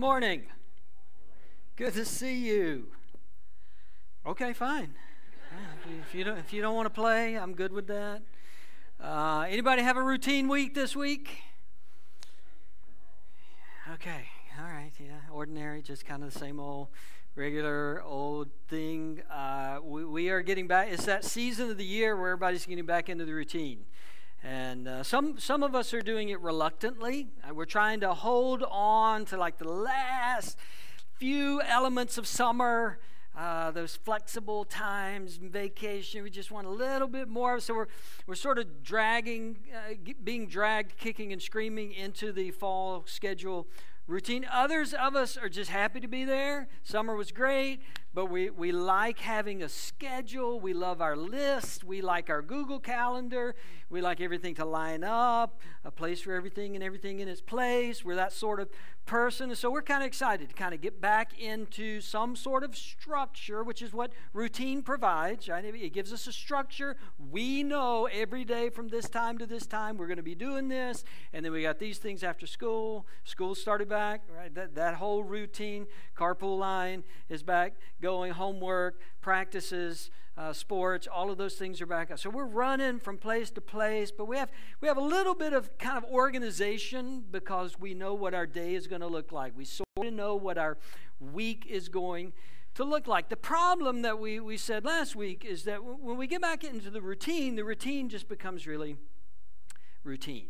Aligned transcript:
morning. 0.00 0.44
Good 1.76 1.92
to 1.92 2.06
see 2.06 2.34
you. 2.38 2.86
Okay, 4.26 4.54
fine. 4.54 4.94
If 6.08 6.14
you 6.14 6.24
don't, 6.24 6.38
if 6.38 6.54
you 6.54 6.62
don't 6.62 6.74
want 6.74 6.86
to 6.86 6.90
play, 6.90 7.36
I'm 7.36 7.52
good 7.52 7.70
with 7.70 7.86
that. 7.88 8.22
Uh, 8.98 9.44
anybody 9.46 9.82
have 9.82 9.98
a 9.98 10.02
routine 10.02 10.48
week 10.48 10.74
this 10.74 10.96
week? 10.96 11.42
Okay, 13.92 14.24
all 14.58 14.70
right, 14.70 14.92
yeah, 14.98 15.20
ordinary, 15.30 15.82
just 15.82 16.06
kind 16.06 16.24
of 16.24 16.32
the 16.32 16.38
same 16.38 16.58
old, 16.58 16.88
regular 17.36 18.02
old 18.02 18.48
thing. 18.68 19.20
Uh, 19.30 19.80
we, 19.82 20.06
we 20.06 20.30
are 20.30 20.40
getting 20.40 20.66
back. 20.66 20.88
It's 20.90 21.04
that 21.04 21.26
season 21.26 21.70
of 21.70 21.76
the 21.76 21.84
year 21.84 22.16
where 22.16 22.30
everybody's 22.30 22.64
getting 22.64 22.86
back 22.86 23.10
into 23.10 23.26
the 23.26 23.34
routine. 23.34 23.84
And 24.42 24.88
uh, 24.88 25.02
some, 25.02 25.38
some 25.38 25.62
of 25.62 25.74
us 25.74 25.92
are 25.92 26.00
doing 26.00 26.30
it 26.30 26.40
reluctantly. 26.40 27.28
Uh, 27.46 27.52
we're 27.52 27.66
trying 27.66 28.00
to 28.00 28.14
hold 28.14 28.62
on 28.62 29.26
to 29.26 29.36
like 29.36 29.58
the 29.58 29.68
last 29.68 30.56
few 31.18 31.60
elements 31.60 32.16
of 32.16 32.26
summer, 32.26 32.98
uh, 33.36 33.70
those 33.70 33.96
flexible 33.96 34.64
times, 34.64 35.36
vacation. 35.36 36.22
We 36.22 36.30
just 36.30 36.50
want 36.50 36.66
a 36.66 36.70
little 36.70 37.06
bit 37.06 37.28
more. 37.28 37.60
So 37.60 37.74
we're, 37.74 37.86
we're 38.26 38.34
sort 38.34 38.58
of 38.58 38.82
dragging, 38.82 39.58
uh, 39.74 39.94
being 40.24 40.46
dragged, 40.46 40.96
kicking 40.96 41.34
and 41.34 41.42
screaming 41.42 41.92
into 41.92 42.32
the 42.32 42.50
fall 42.50 43.04
schedule 43.06 43.68
routine. 44.06 44.46
Others 44.50 44.94
of 44.94 45.14
us 45.16 45.36
are 45.36 45.50
just 45.50 45.70
happy 45.70 46.00
to 46.00 46.08
be 46.08 46.24
there. 46.24 46.68
Summer 46.82 47.14
was 47.14 47.30
great, 47.30 47.82
but 48.12 48.26
we, 48.26 48.50
we 48.50 48.72
like 48.72 49.20
having 49.20 49.62
a 49.62 49.68
schedule. 49.68 50.58
We 50.58 50.72
love 50.72 51.00
our 51.00 51.16
list. 51.16 51.84
We 51.84 52.00
like 52.00 52.28
our 52.28 52.42
Google 52.42 52.80
Calendar. 52.80 53.54
We 53.88 54.00
like 54.00 54.20
everything 54.20 54.54
to 54.56 54.64
line 54.64 55.04
up, 55.04 55.60
a 55.84 55.90
place 55.92 56.20
for 56.20 56.32
everything 56.32 56.74
and 56.74 56.82
everything 56.82 57.20
in 57.20 57.28
its 57.28 57.40
place. 57.40 58.04
We're 58.04 58.16
that 58.16 58.32
sort 58.32 58.58
of 58.58 58.68
person. 59.06 59.50
And 59.50 59.58
so 59.58 59.70
we're 59.70 59.82
kind 59.82 60.02
of 60.02 60.08
excited 60.08 60.48
to 60.48 60.54
kind 60.54 60.74
of 60.74 60.80
get 60.80 61.00
back 61.00 61.38
into 61.40 62.00
some 62.00 62.34
sort 62.34 62.64
of 62.64 62.76
structure, 62.76 63.62
which 63.62 63.82
is 63.82 63.92
what 63.92 64.12
routine 64.32 64.82
provides. 64.82 65.48
Right? 65.48 65.64
It 65.64 65.92
gives 65.92 66.12
us 66.12 66.26
a 66.26 66.32
structure. 66.32 66.96
We 67.30 67.62
know 67.62 68.06
every 68.06 68.44
day 68.44 68.70
from 68.70 68.88
this 68.88 69.08
time 69.08 69.38
to 69.38 69.46
this 69.46 69.66
time 69.66 69.96
we're 69.96 70.06
going 70.06 70.16
to 70.16 70.22
be 70.22 70.34
doing 70.34 70.68
this. 70.68 71.04
And 71.32 71.44
then 71.44 71.52
we 71.52 71.62
got 71.62 71.78
these 71.78 71.98
things 71.98 72.24
after 72.24 72.46
school. 72.46 73.06
School 73.24 73.54
started 73.54 73.88
back, 73.88 74.22
right? 74.36 74.52
That, 74.54 74.74
that 74.74 74.94
whole 74.94 75.22
routine, 75.22 75.86
carpool 76.16 76.58
line 76.58 77.04
is 77.28 77.44
back 77.44 77.74
going, 78.00 78.32
homework, 78.32 79.00
practices, 79.20 80.10
uh, 80.36 80.52
sports, 80.52 81.06
all 81.06 81.30
of 81.30 81.38
those 81.38 81.54
things 81.54 81.80
are 81.80 81.86
back 81.86 82.10
up. 82.10 82.18
So 82.18 82.30
we're 82.30 82.46
running 82.46 82.98
from 82.98 83.18
place 83.18 83.50
to 83.50 83.60
place, 83.60 84.10
but 84.10 84.26
we 84.26 84.36
have 84.36 84.50
we 84.80 84.88
have 84.88 84.96
a 84.96 85.02
little 85.02 85.34
bit 85.34 85.52
of 85.52 85.76
kind 85.78 85.98
of 85.98 86.04
organization 86.04 87.24
because 87.30 87.78
we 87.78 87.94
know 87.94 88.14
what 88.14 88.32
our 88.32 88.46
day 88.46 88.74
is 88.74 88.86
going 88.86 89.02
to 89.02 89.06
look 89.06 89.32
like. 89.32 89.56
We 89.56 89.64
sort 89.64 89.86
of 89.98 90.12
know 90.12 90.34
what 90.36 90.56
our 90.56 90.78
week 91.20 91.66
is 91.68 91.88
going 91.88 92.32
to 92.74 92.84
look 92.84 93.06
like. 93.06 93.28
The 93.28 93.36
problem 93.36 94.02
that 94.02 94.18
we, 94.18 94.40
we 94.40 94.56
said 94.56 94.84
last 94.84 95.14
week 95.14 95.44
is 95.44 95.64
that 95.64 95.84
when 95.84 96.16
we 96.16 96.26
get 96.26 96.40
back 96.40 96.64
into 96.64 96.90
the 96.90 97.02
routine, 97.02 97.56
the 97.56 97.64
routine 97.64 98.08
just 98.08 98.28
becomes 98.28 98.66
really 98.66 98.96
routine 100.02 100.46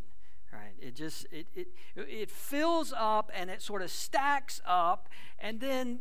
right 0.52 0.74
it 0.80 0.94
just 0.94 1.26
it, 1.32 1.46
it 1.54 1.68
it 1.96 2.30
fills 2.30 2.92
up 2.96 3.30
and 3.34 3.50
it 3.50 3.60
sort 3.60 3.82
of 3.82 3.90
stacks 3.90 4.60
up 4.64 5.08
and 5.40 5.60
then 5.60 5.98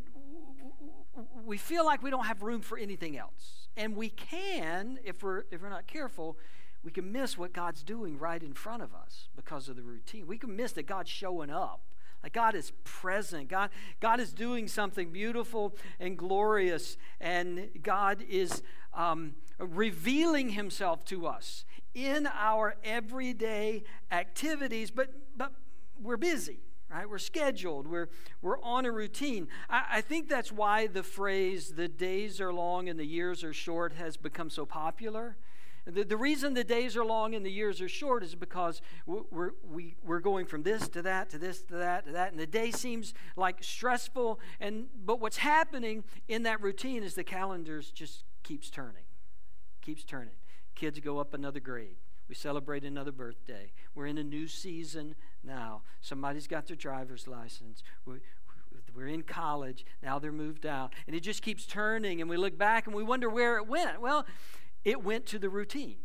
we 1.46 1.58
feel 1.58 1.86
like 1.86 2.02
we 2.02 2.10
don't 2.10 2.26
have 2.26 2.42
room 2.42 2.62
for 2.62 2.78
anything 2.78 3.18
else. 3.18 3.68
And 3.76 3.96
we 3.96 4.10
can, 4.10 5.00
if 5.04 5.24
we're, 5.24 5.44
if 5.52 5.62
we're 5.62 5.70
not 5.70 5.88
careful, 5.88 6.38
we 6.84 6.92
can 6.92 7.12
miss 7.12 7.38
what 7.38 7.54
God's 7.54 7.84
doing 7.84 8.18
right 8.18 8.42
in 8.42 8.54
front 8.54 8.84
of 8.84 8.94
us 8.94 9.28
because 9.36 9.70
of 9.70 9.76
the 9.76 9.84
routine. 9.84 10.28
We 10.28 10.38
can 10.38 10.56
miss 10.56 10.74
that 10.74 10.88
God's 10.88 11.10
showing 11.10 11.50
up. 11.50 11.82
Like 12.24 12.34
God 12.34 12.56
is 12.56 12.72
present. 12.84 13.48
God, 13.48 13.70
God 14.00 14.20
is 14.20 14.34
doing 14.34 14.68
something 14.68 15.12
beautiful 15.12 15.76
and 16.00 16.18
glorious, 16.18 16.98
and 17.22 17.70
God 17.82 18.24
is 18.28 18.62
um, 18.94 19.36
revealing 19.58 20.50
Himself 20.50 21.06
to 21.06 21.28
us 21.28 21.64
in 21.94 22.28
our 22.28 22.76
everyday 22.84 23.84
activities. 24.12 24.92
But 24.92 25.14
but 25.38 25.54
we're 26.02 26.18
busy 26.18 26.60
right? 26.90 27.10
We're 27.10 27.20
scheduled, 27.20 27.88
we're, 27.88 28.10
we're 28.42 28.60
on 28.62 28.86
a 28.86 28.92
routine. 28.92 29.48
I, 29.70 29.86
I, 29.90 30.02
think 30.02 30.28
that's 30.28 30.52
why 30.52 30.88
the 30.88 31.04
phrase, 31.04 31.74
the 31.76 31.88
days 31.88 32.42
are 32.42 32.52
long 32.52 32.90
and 32.90 33.00
the 33.00 33.06
years 33.06 33.44
are 33.44 33.54
short, 33.54 33.94
has 33.94 34.18
become 34.18 34.50
so 34.50 34.66
popular. 34.66 35.38
The, 35.86 36.04
the 36.04 36.18
reason 36.18 36.54
the 36.54 36.64
days 36.64 36.98
are 36.98 37.06
long 37.06 37.34
and 37.36 37.46
the 37.46 37.52
years 37.52 37.82
are 37.82 37.90
short 37.90 38.24
is 38.24 38.36
because 38.36 38.82
we're, 39.06 39.52
we, 39.64 39.96
we're 40.04 40.20
going 40.20 40.46
from 40.46 40.64
this 40.64 40.88
to 40.90 41.02
that 41.04 41.30
to 41.32 41.38
this 41.38 41.62
to 41.64 41.76
that 41.76 42.06
to 42.06 42.12
that, 42.12 42.32
and 42.32 42.40
the 42.40 42.48
day 42.48 42.70
seems 42.72 43.14
like 43.36 43.64
stressful. 43.64 44.40
And, 44.60 44.88
but 45.06 45.20
what's 45.20 45.38
happening 45.38 46.04
in 46.28 46.44
that 46.44 46.62
routine 46.62 47.02
is 47.02 47.16
the 47.16 47.24
calendars 47.24 47.92
just 47.92 48.24
keeps 48.44 48.70
turning, 48.70 49.04
keeps 49.82 50.04
turning. 50.04 50.36
Kids 50.76 51.00
go 51.00 51.18
up 51.18 51.34
another 51.34 51.60
grade 51.60 51.98
we 52.30 52.36
celebrate 52.36 52.86
another 52.86 53.12
birthday. 53.12 53.72
We're 53.96 54.06
in 54.06 54.20
a 54.20 54.24
new 54.24 54.48
season 54.48 55.16
now. 55.44 55.82
Somebody's 56.00 56.48
got 56.48 56.68
their 56.68 56.76
driver's 56.76 57.28
license. 57.28 57.82
We, 58.06 58.18
we're 58.96 59.08
in 59.08 59.24
college. 59.24 59.84
Now 60.04 60.20
they're 60.20 60.32
moved 60.32 60.68
out. 60.68 60.94
And 61.08 61.16
it 61.16 61.22
just 61.22 61.42
keeps 61.42 61.66
turning. 61.66 62.22
And 62.22 62.30
we 62.30 62.38
look 62.38 62.56
back 62.56 62.86
and 62.86 62.96
we 62.96 63.04
wonder 63.04 63.30
where 63.30 63.58
it 63.58 63.68
went. 63.68 64.00
Well, 64.00 64.28
it 64.86 65.04
went 65.04 65.26
to 65.28 65.40
the 65.40 65.50
routine. 65.50 65.98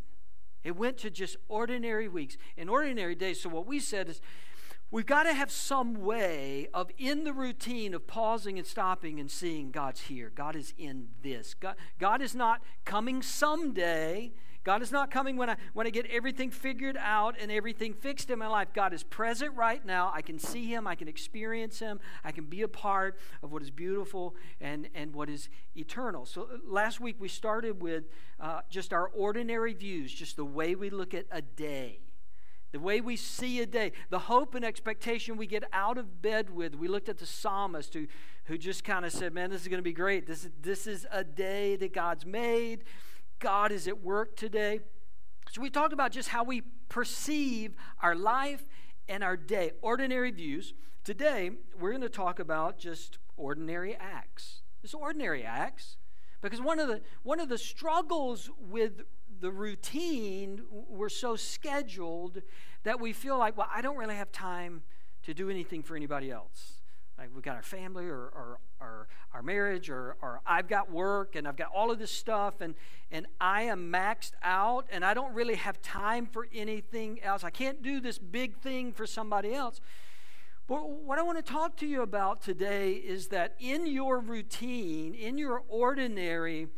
It 0.65 0.77
went 0.77 0.97
to 0.99 1.11
just 1.11 1.37
ordinary 1.49 2.09
weeks 2.09 2.39
and 2.57 2.71
ordinary 2.71 3.15
days. 3.15 3.43
So, 3.43 3.51
what 3.51 3.67
we 3.67 3.79
said 3.79 4.09
is 4.09 4.23
we've 4.91 5.05
got 5.05 5.25
to 5.25 5.35
have 5.35 5.51
some 5.51 6.01
way 6.01 6.69
of, 6.73 6.91
in 6.97 7.25
the 7.25 7.35
routine 7.35 7.93
of 7.93 8.07
pausing 8.07 8.59
and 8.59 8.67
stopping 8.67 9.21
and 9.21 9.31
seeing 9.31 9.71
God's 9.71 10.01
here. 10.03 10.33
God 10.35 10.57
is 10.57 10.73
in 10.79 11.09
this. 11.23 11.53
God, 11.53 11.77
God 11.99 12.23
is 12.23 12.35
not 12.35 12.63
coming 12.87 13.21
someday. 13.21 14.33
God 14.65 14.81
is 14.81 14.91
not 14.91 15.11
coming 15.11 15.37
when 15.37 15.51
I, 15.51 15.57
when 15.75 15.87
I 15.87 15.91
get 15.91 16.07
everything 16.07 16.51
figured 16.51 16.97
out 16.99 17.37
and 17.39 17.53
everything 17.53 17.93
fixed 17.93 18.31
in 18.31 18.39
my 18.39 18.47
life. 18.47 18.69
God 18.73 18.95
is 18.95 19.03
present 19.03 19.55
right 19.55 19.85
now. 19.85 20.11
I 20.15 20.23
can 20.23 20.39
see 20.39 20.67
Him. 20.67 20.87
I 20.87 20.95
can 20.95 21.07
experience 21.07 21.79
Him. 21.79 22.01
I 22.25 22.33
can 22.33 22.45
be 22.45 22.63
a 22.63 22.69
part 22.69 23.19
of 23.43 23.53
what 23.53 23.61
is 23.61 23.71
beautiful 23.71 24.35
and, 24.63 24.89
and 24.95 25.15
what 25.15 25.29
is 25.29 25.51
eternal. 25.77 26.25
So 26.25 26.43
uh, 26.43 26.57
last 26.67 26.99
week 26.99 27.17
we 27.19 27.29
started 27.29 27.83
with 27.83 28.05
uh, 28.41 28.63
just 28.71 28.95
our 28.95 29.09
ordinary 29.09 29.75
views, 29.75 30.13
just 30.13 30.37
the 30.37 30.47
way 30.47 30.75
we 30.75 30.89
look 30.89 31.13
at 31.13 31.27
a 31.31 31.43
day 31.43 32.01
the 32.73 32.81
way 32.81 33.01
we 33.01 33.15
see 33.15 33.61
a 33.61 33.67
day, 33.67 33.93
the 34.11 34.19
hope 34.19 34.57
and 34.57 34.65
expectation 34.65 35.37
we 35.37 35.47
get 35.47 35.63
out 35.73 35.97
of 35.97 36.21
bed 36.21 36.51
with. 36.51 36.75
We 36.75 36.89
looked 36.89 37.09
at 37.09 37.19
the 37.19 37.25
psalmist 37.25 37.95
who, 37.95 38.09
who 38.47 38.59
just 38.59 38.83
kind 38.83 39.05
of 39.05 39.13
said, 39.13 39.33
Man, 39.33 39.51
this 39.51 39.63
is 39.63 39.69
going 39.69 39.79
to 39.79 39.85
be 39.85 39.93
great. 39.93 40.27
This 40.27 40.49
this 40.61 40.89
is 40.89 41.07
a 41.13 41.23
day 41.23 41.77
that 41.77 41.93
God's 41.93 42.27
made. 42.27 42.83
God 43.39 43.73
is 43.73 43.89
at 43.89 44.03
work 44.03 44.37
today. 44.37 44.81
So 45.51 45.61
we 45.61 45.71
talked 45.71 45.93
about 45.93 46.13
just 46.13 46.29
how 46.29 46.45
we 46.45 46.63
perceive 46.89 47.75
our 48.03 48.15
life 48.15 48.63
and 49.09 49.23
our 49.23 49.37
day, 49.37 49.73
ordinary 49.83 50.31
views. 50.31 50.75
Today, 51.05 51.51
we're 51.79 51.91
going 51.91 52.03
to 52.03 52.09
talk 52.09 52.39
about 52.39 52.79
just 52.79 53.19
ordinary 53.37 53.95
acts. 53.97 54.63
Just 54.83 54.95
ordinary 54.95 55.45
acts. 55.45 55.97
Because 56.41 56.61
one 56.61 56.79
of 56.79 56.89
the 56.89 57.01
one 57.23 57.41
of 57.41 57.49
the 57.49 57.59
struggles 57.59 58.51
with 58.59 59.03
the 59.41 59.51
routine, 59.51 60.63
we're 60.71 61.09
so 61.09 61.37
scheduled 61.37 62.43
that 62.83 63.01
we 63.01 63.13
feel 63.13 63.39
like, 63.39 63.57
well, 63.57 63.69
I 63.75 63.81
don't 63.83 63.97
really 63.97 64.15
have 64.15 64.31
time 64.31 64.83
to 65.23 65.35
do 65.35 65.51
anything 65.51 65.83
for 65.83 65.97
anybody 65.97 66.31
else. 66.31 66.83
Like 67.19 67.31
we've 67.33 67.45
got 67.45 67.57
our 67.57 67.63
family 67.63 68.07
or, 68.07 68.29
or, 68.35 68.59
or 68.81 69.09
our 69.33 69.43
marriage 69.43 69.89
or, 69.89 70.17
or 70.21 70.41
I've 70.45 70.69
got 70.69 70.91
work 70.91 71.37
and 71.37 71.47
I've 71.47 71.57
got 71.57 71.69
all 71.75 71.91
of 71.91 71.99
this 71.99 72.11
stuff 72.11 72.61
and, 72.61 72.75
and 73.11 73.27
I 73.41 73.63
am 73.63 73.93
maxed 73.93 74.33
out 74.43 74.87
and 74.91 75.05
I 75.05 75.15
don't 75.15 75.33
really 75.33 75.55
have 75.55 75.81
time 75.81 76.27
for 76.27 76.49
anything 76.53 77.23
else. 77.23 77.45
I 77.45 77.51
can't 77.51 77.83
do 77.83 78.01
this 78.01 78.19
big 78.19 78.59
thing 78.59 78.93
for 78.93 79.07
somebody 79.07 79.55
else. 79.55 79.81
But 80.67 80.89
what 80.89 81.19
I 81.19 81.23
want 81.23 81.45
to 81.45 81.53
talk 81.53 81.77
to 81.77 81.87
you 81.87 82.03
about 82.03 82.41
today 82.43 82.93
is 82.93 83.29
that 83.29 83.55
in 83.61 83.87
your 83.87 84.19
routine, 84.19 85.15
in 85.15 85.39
your 85.39 85.63
ordinary, 85.69 86.69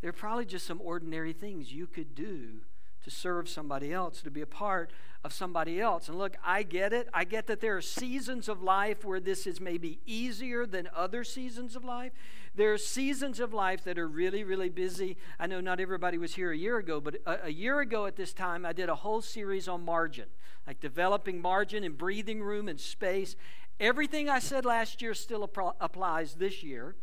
there 0.00 0.10
are 0.10 0.12
probably 0.12 0.44
just 0.44 0.66
some 0.66 0.80
ordinary 0.82 1.32
things 1.32 1.72
you 1.72 1.86
could 1.86 2.14
do 2.14 2.60
to 3.04 3.10
serve 3.10 3.48
somebody 3.48 3.92
else, 3.92 4.22
to 4.22 4.30
be 4.30 4.40
a 4.40 4.46
part 4.46 4.90
of 5.24 5.32
somebody 5.32 5.80
else. 5.80 6.08
And 6.08 6.18
look, 6.18 6.36
I 6.44 6.62
get 6.62 6.92
it. 6.92 7.08
I 7.14 7.24
get 7.24 7.46
that 7.46 7.60
there 7.60 7.76
are 7.76 7.82
seasons 7.82 8.48
of 8.48 8.62
life 8.62 9.04
where 9.04 9.20
this 9.20 9.46
is 9.46 9.60
maybe 9.60 9.98
easier 10.06 10.66
than 10.66 10.88
other 10.94 11.24
seasons 11.24 11.76
of 11.76 11.84
life. 11.84 12.12
There 12.54 12.72
are 12.72 12.78
seasons 12.78 13.40
of 13.40 13.52
life 13.54 13.84
that 13.84 13.98
are 13.98 14.06
really, 14.06 14.44
really 14.44 14.68
busy. 14.68 15.16
I 15.38 15.46
know 15.46 15.60
not 15.60 15.80
everybody 15.80 16.18
was 16.18 16.34
here 16.34 16.52
a 16.52 16.56
year 16.56 16.78
ago, 16.78 17.00
but 17.00 17.16
a, 17.26 17.46
a 17.46 17.50
year 17.50 17.80
ago 17.80 18.06
at 18.06 18.16
this 18.16 18.32
time, 18.32 18.66
I 18.66 18.72
did 18.72 18.88
a 18.88 18.94
whole 18.94 19.22
series 19.22 19.66
on 19.66 19.84
margin, 19.84 20.26
like 20.66 20.80
developing 20.80 21.40
margin 21.40 21.84
and 21.84 21.96
breathing 21.96 22.42
room 22.42 22.68
and 22.68 22.78
space. 22.78 23.34
Everything 23.80 24.28
I 24.28 24.38
said 24.38 24.64
last 24.64 25.02
year 25.02 25.14
still 25.14 25.42
applies 25.80 26.34
this 26.34 26.62
year. 26.62 26.96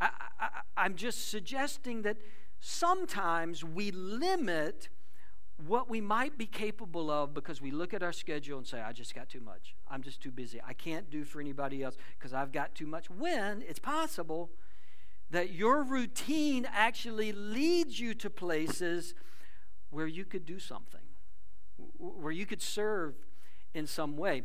I, 0.00 0.10
I, 0.40 0.48
I'm 0.76 0.94
just 0.94 1.28
suggesting 1.28 2.02
that 2.02 2.16
sometimes 2.60 3.62
we 3.62 3.90
limit 3.90 4.88
what 5.56 5.88
we 5.88 6.00
might 6.00 6.36
be 6.36 6.46
capable 6.46 7.10
of 7.10 7.32
because 7.32 7.60
we 7.60 7.70
look 7.70 7.94
at 7.94 8.02
our 8.02 8.12
schedule 8.12 8.58
and 8.58 8.66
say, 8.66 8.80
I 8.80 8.92
just 8.92 9.14
got 9.14 9.28
too 9.28 9.40
much. 9.40 9.74
I'm 9.88 10.02
just 10.02 10.20
too 10.20 10.32
busy. 10.32 10.60
I 10.66 10.72
can't 10.72 11.10
do 11.10 11.24
for 11.24 11.40
anybody 11.40 11.82
else 11.82 11.96
because 12.18 12.32
I've 12.32 12.52
got 12.52 12.74
too 12.74 12.86
much. 12.86 13.08
When 13.08 13.62
it's 13.62 13.78
possible 13.78 14.50
that 15.30 15.52
your 15.52 15.82
routine 15.82 16.66
actually 16.72 17.32
leads 17.32 18.00
you 18.00 18.14
to 18.14 18.30
places 18.30 19.14
where 19.90 20.06
you 20.06 20.24
could 20.24 20.44
do 20.44 20.58
something, 20.58 21.00
where 21.98 22.32
you 22.32 22.46
could 22.46 22.62
serve 22.62 23.14
in 23.74 23.86
some 23.86 24.16
way. 24.16 24.42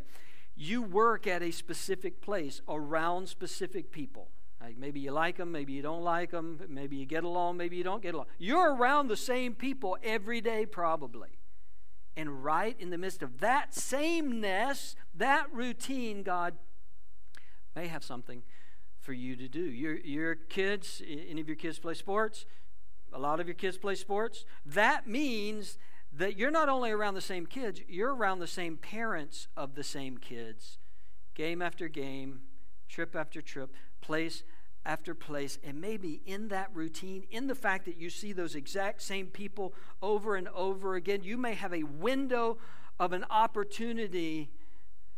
You 0.56 0.82
work 0.82 1.26
at 1.26 1.42
a 1.42 1.52
specific 1.52 2.22
place 2.22 2.62
around 2.68 3.30
specific 3.30 3.92
people. 3.92 4.30
Like 4.62 4.78
maybe 4.78 5.00
you 5.00 5.12
like 5.12 5.38
them, 5.38 5.52
maybe 5.52 5.74
you 5.74 5.82
don't 5.82 6.04
like 6.04 6.32
them, 6.32 6.60
maybe 6.68 6.98
you 6.98 7.06
get 7.06 7.24
along, 7.24 7.58
maybe 7.58 7.78
you 7.78 7.84
don't 7.84 8.02
get 8.02 8.14
along. 8.14 8.26
You're 8.38 8.76
around 8.76 9.08
the 9.08 9.18
same 9.18 9.56
people 9.56 9.98
every 10.04 10.42
day, 10.42 10.66
probably. 10.66 11.30
And 12.18 12.44
right 12.44 12.76
in 12.80 12.90
the 12.90 12.98
midst 12.98 13.24
of 13.24 13.40
that 13.40 13.74
sameness, 13.74 14.96
that 15.16 15.48
routine, 15.54 16.24
God 16.24 16.56
may 17.76 17.88
have 17.88 18.04
something 18.04 18.44
for 19.00 19.14
you 19.14 19.38
to 19.38 19.48
do. 19.48 19.62
Your, 19.62 19.98
your 19.98 20.36
kids, 20.36 21.02
any 21.08 21.40
of 21.40 21.48
your 21.48 21.56
kids 21.56 21.80
play 21.80 21.94
sports? 21.94 22.46
A 23.14 23.20
lot 23.20 23.40
of 23.40 23.48
your 23.48 23.56
kids 23.56 23.78
play 23.78 23.96
sports. 23.96 24.44
That 24.66 25.08
means 25.08 25.78
that 26.12 26.38
you're 26.38 26.52
not 26.52 26.70
only 26.70 26.92
around 26.92 27.14
the 27.14 27.22
same 27.22 27.46
kids, 27.46 27.82
you're 27.88 28.14
around 28.14 28.40
the 28.40 28.48
same 28.48 28.76
parents 28.76 29.48
of 29.56 29.76
the 29.76 29.84
same 29.84 30.18
kids, 30.18 30.78
game 31.36 31.62
after 31.62 31.88
game, 31.88 32.42
trip 32.90 33.16
after 33.16 33.42
trip, 33.42 33.74
place 34.02 34.44
after 34.86 35.14
place. 35.14 35.60
And 35.64 35.80
maybe 35.80 36.22
in 36.26 36.48
that 36.50 36.70
routine, 36.74 37.24
in 37.30 37.48
the 37.48 37.56
fact 37.56 37.86
that 37.86 37.98
you 37.98 38.10
see 38.10 38.34
those 38.34 38.56
exact 38.56 39.02
same 39.02 39.28
people 39.28 39.74
over 40.02 40.36
and 40.36 40.48
over 40.50 40.96
again, 40.96 41.24
you 41.24 41.38
may 41.38 41.54
have 41.54 41.74
a 41.74 41.84
window 41.84 42.58
of 43.00 43.14
an 43.14 43.26
opportunity 43.30 44.50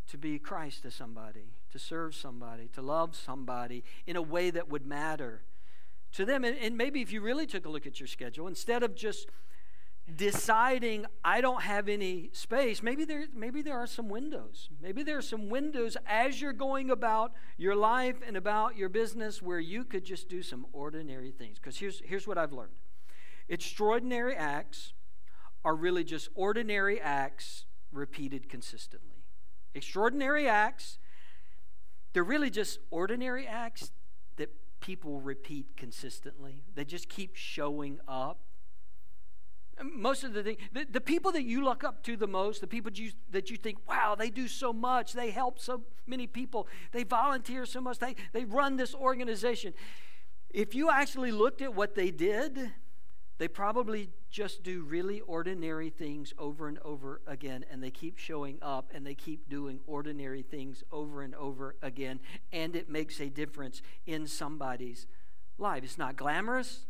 to 0.09 0.17
be 0.17 0.37
Christ 0.39 0.83
to 0.83 0.91
somebody, 0.91 1.53
to 1.71 1.79
serve 1.79 2.15
somebody, 2.15 2.67
to 2.73 2.81
love 2.81 3.15
somebody 3.15 3.83
in 4.05 4.15
a 4.15 4.21
way 4.21 4.49
that 4.49 4.69
would 4.69 4.85
matter 4.85 5.43
to 6.13 6.25
them. 6.25 6.43
And, 6.43 6.57
and 6.57 6.77
maybe 6.77 7.01
if 7.01 7.11
you 7.11 7.21
really 7.21 7.47
took 7.47 7.65
a 7.65 7.69
look 7.69 7.87
at 7.87 7.99
your 7.99 8.07
schedule, 8.07 8.47
instead 8.47 8.83
of 8.83 8.95
just 8.95 9.27
deciding 10.15 11.05
I 11.23 11.41
don't 11.41 11.61
have 11.61 11.87
any 11.87 12.29
space, 12.33 12.83
maybe 12.83 13.05
there, 13.05 13.25
maybe 13.33 13.61
there 13.61 13.77
are 13.77 13.87
some 13.87 14.09
windows. 14.09 14.69
Maybe 14.81 15.03
there 15.03 15.17
are 15.17 15.21
some 15.21 15.49
windows 15.49 15.95
as 16.05 16.41
you're 16.41 16.53
going 16.53 16.89
about 16.89 17.31
your 17.57 17.75
life 17.75 18.17
and 18.25 18.35
about 18.35 18.77
your 18.77 18.89
business 18.89 19.41
where 19.41 19.59
you 19.59 19.83
could 19.83 20.03
just 20.03 20.27
do 20.27 20.41
some 20.41 20.65
ordinary 20.73 21.31
things. 21.31 21.59
Because 21.59 21.77
here's, 21.77 22.01
here's 22.05 22.27
what 22.27 22.37
I've 22.37 22.53
learned 22.53 22.73
extraordinary 23.47 24.35
acts 24.35 24.93
are 25.63 25.75
really 25.75 26.03
just 26.03 26.29
ordinary 26.35 26.99
acts 26.99 27.65
repeated 27.91 28.49
consistently. 28.49 29.23
Extraordinary 29.75 30.47
acts, 30.47 30.97
they're 32.13 32.23
really 32.23 32.49
just 32.49 32.79
ordinary 32.89 33.45
acts 33.45 33.91
that 34.37 34.49
people 34.79 35.21
repeat 35.21 35.77
consistently. 35.77 36.63
They 36.73 36.85
just 36.85 37.09
keep 37.09 37.35
showing 37.35 37.99
up 38.07 38.39
most 39.83 40.23
of 40.23 40.33
the 40.33 40.43
thing, 40.43 40.57
the, 40.73 40.85
the 40.89 41.01
people 41.01 41.31
that 41.31 41.43
you 41.43 41.63
look 41.63 41.83
up 41.83 42.03
to 42.03 42.15
the 42.15 42.27
most, 42.27 42.61
the 42.61 42.67
people 42.67 42.91
you, 42.93 43.11
that 43.31 43.49
you 43.49 43.57
think, 43.57 43.77
wow, 43.87 44.15
they 44.15 44.29
do 44.29 44.47
so 44.47 44.73
much, 44.73 45.13
they 45.13 45.31
help 45.31 45.59
so 45.59 45.83
many 46.05 46.27
people, 46.27 46.67
they 46.91 47.03
volunteer 47.03 47.65
so 47.65 47.81
much, 47.81 47.99
they, 47.99 48.15
they 48.33 48.45
run 48.45 48.77
this 48.77 48.93
organization. 48.93 49.73
If 50.49 50.75
you 50.75 50.89
actually 50.89 51.31
looked 51.31 51.61
at 51.61 51.73
what 51.73 51.95
they 51.95 52.11
did, 52.11 52.71
they 53.37 53.47
probably 53.47 54.09
just 54.29 54.61
do 54.61 54.83
really 54.83 55.19
ordinary 55.21 55.89
things 55.89 56.33
over 56.37 56.67
and 56.67 56.77
over 56.79 57.21
again, 57.25 57.65
and 57.71 57.83
they 57.83 57.89
keep 57.89 58.17
showing 58.17 58.59
up 58.61 58.91
and 58.93 59.05
they 59.05 59.15
keep 59.15 59.49
doing 59.49 59.79
ordinary 59.87 60.43
things 60.43 60.83
over 60.91 61.23
and 61.23 61.33
over 61.35 61.75
again, 61.81 62.19
and 62.51 62.75
it 62.75 62.89
makes 62.89 63.19
a 63.19 63.29
difference 63.29 63.81
in 64.05 64.27
somebody's 64.27 65.07
life. 65.57 65.83
It's 65.83 65.97
not 65.97 66.17
glamorous, 66.17 66.85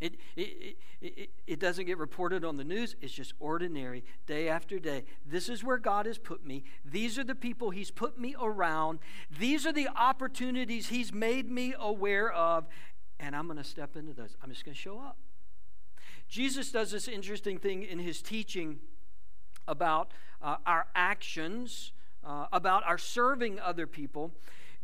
it, 0.00 0.16
it, 0.36 0.76
it, 1.00 1.30
it, 1.46 1.58
doesn't 1.58 1.86
get 1.86 1.96
reported 1.96 2.44
on 2.44 2.58
the 2.58 2.64
news. 2.64 2.96
It's 3.00 3.12
just 3.12 3.32
ordinary, 3.40 4.04
day 4.26 4.48
after 4.48 4.78
day. 4.78 5.04
This 5.24 5.48
is 5.48 5.64
where 5.64 5.78
God 5.78 6.04
has 6.04 6.18
put 6.18 6.44
me. 6.44 6.64
These 6.84 7.18
are 7.18 7.24
the 7.24 7.34
people 7.34 7.70
He's 7.70 7.90
put 7.90 8.18
me 8.18 8.34
around. 8.40 8.98
These 9.38 9.66
are 9.66 9.72
the 9.72 9.88
opportunities 9.96 10.88
He's 10.88 11.14
made 11.14 11.50
me 11.50 11.74
aware 11.78 12.30
of. 12.30 12.66
And 13.18 13.34
I'm 13.34 13.46
going 13.46 13.56
to 13.56 13.64
step 13.64 13.96
into 13.96 14.12
those. 14.12 14.36
I'm 14.42 14.50
just 14.50 14.66
going 14.66 14.74
to 14.74 14.80
show 14.80 14.98
up. 14.98 15.16
Jesus 16.28 16.70
does 16.70 16.90
this 16.90 17.08
interesting 17.08 17.58
thing 17.58 17.82
in 17.82 17.98
His 17.98 18.20
teaching 18.20 18.80
about 19.66 20.12
uh, 20.42 20.56
our 20.66 20.86
actions, 20.94 21.92
uh, 22.22 22.46
about 22.52 22.84
our 22.86 22.98
serving 22.98 23.58
other 23.60 23.86
people. 23.86 24.32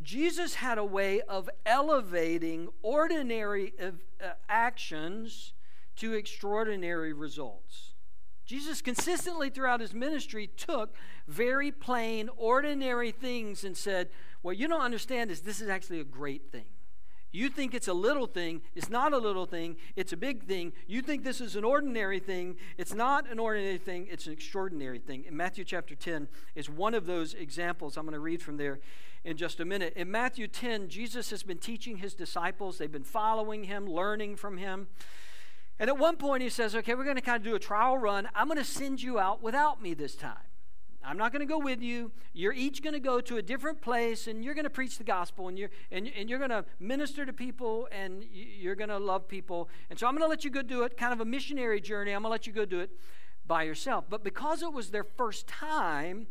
Jesus 0.02 0.56
had 0.56 0.78
a 0.78 0.84
way 0.84 1.20
of 1.22 1.48
elevating 1.64 2.68
ordinary 2.82 3.72
uh, 3.80 3.90
actions 4.48 5.52
to 5.96 6.14
extraordinary 6.14 7.12
results. 7.12 7.94
Jesus 8.44 8.82
consistently 8.82 9.50
throughout 9.50 9.80
his 9.80 9.94
ministry 9.94 10.46
took 10.46 10.94
very 11.28 11.70
plain, 11.70 12.28
ordinary 12.36 13.12
things 13.12 13.64
and 13.64 13.76
said, 13.76 14.08
What 14.42 14.56
you 14.56 14.66
don't 14.68 14.82
understand 14.82 15.30
is 15.30 15.40
this 15.40 15.60
is 15.60 15.68
actually 15.68 16.00
a 16.00 16.04
great 16.04 16.50
thing. 16.50 16.66
You 17.32 17.48
think 17.48 17.74
it's 17.74 17.88
a 17.88 17.94
little 17.94 18.26
thing. 18.26 18.60
It's 18.74 18.90
not 18.90 19.14
a 19.14 19.18
little 19.18 19.46
thing. 19.46 19.76
It's 19.96 20.12
a 20.12 20.16
big 20.18 20.44
thing. 20.44 20.74
You 20.86 21.00
think 21.00 21.24
this 21.24 21.40
is 21.40 21.56
an 21.56 21.64
ordinary 21.64 22.20
thing. 22.20 22.56
It's 22.76 22.92
not 22.92 23.28
an 23.30 23.38
ordinary 23.38 23.78
thing. 23.78 24.06
It's 24.10 24.26
an 24.26 24.34
extraordinary 24.34 24.98
thing. 24.98 25.24
In 25.26 25.34
Matthew 25.34 25.64
chapter 25.64 25.94
10 25.94 26.28
is 26.54 26.68
one 26.68 26.92
of 26.92 27.06
those 27.06 27.32
examples. 27.32 27.96
I'm 27.96 28.04
going 28.04 28.12
to 28.12 28.20
read 28.20 28.42
from 28.42 28.58
there 28.58 28.80
in 29.24 29.38
just 29.38 29.60
a 29.60 29.64
minute. 29.64 29.94
In 29.96 30.10
Matthew 30.10 30.46
10, 30.46 30.88
Jesus 30.88 31.30
has 31.30 31.42
been 31.42 31.58
teaching 31.58 31.96
his 31.96 32.14
disciples, 32.14 32.76
they've 32.76 32.92
been 32.92 33.02
following 33.02 33.64
him, 33.64 33.86
learning 33.86 34.36
from 34.36 34.58
him. 34.58 34.88
And 35.78 35.88
at 35.88 35.98
one 35.98 36.16
point, 36.16 36.42
he 36.42 36.50
says, 36.50 36.76
Okay, 36.76 36.94
we're 36.94 37.04
going 37.04 37.16
to 37.16 37.22
kind 37.22 37.38
of 37.38 37.42
do 37.42 37.54
a 37.54 37.58
trial 37.58 37.96
run. 37.96 38.28
I'm 38.34 38.46
going 38.46 38.58
to 38.58 38.64
send 38.64 39.02
you 39.02 39.18
out 39.18 39.42
without 39.42 39.80
me 39.80 39.94
this 39.94 40.14
time. 40.14 40.51
I'm 41.04 41.16
not 41.16 41.32
going 41.32 41.40
to 41.40 41.46
go 41.46 41.58
with 41.58 41.82
you. 41.82 42.12
You're 42.32 42.52
each 42.52 42.82
going 42.82 42.94
to 42.94 43.00
go 43.00 43.20
to 43.20 43.36
a 43.36 43.42
different 43.42 43.80
place 43.80 44.26
and 44.26 44.44
you're 44.44 44.54
going 44.54 44.64
to 44.64 44.70
preach 44.70 44.98
the 44.98 45.04
gospel 45.04 45.48
and 45.48 45.58
you're, 45.58 45.70
and, 45.90 46.10
and 46.16 46.30
you're 46.30 46.38
going 46.38 46.50
to 46.50 46.64
minister 46.78 47.26
to 47.26 47.32
people 47.32 47.88
and 47.90 48.24
you're 48.32 48.74
going 48.74 48.90
to 48.90 48.98
love 48.98 49.28
people. 49.28 49.68
And 49.90 49.98
so 49.98 50.06
I'm 50.06 50.14
going 50.14 50.24
to 50.24 50.28
let 50.28 50.44
you 50.44 50.50
go 50.50 50.62
do 50.62 50.82
it, 50.82 50.96
kind 50.96 51.12
of 51.12 51.20
a 51.20 51.24
missionary 51.24 51.80
journey. 51.80 52.12
I'm 52.12 52.22
going 52.22 52.30
to 52.30 52.32
let 52.32 52.46
you 52.46 52.52
go 52.52 52.64
do 52.64 52.80
it 52.80 52.90
by 53.46 53.64
yourself. 53.64 54.04
But 54.08 54.22
because 54.22 54.62
it 54.62 54.72
was 54.72 54.90
their 54.90 55.04
first 55.04 55.46
time, 55.46 56.26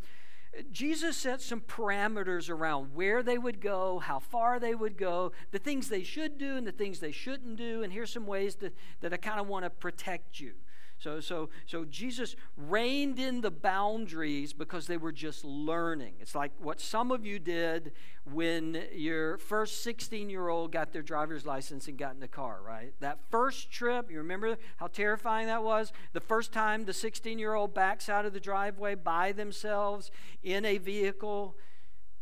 Jesus 0.72 1.16
set 1.16 1.42
some 1.42 1.62
parameters 1.62 2.50
around 2.50 2.94
where 2.94 3.24
they 3.24 3.38
would 3.38 3.62
go, 3.62 4.00
how 4.00 4.20
far 4.20 4.60
they 4.60 4.76
would 4.76 4.98
go, 4.98 5.32
the 5.52 5.60
things 5.60 5.88
they 5.88 6.04
should 6.04 6.38
do 6.38 6.58
and 6.58 6.68
the 6.68 6.72
things 6.74 7.00
they 7.00 7.12
shouldn't 7.12 7.56
do. 7.56 7.84
And 7.84 7.94
here's 7.94 8.12
some 8.12 8.28
ways 8.28 8.56
that, 8.56 8.76
that 9.00 9.14
I 9.14 9.18
kind 9.18 9.40
of 9.40 9.48
want 9.48 9.66
to 9.66 9.70
protect 9.70 10.40
you. 10.40 10.54
So, 11.02 11.20
so, 11.20 11.50
so 11.66 11.84
Jesus 11.84 12.36
reined 12.56 13.18
in 13.18 13.42
the 13.42 13.50
boundaries 13.50 14.54
because 14.54 14.86
they 14.86 14.98
were 14.98 15.12
just 15.12 15.44
learning. 15.44 16.14
It's 16.20 16.36
like 16.36 16.52
what 16.60 16.80
some 16.80 17.10
of 17.12 17.26
you 17.26 17.40
did 17.40 17.94
when 18.32 18.84
your 18.94 19.40
first 19.40 19.82
16 19.82 20.30
year 20.30 20.48
old 20.48 20.72
got 20.72 20.94
their 20.94 21.02
driver's 21.02 21.44
license 21.44 21.88
and 21.88 21.98
got 21.98 22.14
in 22.14 22.20
the 22.20 22.28
car, 22.28 22.60
right? 22.64 22.94
That 23.00 23.18
first 23.32 23.72
trip, 23.72 24.12
you 24.12 24.20
remember 24.20 24.58
how 24.78 24.88
terrifying 24.88 25.48
that 25.48 25.64
was? 25.64 25.92
The 26.14 26.20
first 26.20 26.54
time 26.54 26.86
the 26.86 26.94
16 26.94 27.40
year 27.40 27.56
old 27.56 27.74
backs 27.74 28.08
out 28.08 28.28
of 28.28 28.34
the 28.34 28.40
driveway 28.40 28.94
by 28.94 29.32
themselves 29.32 30.12
in 30.44 30.66
a 30.66 30.78
vehicle. 30.78 31.58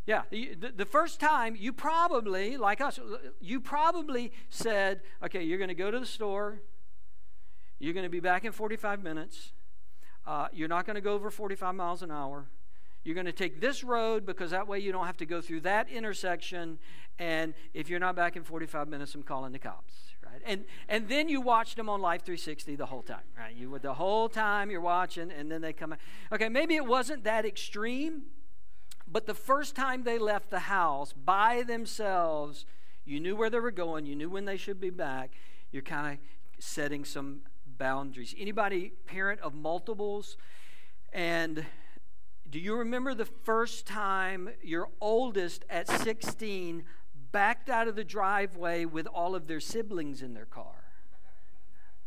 Yeah, 0.06 0.22
the, 0.32 0.56
the 0.74 0.86
first 0.86 1.20
time 1.20 1.58
you 1.60 1.74
probably, 1.74 2.56
like 2.56 2.80
us, 2.80 2.98
you 3.42 3.60
probably 3.60 4.32
said, 4.50 5.02
okay, 5.22 5.44
you're 5.44 5.58
going 5.58 5.68
to 5.68 5.76
go 5.76 5.92
to 5.92 6.00
the 6.00 6.06
store, 6.06 6.62
you're 7.80 7.94
going 7.94 8.06
to 8.06 8.10
be 8.10 8.20
back 8.20 8.46
in 8.46 8.52
45 8.52 9.04
minutes. 9.04 9.54
Uh, 10.28 10.48
you're 10.52 10.68
not 10.68 10.86
going 10.86 10.96
to 10.96 11.02
go 11.02 11.14
over 11.14 11.32
45 11.32 11.74
miles 11.74 12.04
an 12.04 12.12
hour. 12.12 12.46
You're 13.04 13.16
going 13.16 13.26
to 13.26 13.32
take 13.32 13.62
this 13.62 13.84
road 13.84 14.26
because 14.26 14.52
that 14.52 14.68
way 14.68 14.80
you 14.80 14.92
don't 14.92 15.06
have 15.06 15.18
to 15.18 15.26
go 15.26 15.42
through 15.42 15.62
that 15.62 15.90
intersection. 15.90 16.78
And 17.18 17.54
if 17.74 17.90
you're 17.90 18.00
not 18.00 18.16
back 18.16 18.36
in 18.36 18.44
45 18.44 18.88
minutes, 18.90 19.16
I'm 19.16 19.24
calling 19.24 19.54
the 19.54 19.60
cops, 19.60 19.94
right? 20.24 20.42
And 20.46 20.66
and 20.90 21.08
then 21.08 21.30
you 21.30 21.40
watch 21.42 21.76
them 21.76 21.90
on 21.90 22.02
Life 22.02 22.24
360 22.24 22.76
the 22.76 22.86
whole 22.86 23.02
time, 23.02 23.24
right? 23.38 23.56
You 23.56 23.78
the 23.82 23.94
whole 23.94 24.28
time 24.28 24.70
you're 24.70 24.82
watching, 24.82 25.32
and 25.32 25.50
then 25.50 25.62
they 25.62 25.74
come. 25.74 25.94
Out. 25.94 26.00
Okay, 26.32 26.50
maybe 26.50 26.76
it 26.76 26.86
wasn't 26.86 27.24
that 27.24 27.46
extreme, 27.46 28.24
but 29.08 29.26
the 29.26 29.34
first 29.34 29.76
time 29.76 30.04
they 30.04 30.18
left 30.18 30.50
the 30.50 30.60
house 30.60 31.14
by 31.14 31.64
themselves, 31.64 32.66
you 33.06 33.20
knew 33.20 33.36
where 33.36 33.50
they 33.50 33.60
were 33.60 33.72
going. 33.72 34.06
You 34.06 34.16
knew 34.16 34.30
when 34.30 34.46
they 34.46 34.58
should 34.58 34.80
be 34.80 34.90
back. 34.90 35.32
You're 35.72 35.84
kind 35.84 36.14
of 36.14 36.20
setting 36.64 37.06
some 37.06 37.42
boundaries. 37.80 38.36
Anybody 38.38 38.92
parent 39.08 39.40
of 39.42 39.56
multiples? 39.56 40.38
And 41.12 41.66
do 42.48 42.60
you 42.60 42.76
remember 42.76 43.16
the 43.16 43.26
first 43.26 43.88
time 43.88 44.50
your 44.62 44.90
oldest 45.02 45.66
at 45.70 45.88
16 45.88 46.84
backed 47.32 47.70
out 47.70 47.88
of 47.88 47.96
the 47.96 48.04
driveway 48.04 48.86
with 48.86 49.08
all 49.08 49.34
of 49.34 49.48
their 49.48 49.60
siblings 49.60 50.22
in 50.22 50.36
their 50.36 50.46
car? 50.46 50.84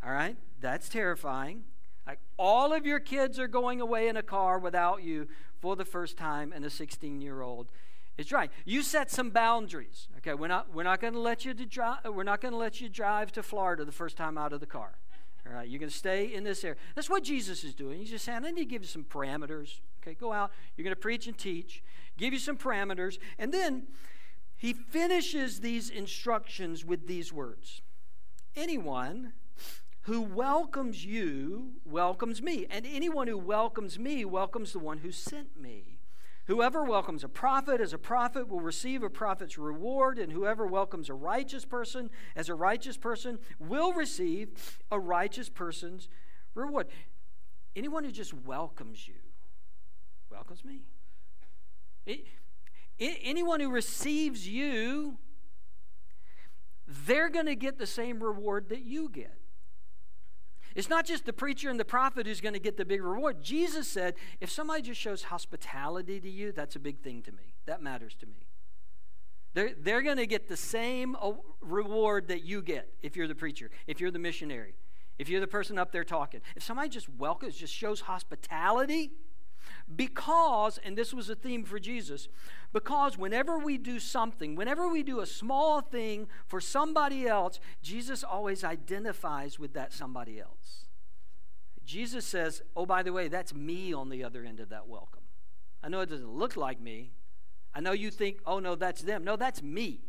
All 0.05 0.13
right? 0.13 0.37
That's 0.61 0.89
terrifying. 0.89 1.65
Like 2.07 2.21
all 2.37 2.73
of 2.73 2.87
your 2.87 3.01
kids 3.01 3.39
are 3.39 3.49
going 3.49 3.81
away 3.81 4.09
in 4.09 4.17
a 4.17 4.23
car 4.23 4.59
without 4.59 5.03
you 5.03 5.29
for 5.61 5.77
the 5.77 5.85
first 5.85 6.17
time, 6.17 6.53
and 6.53 6.65
a 6.65 6.71
16 6.71 7.21
year 7.21 7.41
old 7.41 7.71
is 8.19 8.33
right. 8.33 8.51
You 8.65 8.83
set 8.83 9.11
some 9.11 9.31
boundaries. 9.31 10.09
Okay, 10.19 10.35
we're 10.35 10.49
not 10.49 10.75
we're 10.75 10.83
not 10.83 11.01
going 11.01 11.13
to 11.13 11.21
let 11.21 11.45
you 11.45 11.55
to 11.55 11.65
drive. 11.65 11.99
We're 12.05 12.25
not 12.25 12.41
going 12.41 12.53
to 12.53 12.59
let 12.59 12.81
you 12.81 12.89
drive 12.89 13.31
to 13.33 13.43
Florida 13.43 13.85
the 13.85 13.93
first 13.93 14.17
time 14.17 14.37
out 14.37 14.53
of 14.53 14.61
the 14.61 14.67
car. 14.67 14.97
All 15.47 15.53
right, 15.53 15.69
you're 15.69 15.81
going 15.81 15.91
to 15.91 15.97
stay 15.97 16.33
in 16.33 16.45
this 16.45 16.63
area. 16.63 16.77
That's 16.95 17.11
what 17.11 17.25
Jesus 17.25 17.65
is 17.65 17.75
doing. 17.75 17.99
He's 17.99 18.11
just 18.11 18.25
saying, 18.25 18.45
I 18.45 18.51
need 18.51 18.61
to 18.61 18.65
give 18.65 18.83
you 18.83 18.89
some 18.89 19.05
parameters. 19.05 19.81
Okay, 20.03 20.15
go 20.15 20.33
out. 20.33 20.53
You're 20.77 20.85
going 20.85 20.95
to 20.95 21.01
preach 21.01 21.27
and 21.27 21.37
teach. 21.37 21.83
Give 22.17 22.33
you 22.33 22.39
some 22.39 22.57
parameters, 22.57 23.19
and 23.39 23.53
then 23.53 23.89
he 24.57 24.73
finishes 24.73 25.61
these 25.61 25.91
instructions 25.91 26.85
with 26.85 27.07
these 27.07 27.33
words: 27.33 27.83
Anyone 28.55 29.33
who 30.03 30.21
welcomes 30.21 31.05
you 31.05 31.73
welcomes 31.85 32.43
me, 32.43 32.67
and 32.71 32.87
anyone 32.87 33.29
who 33.29 33.39
welcomes 33.39 33.99
me 33.99 34.25
welcomes 34.25 34.73
the 34.73 34.79
one 34.79 34.99
who 34.99 35.11
sent 35.11 35.59
me. 35.59 36.01
Whoever 36.47 36.85
welcomes 36.85 37.23
a 37.23 37.29
prophet 37.29 37.81
as 37.81 37.93
a 37.93 37.99
prophet 37.99 38.49
will 38.49 38.61
receive 38.61 39.03
a 39.03 39.11
prophet's 39.11 39.57
reward, 39.59 40.19
and 40.19 40.33
whoever 40.33 40.67
welcomes 40.67 41.09
a 41.09 41.15
righteous 41.15 41.65
person 41.65 42.11
as 42.35 42.49
a 42.49 42.55
righteous 42.55 42.97
person 42.97 43.39
will 43.61 43.93
receive 43.93 44.81
a 44.91 44.99
righteous 44.99 45.49
person's 45.49 46.09
reward. 46.55 46.89
Anyone 47.77 48.03
who 48.05 48.11
just 48.11 48.35
welcomes 48.35 49.07
you 49.07 49.15
welcomes 50.31 50.65
me. 50.65 50.83
Anyone 52.99 53.61
who 53.61 53.71
receives 53.71 54.49
you, 54.49 55.19
they're 56.87 57.31
going 57.31 57.47
to 57.47 57.55
get 57.55 57.79
the 57.79 57.87
same 57.87 58.23
reward 58.23 58.69
that 58.71 58.83
you 58.83 59.09
get. 59.09 59.39
It's 60.75 60.89
not 60.89 61.07
just 61.07 61.27
the 61.27 61.33
preacher 61.33 61.71
and 61.71 61.79
the 61.79 61.85
prophet 61.85 62.27
who's 62.27 62.41
going 62.41 62.55
to 62.55 62.61
get 62.61 62.77
the 62.77 62.85
big 62.85 63.03
reward. 63.03 63.43
Jesus 63.43 63.89
said, 63.89 64.15
if 64.41 64.51
somebody 64.51 64.83
just 64.83 65.01
shows 65.01 65.25
hospitality 65.25 66.21
to 66.21 66.31
you, 66.31 66.53
that's 66.53 66.77
a 66.77 66.81
big 66.81 67.01
thing 67.01 67.23
to 67.23 67.33
me. 67.33 67.55
That 67.67 67.83
matters 67.83 68.15
to 68.21 68.27
me. 68.27 68.47
They're, 69.55 69.73
they're 69.79 70.03
going 70.03 70.17
to 70.17 70.27
get 70.27 70.49
the 70.49 70.57
same 70.57 71.17
reward 71.61 72.29
that 72.29 72.45
you 72.45 72.63
get 72.63 72.89
if 73.03 73.17
you're 73.17 73.29
the 73.29 73.35
preacher, 73.35 73.71
if 73.87 74.01
you're 74.01 74.11
the 74.11 74.19
missionary, 74.19 74.75
if 75.19 75.29
you're 75.29 75.41
the 75.41 75.47
person 75.47 75.79
up 75.79 75.93
there 75.93 76.05
talking. 76.05 76.41
If 76.57 76.63
somebody 76.63 76.89
just 76.89 77.09
welcomes, 77.09 77.57
just 77.57 77.75
shows 77.75 78.01
hospitality, 78.01 79.13
because, 79.95 80.79
and 80.85 80.97
this 80.97 81.13
was 81.13 81.29
a 81.29 81.35
theme 81.35 81.65
for 81.65 81.79
Jesus, 81.79 82.29
because 82.73 83.19
whenever 83.19 83.59
we 83.59 83.77
do 83.77 83.99
something, 83.99 84.55
whenever 84.55 84.89
we 84.89 85.03
do 85.03 85.21
a 85.21 85.27
small 85.27 85.81
thing 85.81 86.29
for 86.47 86.61
somebody 86.61 87.27
else, 87.27 87.61
Jesus 87.83 88.25
always 88.25 88.65
identifies 88.65 89.59
with 89.59 89.75
that 89.75 89.93
somebody 89.93 90.41
else. 90.41 90.87
Jesus 91.85 92.25
says, 92.25 92.63
Oh, 92.77 92.87
by 92.87 93.03
the 93.03 93.13
way, 93.13 93.29
that's 93.29 93.55
me 93.55 93.93
on 93.93 94.09
the 94.09 94.25
other 94.25 94.45
end 94.45 94.61
of 94.61 94.71
that 94.71 94.89
welcome. 94.89 95.23
I 95.83 95.89
know 95.89 96.01
it 96.01 96.09
doesn't 96.09 96.33
look 96.33 96.57
like 96.57 96.81
me. 96.81 97.13
I 97.75 97.81
know 97.81 97.93
you 97.93 98.11
think, 98.11 98.39
Oh, 98.47 98.59
no, 98.59 98.75
that's 98.75 99.03
them. 99.03 99.25
No, 99.25 99.37
that's 99.37 99.63
me. 99.63 100.01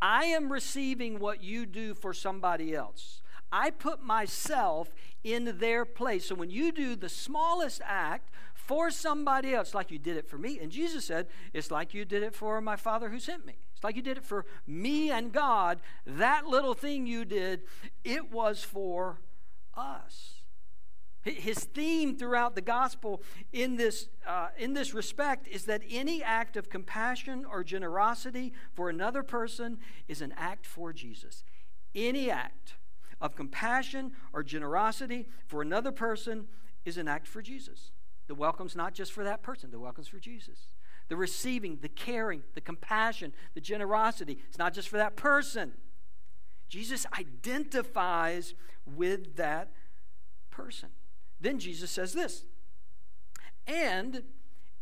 I 0.00 0.26
am 0.26 0.52
receiving 0.52 1.18
what 1.18 1.42
you 1.42 1.66
do 1.66 1.94
for 1.94 2.12
somebody 2.12 2.74
else. 2.74 3.20
I 3.50 3.70
put 3.70 4.02
myself 4.02 4.94
in 5.24 5.56
their 5.58 5.84
place. 5.84 6.26
So 6.26 6.34
when 6.34 6.50
you 6.50 6.70
do 6.70 6.94
the 6.94 7.08
smallest 7.08 7.80
act 7.84 8.30
for 8.68 8.90
somebody 8.90 9.54
else, 9.54 9.74
like 9.74 9.90
you 9.90 9.98
did 9.98 10.18
it 10.18 10.28
for 10.28 10.36
me. 10.36 10.58
And 10.60 10.70
Jesus 10.70 11.06
said, 11.06 11.26
It's 11.54 11.70
like 11.70 11.94
you 11.94 12.04
did 12.04 12.22
it 12.22 12.34
for 12.34 12.60
my 12.60 12.76
Father 12.76 13.08
who 13.08 13.18
sent 13.18 13.46
me. 13.46 13.54
It's 13.74 13.82
like 13.82 13.96
you 13.96 14.02
did 14.02 14.18
it 14.18 14.24
for 14.24 14.44
me 14.66 15.10
and 15.10 15.32
God. 15.32 15.80
That 16.06 16.46
little 16.46 16.74
thing 16.74 17.06
you 17.06 17.24
did, 17.24 17.62
it 18.04 18.30
was 18.30 18.62
for 18.62 19.20
us. 19.74 20.42
His 21.22 21.58
theme 21.58 22.16
throughout 22.16 22.54
the 22.54 22.60
gospel 22.60 23.22
in 23.52 23.76
this, 23.76 24.08
uh, 24.26 24.48
in 24.58 24.74
this 24.74 24.92
respect 24.92 25.48
is 25.48 25.64
that 25.64 25.82
any 25.90 26.22
act 26.22 26.56
of 26.56 26.68
compassion 26.68 27.46
or 27.50 27.64
generosity 27.64 28.52
for 28.74 28.90
another 28.90 29.22
person 29.22 29.78
is 30.08 30.20
an 30.20 30.34
act 30.36 30.66
for 30.66 30.92
Jesus. 30.92 31.42
Any 31.94 32.30
act 32.30 32.74
of 33.18 33.34
compassion 33.34 34.12
or 34.32 34.42
generosity 34.42 35.26
for 35.46 35.62
another 35.62 35.90
person 35.90 36.48
is 36.84 36.98
an 36.98 37.08
act 37.08 37.26
for 37.26 37.40
Jesus. 37.40 37.92
The 38.28 38.34
welcome's 38.34 38.76
not 38.76 38.94
just 38.94 39.12
for 39.12 39.24
that 39.24 39.42
person, 39.42 39.70
the 39.70 39.80
welcome's 39.80 40.08
for 40.08 40.20
Jesus. 40.20 40.58
The 41.08 41.16
receiving, 41.16 41.78
the 41.80 41.88
caring, 41.88 42.42
the 42.54 42.60
compassion, 42.60 43.32
the 43.54 43.60
generosity, 43.60 44.38
it's 44.46 44.58
not 44.58 44.74
just 44.74 44.88
for 44.88 44.98
that 44.98 45.16
person. 45.16 45.72
Jesus 46.68 47.06
identifies 47.18 48.54
with 48.84 49.36
that 49.36 49.70
person. 50.50 50.90
Then 51.40 51.58
Jesus 51.58 51.90
says 51.90 52.12
this 52.12 52.44
And 53.66 54.22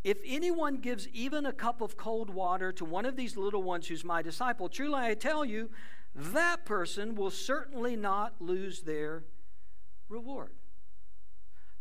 if 0.02 0.18
anyone 0.26 0.78
gives 0.78 1.08
even 1.08 1.46
a 1.46 1.52
cup 1.52 1.80
of 1.80 1.96
cold 1.96 2.30
water 2.30 2.72
to 2.72 2.84
one 2.84 3.06
of 3.06 3.16
these 3.16 3.36
little 3.36 3.62
ones 3.62 3.86
who's 3.86 4.04
my 4.04 4.22
disciple, 4.22 4.68
truly 4.68 4.94
I 4.94 5.14
tell 5.14 5.44
you, 5.44 5.70
that 6.14 6.64
person 6.64 7.14
will 7.14 7.30
certainly 7.30 7.94
not 7.94 8.34
lose 8.40 8.82
their 8.82 9.22
reward. 10.08 10.52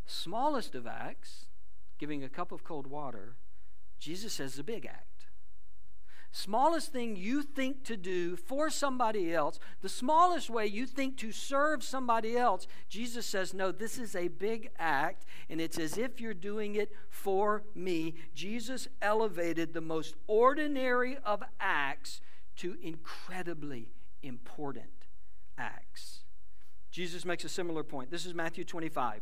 Smallest 0.06 0.76
of 0.76 0.86
acts 0.86 1.45
giving 1.98 2.24
a 2.24 2.30
cup 2.30 2.52
of 2.52 2.64
cold 2.64 2.88
water, 2.88 3.36
Jesus 4.00 4.34
says 4.34 4.60
a 4.60 4.64
big 4.64 4.86
act. 4.86 5.16
Smallest 6.38 6.92
thing 6.92 7.16
you 7.16 7.42
think 7.42 7.86
to 7.86 7.96
do 7.96 8.36
for 8.36 8.70
somebody 8.70 9.34
else, 9.34 9.58
the 9.82 9.88
smallest 9.88 10.50
way 10.50 10.68
you 10.68 10.86
think 10.86 11.18
to 11.20 11.32
serve 11.32 11.82
somebody 11.82 12.38
else, 12.38 12.68
Jesus 12.90 13.26
says, 13.26 13.54
No, 13.54 13.72
this 13.72 13.98
is 13.98 14.18
a 14.18 14.28
big 14.28 14.70
act, 14.78 15.26
and 15.50 15.62
it's 15.62 15.80
as 15.80 15.98
if 15.98 16.20
you're 16.20 16.34
doing 16.34 16.76
it 16.76 16.92
for 17.10 17.64
me. 17.74 18.16
Jesus 18.34 18.90
elevated 19.02 19.74
the 19.74 19.80
most 19.80 20.16
ordinary 20.28 21.16
of 21.24 21.42
acts 21.58 22.20
to 22.58 22.76
incredibly 22.82 23.94
important 24.22 25.08
acts. 25.58 26.26
Jesus 26.92 27.24
makes 27.24 27.46
a 27.46 27.50
similar 27.50 27.84
point. 27.84 28.12
This 28.12 28.26
is 28.26 28.34
Matthew 28.34 28.66
25. 28.66 29.22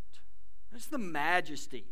That's 0.71 0.87
the 0.87 0.97
majesty 0.97 1.85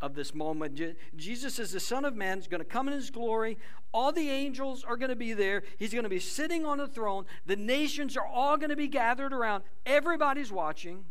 of 0.00 0.14
this 0.14 0.34
moment. 0.34 0.80
Jesus 1.16 1.58
is 1.58 1.72
the 1.72 1.80
Son 1.80 2.04
of 2.04 2.14
Man, 2.14 2.38
is 2.38 2.46
going 2.46 2.60
to 2.60 2.64
come 2.64 2.88
in 2.88 2.94
his 2.94 3.10
glory. 3.10 3.58
All 3.92 4.12
the 4.12 4.30
angels 4.30 4.84
are 4.84 4.96
going 4.96 5.10
to 5.10 5.16
be 5.16 5.32
there. 5.32 5.62
He's 5.78 5.92
going 5.92 6.04
to 6.04 6.10
be 6.10 6.20
sitting 6.20 6.64
on 6.64 6.78
the 6.78 6.86
throne. 6.86 7.26
The 7.46 7.56
nations 7.56 8.16
are 8.16 8.26
all 8.26 8.56
going 8.56 8.70
to 8.70 8.76
be 8.76 8.88
gathered 8.88 9.32
around. 9.32 9.64
Everybody's 9.86 10.52
watching. 10.52 11.04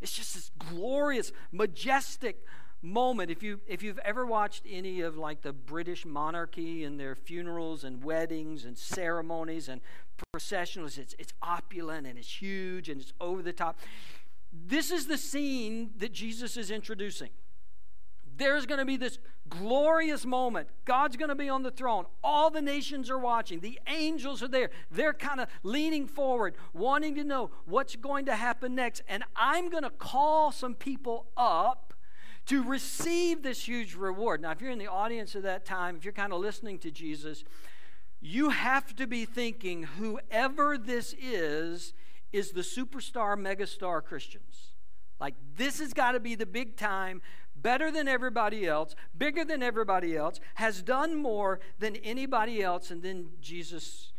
It's 0.00 0.12
just 0.12 0.34
this 0.34 0.50
glorious, 0.58 1.32
majestic 1.52 2.44
moment. 2.82 3.30
If 3.30 3.42
you 3.42 3.60
if 3.66 3.82
you've 3.82 3.98
ever 3.98 4.24
watched 4.24 4.64
any 4.68 5.00
of 5.00 5.16
like 5.16 5.42
the 5.42 5.52
British 5.52 6.06
monarchy 6.06 6.84
and 6.84 6.98
their 6.98 7.14
funerals 7.14 7.84
and 7.84 8.02
weddings 8.02 8.64
and 8.64 8.78
ceremonies 8.78 9.68
and 9.68 9.80
processionals, 10.34 10.96
it's 10.96 11.14
it's 11.18 11.34
opulent 11.42 12.06
and 12.06 12.18
it's 12.18 12.40
huge 12.40 12.88
and 12.88 13.00
it's 13.00 13.12
over 13.20 13.42
the 13.42 13.52
top. 13.52 13.78
This 14.52 14.90
is 14.90 15.06
the 15.06 15.18
scene 15.18 15.90
that 15.98 16.12
Jesus 16.12 16.56
is 16.56 16.70
introducing. 16.70 17.30
There's 18.36 18.64
going 18.64 18.78
to 18.78 18.86
be 18.86 18.96
this 18.96 19.18
glorious 19.50 20.24
moment. 20.24 20.68
God's 20.84 21.16
going 21.16 21.28
to 21.28 21.34
be 21.34 21.48
on 21.48 21.62
the 21.62 21.70
throne. 21.70 22.06
All 22.24 22.50
the 22.50 22.62
nations 22.62 23.10
are 23.10 23.18
watching. 23.18 23.60
The 23.60 23.78
angels 23.86 24.42
are 24.42 24.48
there. 24.48 24.70
They're 24.90 25.12
kind 25.12 25.40
of 25.40 25.48
leaning 25.62 26.06
forward, 26.06 26.54
wanting 26.72 27.14
to 27.16 27.24
know 27.24 27.50
what's 27.66 27.96
going 27.96 28.24
to 28.26 28.34
happen 28.34 28.74
next. 28.74 29.02
And 29.08 29.24
I'm 29.36 29.68
going 29.68 29.82
to 29.82 29.90
call 29.90 30.52
some 30.52 30.74
people 30.74 31.26
up 31.36 31.92
to 32.46 32.62
receive 32.62 33.42
this 33.42 33.68
huge 33.68 33.94
reward. 33.94 34.40
Now, 34.40 34.52
if 34.52 34.62
you're 34.62 34.70
in 34.70 34.78
the 34.78 34.86
audience 34.86 35.36
at 35.36 35.42
that 35.42 35.64
time, 35.66 35.96
if 35.96 36.04
you're 36.04 36.12
kind 36.12 36.32
of 36.32 36.40
listening 36.40 36.78
to 36.78 36.90
Jesus, 36.90 37.44
you 38.20 38.50
have 38.50 38.96
to 38.96 39.06
be 39.06 39.24
thinking 39.24 39.82
whoever 39.82 40.78
this 40.78 41.14
is 41.20 41.92
is 42.32 42.52
the 42.52 42.60
superstar, 42.60 43.36
megastar 43.36 44.02
Christians. 44.02 44.74
Like, 45.20 45.34
this 45.56 45.80
has 45.80 45.92
got 45.92 46.12
to 46.12 46.20
be 46.20 46.34
the 46.34 46.46
big 46.46 46.76
time, 46.76 47.20
better 47.54 47.90
than 47.90 48.08
everybody 48.08 48.66
else, 48.66 48.94
bigger 49.16 49.44
than 49.44 49.62
everybody 49.62 50.16
else, 50.16 50.40
has 50.54 50.82
done 50.82 51.14
more 51.14 51.60
than 51.78 51.96
anybody 51.96 52.62
else. 52.62 52.90
And 52.90 53.02
then 53.02 53.30
Jesus 53.40 54.12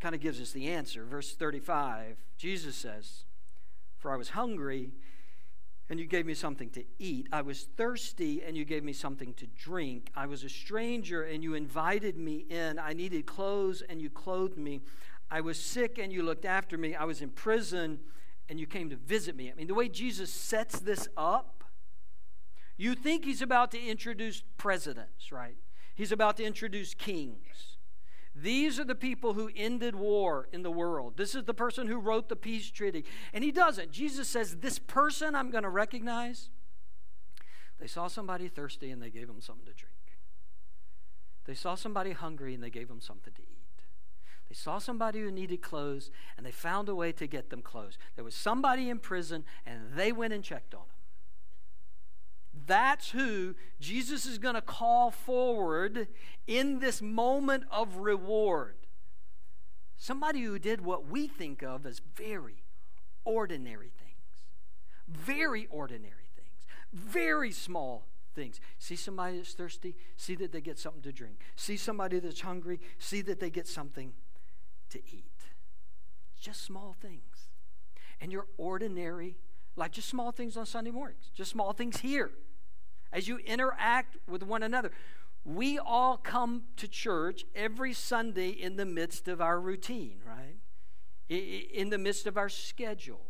kind 0.00 0.14
of 0.14 0.20
gives 0.20 0.40
us 0.40 0.52
the 0.52 0.68
answer. 0.68 1.04
Verse 1.04 1.34
35 1.34 2.16
Jesus 2.38 2.74
says, 2.74 3.24
For 3.98 4.10
I 4.10 4.16
was 4.16 4.30
hungry, 4.30 4.92
and 5.90 6.00
you 6.00 6.06
gave 6.06 6.24
me 6.24 6.34
something 6.34 6.70
to 6.70 6.84
eat. 6.98 7.28
I 7.32 7.42
was 7.42 7.64
thirsty, 7.76 8.42
and 8.42 8.56
you 8.56 8.64
gave 8.64 8.82
me 8.82 8.94
something 8.94 9.34
to 9.34 9.46
drink. 9.46 10.10
I 10.14 10.24
was 10.26 10.42
a 10.44 10.48
stranger, 10.48 11.24
and 11.24 11.42
you 11.44 11.54
invited 11.54 12.16
me 12.16 12.46
in. 12.48 12.78
I 12.78 12.94
needed 12.94 13.26
clothes, 13.26 13.82
and 13.82 14.00
you 14.00 14.08
clothed 14.08 14.56
me. 14.56 14.80
I 15.30 15.40
was 15.40 15.60
sick, 15.60 15.98
and 15.98 16.12
you 16.12 16.22
looked 16.22 16.44
after 16.44 16.76
me. 16.76 16.94
I 16.94 17.04
was 17.04 17.22
in 17.22 17.30
prison, 17.30 18.00
and 18.48 18.58
you 18.58 18.66
came 18.66 18.90
to 18.90 18.96
visit 18.96 19.36
me. 19.36 19.50
I 19.50 19.54
mean, 19.54 19.68
the 19.68 19.74
way 19.74 19.88
Jesus 19.88 20.32
sets 20.32 20.80
this 20.80 21.08
up, 21.16 21.64
you 22.76 22.94
think 22.94 23.24
he's 23.24 23.42
about 23.42 23.70
to 23.72 23.80
introduce 23.80 24.42
presidents, 24.56 25.30
right? 25.30 25.56
He's 25.94 26.12
about 26.12 26.36
to 26.38 26.44
introduce 26.44 26.94
kings. 26.94 27.76
These 28.34 28.78
are 28.80 28.84
the 28.84 28.94
people 28.94 29.34
who 29.34 29.50
ended 29.54 29.94
war 29.94 30.48
in 30.52 30.62
the 30.62 30.70
world. 30.70 31.16
This 31.16 31.34
is 31.34 31.44
the 31.44 31.54
person 31.54 31.88
who 31.88 31.98
wrote 31.98 32.28
the 32.28 32.36
peace 32.36 32.70
treaty. 32.70 33.04
And 33.32 33.44
he 33.44 33.52
doesn't. 33.52 33.90
Jesus 33.90 34.28
says, 34.28 34.56
This 34.56 34.78
person 34.78 35.34
I'm 35.34 35.50
going 35.50 35.64
to 35.64 35.70
recognize. 35.70 36.48
They 37.78 37.86
saw 37.86 38.08
somebody 38.08 38.48
thirsty 38.48 38.90
and 38.90 39.02
they 39.02 39.10
gave 39.10 39.28
him 39.28 39.40
something 39.40 39.66
to 39.66 39.72
drink. 39.72 39.94
They 41.46 41.54
saw 41.54 41.74
somebody 41.74 42.12
hungry 42.12 42.54
and 42.54 42.62
they 42.62 42.70
gave 42.70 42.88
him 42.88 43.00
something 43.00 43.32
to 43.34 43.42
eat. 43.42 43.49
They 44.50 44.56
saw 44.56 44.78
somebody 44.78 45.20
who 45.20 45.30
needed 45.30 45.62
clothes 45.62 46.10
and 46.36 46.44
they 46.44 46.50
found 46.50 46.88
a 46.88 46.94
way 46.94 47.12
to 47.12 47.28
get 47.28 47.50
them 47.50 47.62
clothes. 47.62 47.96
There 48.16 48.24
was 48.24 48.34
somebody 48.34 48.90
in 48.90 48.98
prison 48.98 49.44
and 49.64 49.92
they 49.94 50.10
went 50.10 50.32
and 50.32 50.42
checked 50.42 50.74
on 50.74 50.80
him. 50.80 50.86
That's 52.66 53.10
who 53.10 53.54
Jesus 53.78 54.26
is 54.26 54.38
going 54.38 54.56
to 54.56 54.60
call 54.60 55.12
forward 55.12 56.08
in 56.48 56.80
this 56.80 57.00
moment 57.00 57.62
of 57.70 57.98
reward. 57.98 58.74
Somebody 59.96 60.42
who 60.42 60.58
did 60.58 60.80
what 60.80 61.06
we 61.06 61.28
think 61.28 61.62
of 61.62 61.86
as 61.86 62.00
very 62.16 62.64
ordinary 63.24 63.92
things. 63.96 64.48
Very 65.06 65.68
ordinary 65.70 66.28
things. 66.34 66.66
Very 66.92 67.52
small 67.52 68.08
things. 68.34 68.60
See 68.80 68.96
somebody 68.96 69.36
that's 69.36 69.52
thirsty, 69.52 69.94
see 70.16 70.34
that 70.36 70.50
they 70.50 70.60
get 70.60 70.76
something 70.76 71.02
to 71.02 71.12
drink. 71.12 71.36
See 71.54 71.76
somebody 71.76 72.18
that's 72.18 72.40
hungry, 72.40 72.80
see 72.98 73.22
that 73.22 73.38
they 73.38 73.50
get 73.50 73.68
something 73.68 74.12
to 74.90 74.98
eat. 74.98 75.24
Just 76.40 76.62
small 76.64 76.96
things. 77.00 77.50
And 78.20 78.30
your 78.30 78.46
ordinary 78.56 79.36
like 79.76 79.92
just 79.92 80.08
small 80.08 80.32
things 80.32 80.56
on 80.56 80.66
Sunday 80.66 80.90
mornings, 80.90 81.30
just 81.34 81.50
small 81.50 81.72
things 81.72 82.00
here 82.00 82.30
as 83.12 83.28
you 83.28 83.38
interact 83.38 84.16
with 84.28 84.42
one 84.42 84.62
another. 84.62 84.90
We 85.44 85.78
all 85.78 86.16
come 86.16 86.64
to 86.76 86.86
church 86.86 87.44
every 87.54 87.92
Sunday 87.94 88.50
in 88.50 88.76
the 88.76 88.84
midst 88.84 89.26
of 89.26 89.40
our 89.40 89.58
routine, 89.58 90.20
right? 90.26 90.56
In 91.28 91.88
the 91.88 91.98
midst 91.98 92.26
of 92.26 92.36
our 92.36 92.48
schedule. 92.48 93.22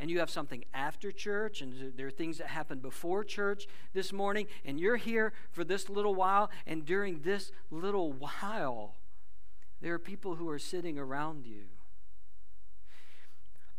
And 0.00 0.08
you 0.08 0.20
have 0.20 0.30
something 0.30 0.64
after 0.72 1.10
church, 1.10 1.60
and 1.60 1.92
there 1.96 2.06
are 2.06 2.12
things 2.12 2.38
that 2.38 2.46
happen 2.46 2.78
before 2.78 3.24
church 3.24 3.66
this 3.92 4.12
morning, 4.12 4.46
and 4.64 4.78
you're 4.78 4.96
here 4.96 5.32
for 5.50 5.64
this 5.64 5.88
little 5.88 6.14
while, 6.14 6.50
and 6.68 6.84
during 6.84 7.22
this 7.22 7.50
little 7.72 8.12
while, 8.40 8.94
there 9.80 9.94
are 9.94 9.98
people 9.98 10.36
who 10.36 10.48
are 10.48 10.58
sitting 10.58 10.98
around 10.98 11.46
you 11.46 11.64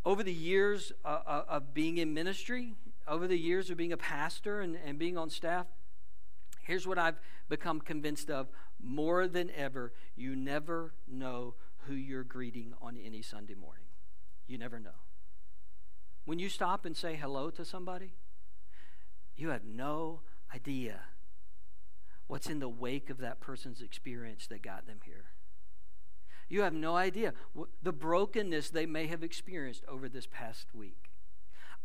over 0.06 0.24
the 0.24 0.34
years 0.34 0.92
uh, 1.04 1.20
uh, 1.26 1.44
of 1.48 1.74
being 1.74 1.98
in 1.98 2.14
ministry, 2.14 2.74
over 3.08 3.28
the 3.28 3.38
years 3.38 3.70
of 3.70 3.78
being 3.78 3.92
a 3.92 3.98
pastor 3.98 4.62
and, 4.62 4.78
and 4.86 4.98
being 4.98 5.18
on 5.18 5.30
staff, 5.30 5.68
here's 6.62 6.88
what 6.88 6.98
I've 6.98 7.20
become 7.50 7.82
convinced 7.82 8.30
of 8.30 8.48
more 8.82 9.28
than 9.28 9.52
ever 9.56 9.92
you 10.16 10.36
never 10.36 10.94
know 11.08 11.56
who 11.88 11.94
you're 11.94 12.24
greeting 12.24 12.74
on 12.82 12.98
any 12.98 13.22
Sunday 13.22 13.56
morning. 13.56 13.86
You 14.48 14.58
never 14.58 14.80
know. 14.80 14.90
When 16.26 16.40
you 16.40 16.50
stop 16.50 16.86
and 16.86 16.96
say 16.96 17.16
hello 17.16 17.50
to 17.52 17.66
somebody, 17.66 18.14
you 19.36 19.50
have 19.50 19.66
no 19.66 20.22
idea 20.54 21.02
what's 22.28 22.48
in 22.48 22.60
the 22.60 22.70
wake 22.70 23.10
of 23.10 23.18
that 23.18 23.40
person's 23.40 23.82
experience 23.82 24.48
that 24.48 24.62
got 24.62 24.86
them 24.86 25.00
here. 25.04 25.26
You 26.50 26.64
have 26.64 26.74
no 26.74 26.96
idea 26.96 27.34
the 27.82 27.94
brokenness 27.94 28.72
they 28.72 28.86
may 28.86 29.08
have 29.08 29.24
experienced 29.24 29.86
over 29.88 30.10
this 30.10 30.28
past 30.28 30.74
week. 30.74 31.12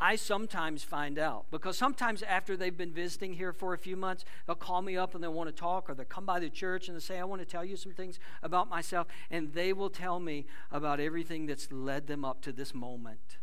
I 0.01 0.17
sometimes 0.17 0.83
find 0.83 1.19
out 1.19 1.47
because 1.51 1.79
sometimes 1.79 2.23
after 2.23 2.57
they've 2.57 2.77
been 2.77 2.93
visiting 2.93 3.35
here 3.35 3.53
for 3.53 3.75
a 3.75 3.79
few 3.79 3.97
months, 3.97 4.25
they'll 4.47 4.57
call 4.57 4.83
me 4.83 4.97
up 4.97 5.15
and 5.15 5.23
they 5.23 5.29
want 5.29 5.49
to 5.49 5.55
talk, 5.55 5.89
or 5.89 5.95
they'll 5.95 6.05
come 6.05 6.27
by 6.27 6.41
the 6.41 6.51
church 6.51 6.89
and 6.89 6.97
they 6.97 7.01
say, 7.01 7.19
I 7.21 7.25
want 7.25 7.43
to 7.43 7.47
tell 7.47 7.65
you 7.65 7.77
some 7.77 7.93
things 7.93 8.19
about 8.43 8.69
myself. 8.69 9.07
And 9.31 9.53
they 9.53 9.73
will 9.73 9.91
tell 9.91 10.19
me 10.19 10.47
about 10.73 10.99
everything 10.99 11.47
that's 11.47 11.71
led 11.71 12.09
them 12.09 12.25
up 12.25 12.43
to 12.43 12.53
this 12.53 12.75
moment. 12.75 13.39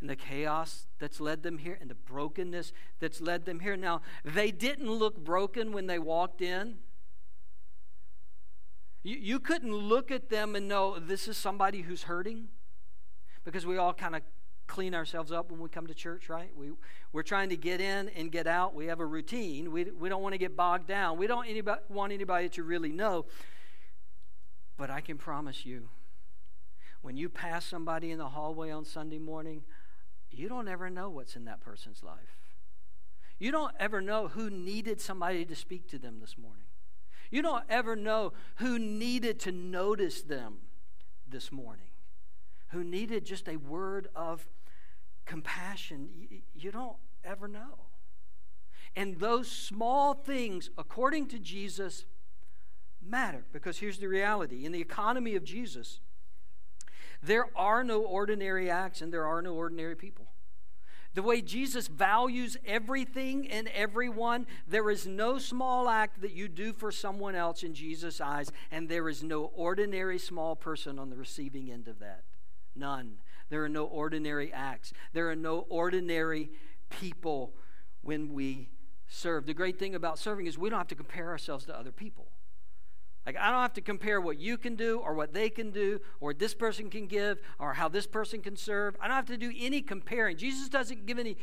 And 0.00 0.08
the 0.08 0.16
chaos 0.16 0.86
that's 0.98 1.18
led 1.18 1.42
them 1.42 1.58
here, 1.58 1.78
and 1.80 1.90
the 1.90 1.94
brokenness 1.94 2.72
that's 3.00 3.20
led 3.20 3.44
them 3.44 3.60
here. 3.60 3.76
Now, 3.76 4.02
they 4.24 4.50
didn't 4.50 4.90
look 4.90 5.16
broken 5.16 5.72
when 5.72 5.86
they 5.86 5.98
walked 5.98 6.42
in. 6.42 6.76
You, 9.04 9.16
you 9.20 9.38
couldn't 9.38 9.72
look 9.72 10.10
at 10.10 10.30
them 10.30 10.56
and 10.56 10.66
know 10.66 10.98
this 10.98 11.28
is 11.28 11.36
somebody 11.36 11.82
who's 11.82 12.04
hurting 12.04 12.48
because 13.44 13.64
we 13.66 13.76
all 13.76 13.92
kind 13.92 14.16
of 14.16 14.22
clean 14.66 14.94
ourselves 14.94 15.30
up 15.30 15.50
when 15.52 15.60
we 15.60 15.68
come 15.68 15.86
to 15.86 15.94
church, 15.94 16.30
right? 16.30 16.50
We, 16.56 16.70
we're 17.12 17.22
trying 17.22 17.50
to 17.50 17.56
get 17.56 17.82
in 17.82 18.08
and 18.08 18.32
get 18.32 18.46
out. 18.46 18.74
We 18.74 18.86
have 18.86 19.00
a 19.00 19.06
routine. 19.06 19.70
We, 19.70 19.84
we 19.84 20.08
don't 20.08 20.22
want 20.22 20.32
to 20.32 20.38
get 20.38 20.56
bogged 20.56 20.88
down. 20.88 21.18
We 21.18 21.26
don't 21.26 21.46
anybody, 21.46 21.82
want 21.90 22.12
anybody 22.12 22.48
to 22.48 22.62
really 22.62 22.92
know. 22.92 23.26
But 24.78 24.90
I 24.90 25.02
can 25.02 25.18
promise 25.18 25.66
you, 25.66 25.90
when 27.02 27.18
you 27.18 27.28
pass 27.28 27.66
somebody 27.66 28.10
in 28.10 28.18
the 28.18 28.30
hallway 28.30 28.70
on 28.70 28.86
Sunday 28.86 29.18
morning, 29.18 29.64
you 30.30 30.48
don't 30.48 30.66
ever 30.66 30.88
know 30.88 31.10
what's 31.10 31.36
in 31.36 31.44
that 31.44 31.60
person's 31.60 32.02
life. 32.02 32.38
You 33.38 33.52
don't 33.52 33.74
ever 33.78 34.00
know 34.00 34.28
who 34.28 34.48
needed 34.48 35.00
somebody 35.00 35.44
to 35.44 35.54
speak 35.54 35.88
to 35.88 35.98
them 35.98 36.20
this 36.20 36.38
morning. 36.38 36.63
You 37.34 37.42
don't 37.42 37.64
ever 37.68 37.96
know 37.96 38.32
who 38.58 38.78
needed 38.78 39.40
to 39.40 39.50
notice 39.50 40.22
them 40.22 40.58
this 41.26 41.50
morning, 41.50 41.88
who 42.68 42.84
needed 42.84 43.24
just 43.24 43.48
a 43.48 43.56
word 43.56 44.06
of 44.14 44.48
compassion. 45.26 46.10
You 46.54 46.70
don't 46.70 46.94
ever 47.24 47.48
know. 47.48 47.86
And 48.94 49.18
those 49.18 49.50
small 49.50 50.14
things, 50.14 50.70
according 50.78 51.26
to 51.30 51.40
Jesus, 51.40 52.04
matter 53.04 53.44
because 53.52 53.78
here's 53.78 53.98
the 53.98 54.06
reality 54.06 54.64
in 54.64 54.70
the 54.70 54.80
economy 54.80 55.34
of 55.34 55.42
Jesus, 55.42 55.98
there 57.20 57.46
are 57.56 57.82
no 57.82 58.00
ordinary 58.02 58.70
acts 58.70 59.02
and 59.02 59.12
there 59.12 59.26
are 59.26 59.42
no 59.42 59.54
ordinary 59.54 59.96
people. 59.96 60.28
The 61.14 61.22
way 61.22 61.40
Jesus 61.40 61.86
values 61.86 62.56
everything 62.66 63.48
and 63.48 63.68
everyone, 63.68 64.46
there 64.66 64.90
is 64.90 65.06
no 65.06 65.38
small 65.38 65.88
act 65.88 66.20
that 66.22 66.32
you 66.32 66.48
do 66.48 66.72
for 66.72 66.90
someone 66.90 67.36
else 67.36 67.62
in 67.62 67.72
Jesus' 67.72 68.20
eyes, 68.20 68.50
and 68.72 68.88
there 68.88 69.08
is 69.08 69.22
no 69.22 69.44
ordinary 69.54 70.18
small 70.18 70.56
person 70.56 70.98
on 70.98 71.10
the 71.10 71.16
receiving 71.16 71.70
end 71.70 71.86
of 71.86 72.00
that. 72.00 72.24
None. 72.74 73.18
There 73.48 73.62
are 73.62 73.68
no 73.68 73.84
ordinary 73.84 74.52
acts. 74.52 74.92
There 75.12 75.30
are 75.30 75.36
no 75.36 75.66
ordinary 75.68 76.50
people 76.90 77.54
when 78.02 78.32
we 78.32 78.70
serve. 79.06 79.46
The 79.46 79.54
great 79.54 79.78
thing 79.78 79.94
about 79.94 80.18
serving 80.18 80.46
is 80.46 80.58
we 80.58 80.68
don't 80.68 80.78
have 80.78 80.88
to 80.88 80.94
compare 80.96 81.28
ourselves 81.28 81.64
to 81.66 81.78
other 81.78 81.92
people. 81.92 82.26
Like, 83.26 83.36
I 83.38 83.50
don't 83.50 83.62
have 83.62 83.72
to 83.74 83.80
compare 83.80 84.20
what 84.20 84.38
you 84.38 84.58
can 84.58 84.76
do 84.76 84.98
or 84.98 85.14
what 85.14 85.32
they 85.32 85.48
can 85.48 85.70
do 85.70 86.00
or 86.20 86.34
this 86.34 86.54
person 86.54 86.90
can 86.90 87.06
give 87.06 87.38
or 87.58 87.72
how 87.72 87.88
this 87.88 88.06
person 88.06 88.42
can 88.42 88.56
serve. 88.56 88.96
I 89.00 89.08
don't 89.08 89.16
have 89.16 89.26
to 89.26 89.38
do 89.38 89.52
any 89.56 89.80
comparing. 89.80 90.36
Jesus 90.36 90.68
doesn't 90.68 91.06
give 91.06 91.18
any, 91.18 91.38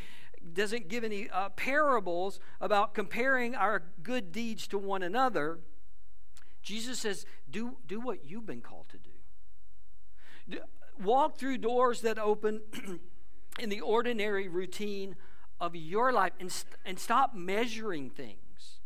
doesn't 0.53 0.89
give 0.89 1.03
any 1.03 1.29
uh, 1.29 1.49
parables 1.49 2.39
about 2.59 2.93
comparing 2.93 3.55
our 3.55 3.83
good 4.03 4.31
deeds 4.31 4.67
to 4.67 4.77
one 4.77 5.01
another. 5.01 5.59
Jesus 6.61 6.99
says, 6.99 7.25
do, 7.49 7.77
do 7.87 7.99
what 7.99 8.25
you've 8.25 8.45
been 8.45 8.61
called 8.61 8.85
to 8.89 8.97
do. 8.97 10.59
Walk 11.03 11.37
through 11.37 11.57
doors 11.57 12.01
that 12.01 12.19
open 12.19 12.61
in 13.59 13.69
the 13.69 13.81
ordinary 13.81 14.47
routine 14.47 15.15
of 15.59 15.75
your 15.75 16.13
life 16.13 16.33
and, 16.39 16.51
st- 16.51 16.75
and 16.85 16.99
stop 16.99 17.33
measuring 17.33 18.11
things 18.11 18.80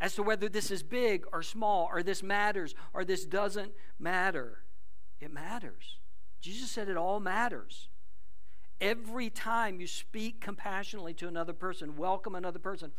as 0.00 0.14
to 0.14 0.22
whether 0.22 0.48
this 0.48 0.70
is 0.70 0.82
big 0.82 1.24
or 1.32 1.42
small, 1.42 1.88
or 1.90 2.02
this 2.02 2.22
matters 2.22 2.74
or 2.92 3.04
this 3.04 3.24
doesn't 3.24 3.72
matter. 3.98 4.58
It 5.20 5.32
matters. 5.32 5.98
Jesus 6.40 6.70
said 6.70 6.88
it 6.88 6.96
all 6.96 7.20
matters. 7.20 7.88
Every 8.80 9.30
time 9.30 9.80
you 9.80 9.86
speak 9.86 10.40
compassionately 10.40 11.14
to 11.14 11.28
another 11.28 11.54
person, 11.54 11.96
welcome 11.96 12.34
another 12.34 12.58
person, 12.58 12.92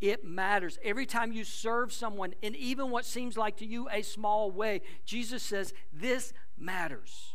it 0.00 0.24
matters. 0.24 0.78
Every 0.82 1.06
time 1.06 1.32
you 1.32 1.44
serve 1.44 1.92
someone 1.92 2.34
in 2.40 2.54
even 2.54 2.90
what 2.90 3.04
seems 3.04 3.36
like 3.36 3.56
to 3.56 3.66
you 3.66 3.88
a 3.90 4.02
small 4.02 4.50
way, 4.50 4.82
Jesus 5.04 5.42
says 5.42 5.72
this 5.92 6.32
matters 6.56 7.34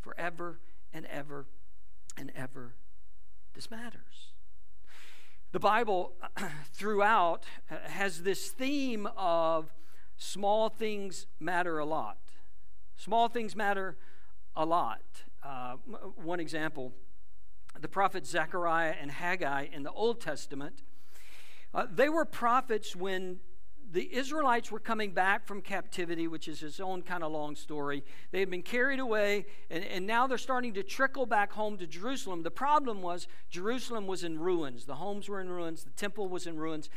forever 0.00 0.58
and 0.92 1.06
ever 1.06 1.46
and 2.16 2.32
ever. 2.34 2.74
This 3.54 3.70
matters. 3.70 4.32
The 5.52 5.60
Bible 5.60 6.12
throughout 6.72 7.44
has 7.66 8.22
this 8.22 8.50
theme 8.50 9.08
of 9.16 9.72
small 10.16 10.68
things 10.68 11.26
matter 11.38 11.78
a 11.78 11.84
lot. 11.84 12.18
Small 12.96 13.28
things 13.28 13.54
matter 13.54 13.96
a 14.56 14.64
lot. 14.64 15.02
Uh, 15.42 15.74
one 16.16 16.40
example 16.40 16.92
the 17.80 17.88
prophets 17.88 18.30
Zechariah 18.30 18.94
and 19.00 19.10
Haggai 19.10 19.66
in 19.70 19.82
the 19.82 19.92
Old 19.92 20.20
Testament. 20.20 20.82
Uh, 21.74 21.86
they 21.90 22.08
were 22.08 22.24
prophets 22.24 22.96
when 22.96 23.40
the 23.92 24.14
Israelites 24.14 24.70
were 24.70 24.80
coming 24.80 25.12
back 25.12 25.46
from 25.46 25.60
captivity, 25.60 26.26
which 26.26 26.48
is 26.48 26.62
its 26.62 26.80
own 26.80 27.02
kind 27.02 27.22
of 27.22 27.32
long 27.32 27.54
story. 27.54 28.04
They 28.32 28.40
had 28.40 28.50
been 28.50 28.62
carried 28.62 28.98
away, 28.98 29.46
and, 29.70 29.84
and 29.84 30.06
now 30.06 30.26
they're 30.26 30.38
starting 30.38 30.74
to 30.74 30.82
trickle 30.82 31.26
back 31.26 31.52
home 31.52 31.76
to 31.78 31.86
Jerusalem. 31.86 32.42
The 32.42 32.50
problem 32.50 33.02
was 33.02 33.28
Jerusalem 33.48 34.06
was 34.06 34.24
in 34.24 34.38
ruins. 34.38 34.84
The 34.84 34.96
homes 34.96 35.28
were 35.28 35.40
in 35.40 35.48
ruins, 35.48 35.84
the 35.84 35.90
temple 35.90 36.28
was 36.28 36.46
in 36.46 36.58
ruins. 36.58 36.90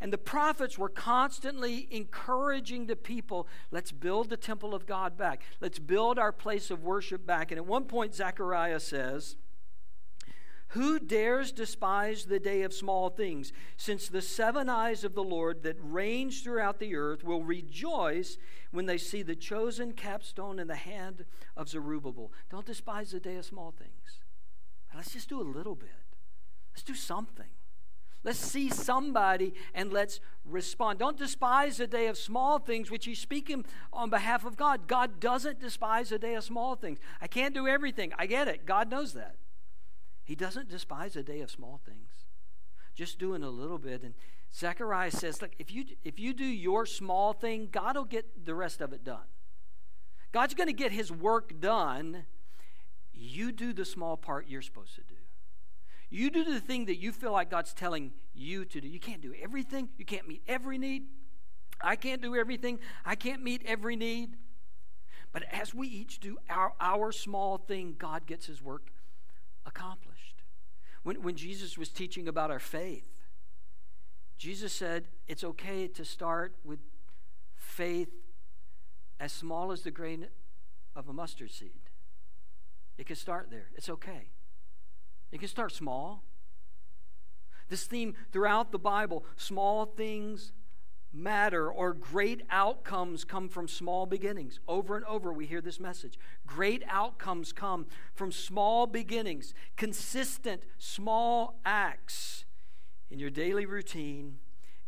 And 0.00 0.10
the 0.10 0.18
prophets 0.18 0.78
were 0.78 0.88
constantly 0.88 1.86
encouraging 1.90 2.86
the 2.86 2.96
people 2.96 3.46
let's 3.70 3.92
build 3.92 4.30
the 4.30 4.36
temple 4.36 4.74
of 4.74 4.86
God 4.86 5.18
back, 5.18 5.42
let's 5.60 5.78
build 5.78 6.18
our 6.18 6.32
place 6.32 6.70
of 6.70 6.82
worship 6.82 7.26
back. 7.26 7.50
And 7.50 7.58
at 7.58 7.66
one 7.66 7.84
point, 7.84 8.14
Zechariah 8.14 8.80
says, 8.80 9.36
who 10.70 11.00
dares 11.00 11.50
despise 11.50 12.24
the 12.24 12.38
day 12.38 12.62
of 12.62 12.72
small 12.72 13.10
things, 13.10 13.52
since 13.76 14.08
the 14.08 14.22
seven 14.22 14.68
eyes 14.68 15.02
of 15.02 15.14
the 15.14 15.22
Lord 15.22 15.62
that 15.64 15.76
range 15.80 16.44
throughout 16.44 16.78
the 16.78 16.94
earth 16.94 17.24
will 17.24 17.42
rejoice 17.42 18.38
when 18.70 18.86
they 18.86 18.98
see 18.98 19.22
the 19.22 19.34
chosen 19.34 19.92
capstone 19.92 20.58
in 20.60 20.68
the 20.68 20.76
hand 20.76 21.24
of 21.56 21.68
Zerubbabel? 21.68 22.32
Don't 22.50 22.66
despise 22.66 23.10
the 23.10 23.20
day 23.20 23.36
of 23.36 23.44
small 23.44 23.72
things. 23.72 24.20
Let's 24.94 25.12
just 25.12 25.28
do 25.28 25.40
a 25.40 25.42
little 25.42 25.74
bit. 25.74 25.88
Let's 26.72 26.84
do 26.84 26.94
something. 26.94 27.46
Let's 28.22 28.38
see 28.38 28.68
somebody 28.68 29.54
and 29.74 29.92
let's 29.92 30.20
respond. 30.44 30.98
Don't 30.98 31.16
despise 31.16 31.78
the 31.78 31.86
day 31.86 32.06
of 32.06 32.18
small 32.18 32.58
things, 32.58 32.90
which 32.90 33.06
he's 33.06 33.18
speaking 33.18 33.64
on 33.92 34.10
behalf 34.10 34.44
of 34.44 34.56
God. 34.56 34.86
God 34.86 35.18
doesn't 35.18 35.58
despise 35.58 36.10
the 36.10 36.18
day 36.18 36.34
of 36.34 36.44
small 36.44 36.76
things. 36.76 36.98
I 37.20 37.26
can't 37.26 37.54
do 37.54 37.66
everything. 37.66 38.12
I 38.18 38.26
get 38.26 38.46
it. 38.46 38.66
God 38.66 38.90
knows 38.90 39.14
that. 39.14 39.36
He 40.30 40.36
doesn't 40.36 40.68
despise 40.68 41.16
a 41.16 41.24
day 41.24 41.40
of 41.40 41.50
small 41.50 41.80
things. 41.84 42.08
Just 42.94 43.18
doing 43.18 43.42
a 43.42 43.50
little 43.50 43.78
bit. 43.78 44.04
And 44.04 44.14
Zechariah 44.54 45.10
says, 45.10 45.42
look, 45.42 45.50
if 45.58 45.72
you 45.72 45.84
if 46.04 46.20
you 46.20 46.32
do 46.32 46.44
your 46.44 46.86
small 46.86 47.32
thing, 47.32 47.68
God 47.72 47.96
will 47.96 48.04
get 48.04 48.44
the 48.44 48.54
rest 48.54 48.80
of 48.80 48.92
it 48.92 49.02
done. 49.02 49.26
God's 50.30 50.54
going 50.54 50.68
to 50.68 50.72
get 50.72 50.92
his 50.92 51.10
work 51.10 51.60
done. 51.60 52.26
You 53.12 53.50
do 53.50 53.72
the 53.72 53.84
small 53.84 54.16
part 54.16 54.46
you're 54.46 54.62
supposed 54.62 54.94
to 54.94 55.00
do. 55.00 55.16
You 56.10 56.30
do 56.30 56.44
the 56.44 56.60
thing 56.60 56.84
that 56.84 56.98
you 56.98 57.10
feel 57.10 57.32
like 57.32 57.50
God's 57.50 57.74
telling 57.74 58.12
you 58.32 58.64
to 58.66 58.80
do. 58.80 58.86
You 58.86 59.00
can't 59.00 59.20
do 59.20 59.34
everything. 59.42 59.88
You 59.98 60.04
can't 60.04 60.28
meet 60.28 60.42
every 60.46 60.78
need. 60.78 61.06
I 61.80 61.96
can't 61.96 62.22
do 62.22 62.36
everything. 62.36 62.78
I 63.04 63.16
can't 63.16 63.42
meet 63.42 63.64
every 63.66 63.96
need. 63.96 64.36
But 65.32 65.42
as 65.50 65.74
we 65.74 65.88
each 65.88 66.20
do 66.20 66.38
our, 66.48 66.74
our 66.80 67.10
small 67.10 67.58
thing, 67.58 67.96
God 67.98 68.26
gets 68.26 68.46
his 68.46 68.62
work 68.62 68.92
accomplished. 69.66 70.09
When, 71.02 71.22
when 71.22 71.36
Jesus 71.36 71.78
was 71.78 71.88
teaching 71.88 72.28
about 72.28 72.50
our 72.50 72.58
faith, 72.58 73.04
Jesus 74.38 74.72
said 74.72 75.08
it's 75.28 75.44
okay 75.44 75.86
to 75.88 76.04
start 76.04 76.54
with 76.64 76.78
faith 77.56 78.08
as 79.18 79.32
small 79.32 79.70
as 79.70 79.82
the 79.82 79.90
grain 79.90 80.28
of 80.96 81.08
a 81.08 81.12
mustard 81.12 81.50
seed. 81.50 81.80
It 82.96 83.06
can 83.06 83.16
start 83.16 83.48
there. 83.50 83.68
It's 83.76 83.88
okay. 83.88 84.30
It 85.32 85.38
can 85.38 85.48
start 85.48 85.72
small. 85.72 86.22
This 87.68 87.84
theme 87.84 88.14
throughout 88.32 88.72
the 88.72 88.78
Bible 88.78 89.24
small 89.36 89.86
things 89.86 90.52
matter 91.12 91.70
or 91.70 91.92
great 91.92 92.42
outcomes 92.50 93.24
come 93.24 93.48
from 93.48 93.66
small 93.66 94.06
beginnings. 94.06 94.60
Over 94.68 94.96
and 94.96 95.04
over, 95.06 95.32
we 95.32 95.46
hear 95.46 95.60
this 95.60 95.80
message. 95.80 96.18
Great 96.46 96.82
outcomes 96.88 97.52
come 97.52 97.86
from 98.14 98.30
small 98.30 98.86
beginnings, 98.86 99.54
consistent 99.76 100.64
small 100.78 101.60
acts 101.64 102.44
in 103.10 103.18
your 103.18 103.30
daily 103.30 103.66
routine, 103.66 104.38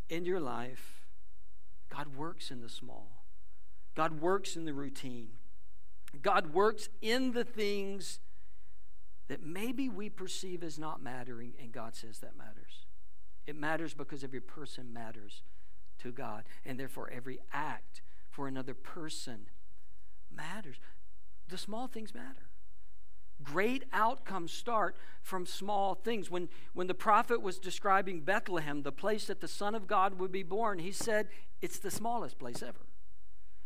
in 0.08 0.24
your 0.24 0.40
life. 0.40 1.06
God 1.88 2.16
works 2.16 2.50
in 2.50 2.60
the 2.60 2.68
small, 2.68 3.24
God 3.94 4.20
works 4.20 4.56
in 4.56 4.64
the 4.64 4.72
routine, 4.72 5.28
God 6.22 6.54
works 6.54 6.88
in 7.02 7.32
the 7.32 7.44
things 7.44 8.20
that 9.28 9.42
maybe 9.42 9.88
we 9.88 10.08
perceive 10.08 10.62
as 10.62 10.78
not 10.78 11.02
mattering, 11.02 11.54
and 11.60 11.72
God 11.72 11.94
says 11.94 12.18
that 12.18 12.36
matters. 12.36 12.86
It 13.46 13.56
matters 13.56 13.92
because 13.92 14.22
every 14.22 14.40
person 14.40 14.92
matters 14.92 15.42
to 16.00 16.12
God. 16.12 16.44
And 16.64 16.78
therefore, 16.78 17.10
every 17.10 17.40
act 17.52 18.02
for 18.30 18.48
another 18.48 18.74
person 18.74 19.46
matters. 20.34 20.76
The 21.48 21.58
small 21.58 21.86
things 21.86 22.14
matter. 22.14 22.48
Great 23.42 23.84
outcomes 23.92 24.52
start 24.52 24.96
from 25.20 25.46
small 25.46 25.94
things. 25.94 26.30
When, 26.30 26.48
when 26.74 26.86
the 26.86 26.94
prophet 26.94 27.42
was 27.42 27.58
describing 27.58 28.20
Bethlehem, 28.20 28.82
the 28.82 28.92
place 28.92 29.26
that 29.26 29.40
the 29.40 29.48
Son 29.48 29.74
of 29.74 29.86
God 29.86 30.18
would 30.18 30.32
be 30.32 30.42
born, 30.42 30.78
he 30.78 30.92
said, 30.92 31.28
It's 31.60 31.78
the 31.78 31.90
smallest 31.90 32.38
place 32.38 32.62
ever. 32.62 32.86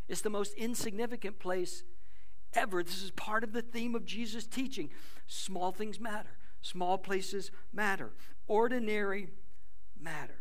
It's 0.08 0.22
the 0.22 0.30
most 0.30 0.54
insignificant 0.54 1.38
place 1.38 1.82
ever. 2.54 2.82
This 2.82 3.02
is 3.02 3.10
part 3.10 3.44
of 3.44 3.52
the 3.52 3.62
theme 3.62 3.94
of 3.94 4.04
Jesus' 4.04 4.46
teaching. 4.46 4.90
Small 5.26 5.72
things 5.72 6.00
matter, 6.00 6.38
small 6.62 6.96
places 6.96 7.50
matter, 7.72 8.12
ordinary 8.46 9.28
matter. 10.00 10.38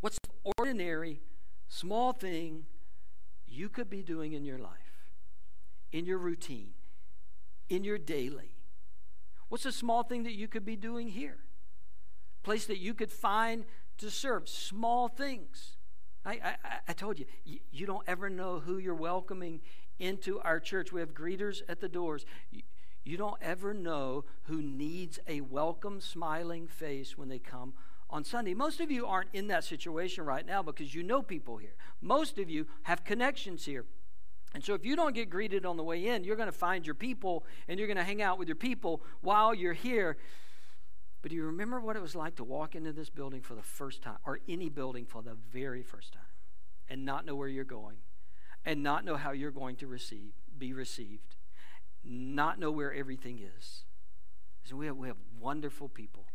What's 0.00 0.18
the 0.18 0.52
ordinary, 0.58 1.20
small 1.68 2.12
thing 2.12 2.66
you 3.46 3.68
could 3.68 3.90
be 3.90 4.02
doing 4.02 4.32
in 4.32 4.44
your 4.44 4.58
life, 4.58 5.08
in 5.92 6.04
your 6.04 6.18
routine, 6.18 6.74
in 7.68 7.84
your 7.84 7.98
daily? 7.98 8.54
What's 9.48 9.66
a 9.66 9.72
small 9.72 10.02
thing 10.02 10.24
that 10.24 10.34
you 10.34 10.46
could 10.46 10.64
be 10.64 10.76
doing 10.76 11.08
here? 11.08 11.38
Place 12.42 12.66
that 12.66 12.78
you 12.78 12.94
could 12.94 13.10
find 13.10 13.64
to 13.98 14.10
serve. 14.10 14.48
Small 14.48 15.08
things. 15.08 15.76
I, 16.24 16.32
I, 16.44 16.54
I 16.88 16.92
told 16.92 17.18
you, 17.18 17.24
you, 17.44 17.58
you 17.70 17.86
don't 17.86 18.04
ever 18.06 18.28
know 18.28 18.60
who 18.60 18.78
you're 18.78 18.94
welcoming 18.94 19.60
into 19.98 20.38
our 20.40 20.60
church. 20.60 20.92
We 20.92 21.00
have 21.00 21.14
greeters 21.14 21.62
at 21.68 21.80
the 21.80 21.88
doors. 21.88 22.24
You, 22.50 22.62
you 23.04 23.16
don't 23.16 23.40
ever 23.40 23.72
know 23.72 24.24
who 24.42 24.60
needs 24.62 25.18
a 25.26 25.40
welcome, 25.40 26.00
smiling 26.00 26.68
face 26.68 27.16
when 27.16 27.28
they 27.28 27.38
come 27.38 27.72
on 28.10 28.24
Sunday. 28.24 28.54
Most 28.54 28.80
of 28.80 28.90
you 28.90 29.06
aren't 29.06 29.28
in 29.32 29.48
that 29.48 29.64
situation 29.64 30.24
right 30.24 30.46
now 30.46 30.62
because 30.62 30.94
you 30.94 31.02
know 31.02 31.22
people 31.22 31.58
here. 31.58 31.74
Most 32.00 32.38
of 32.38 32.48
you 32.48 32.66
have 32.84 33.04
connections 33.04 33.64
here. 33.64 33.84
And 34.54 34.64
so 34.64 34.74
if 34.74 34.84
you 34.84 34.96
don't 34.96 35.14
get 35.14 35.28
greeted 35.28 35.66
on 35.66 35.76
the 35.76 35.84
way 35.84 36.06
in, 36.06 36.24
you're 36.24 36.36
going 36.36 36.48
to 36.48 36.52
find 36.52 36.86
your 36.86 36.94
people 36.94 37.44
and 37.68 37.78
you're 37.78 37.86
going 37.86 37.98
to 37.98 38.04
hang 38.04 38.22
out 38.22 38.38
with 38.38 38.48
your 38.48 38.56
people 38.56 39.02
while 39.20 39.54
you're 39.54 39.74
here. 39.74 40.16
But 41.20 41.30
do 41.30 41.36
you 41.36 41.44
remember 41.44 41.80
what 41.80 41.96
it 41.96 42.02
was 42.02 42.14
like 42.14 42.36
to 42.36 42.44
walk 42.44 42.74
into 42.74 42.92
this 42.92 43.10
building 43.10 43.42
for 43.42 43.54
the 43.54 43.62
first 43.62 44.02
time, 44.02 44.18
or 44.24 44.38
any 44.48 44.68
building 44.68 45.04
for 45.04 45.20
the 45.20 45.36
very 45.52 45.82
first 45.82 46.12
time, 46.12 46.22
and 46.88 47.04
not 47.04 47.26
know 47.26 47.34
where 47.34 47.48
you're 47.48 47.64
going, 47.64 47.96
and 48.64 48.82
not 48.82 49.04
know 49.04 49.16
how 49.16 49.32
you're 49.32 49.50
going 49.50 49.76
to 49.76 49.86
receive, 49.86 50.32
be 50.56 50.72
received, 50.72 51.36
not 52.04 52.58
know 52.60 52.70
where 52.70 52.94
everything 52.94 53.40
is? 53.40 53.84
So 54.62 54.76
we 54.76 54.86
have, 54.86 54.96
we 54.96 55.08
have 55.08 55.16
wonderful 55.40 55.88
people 55.88 56.26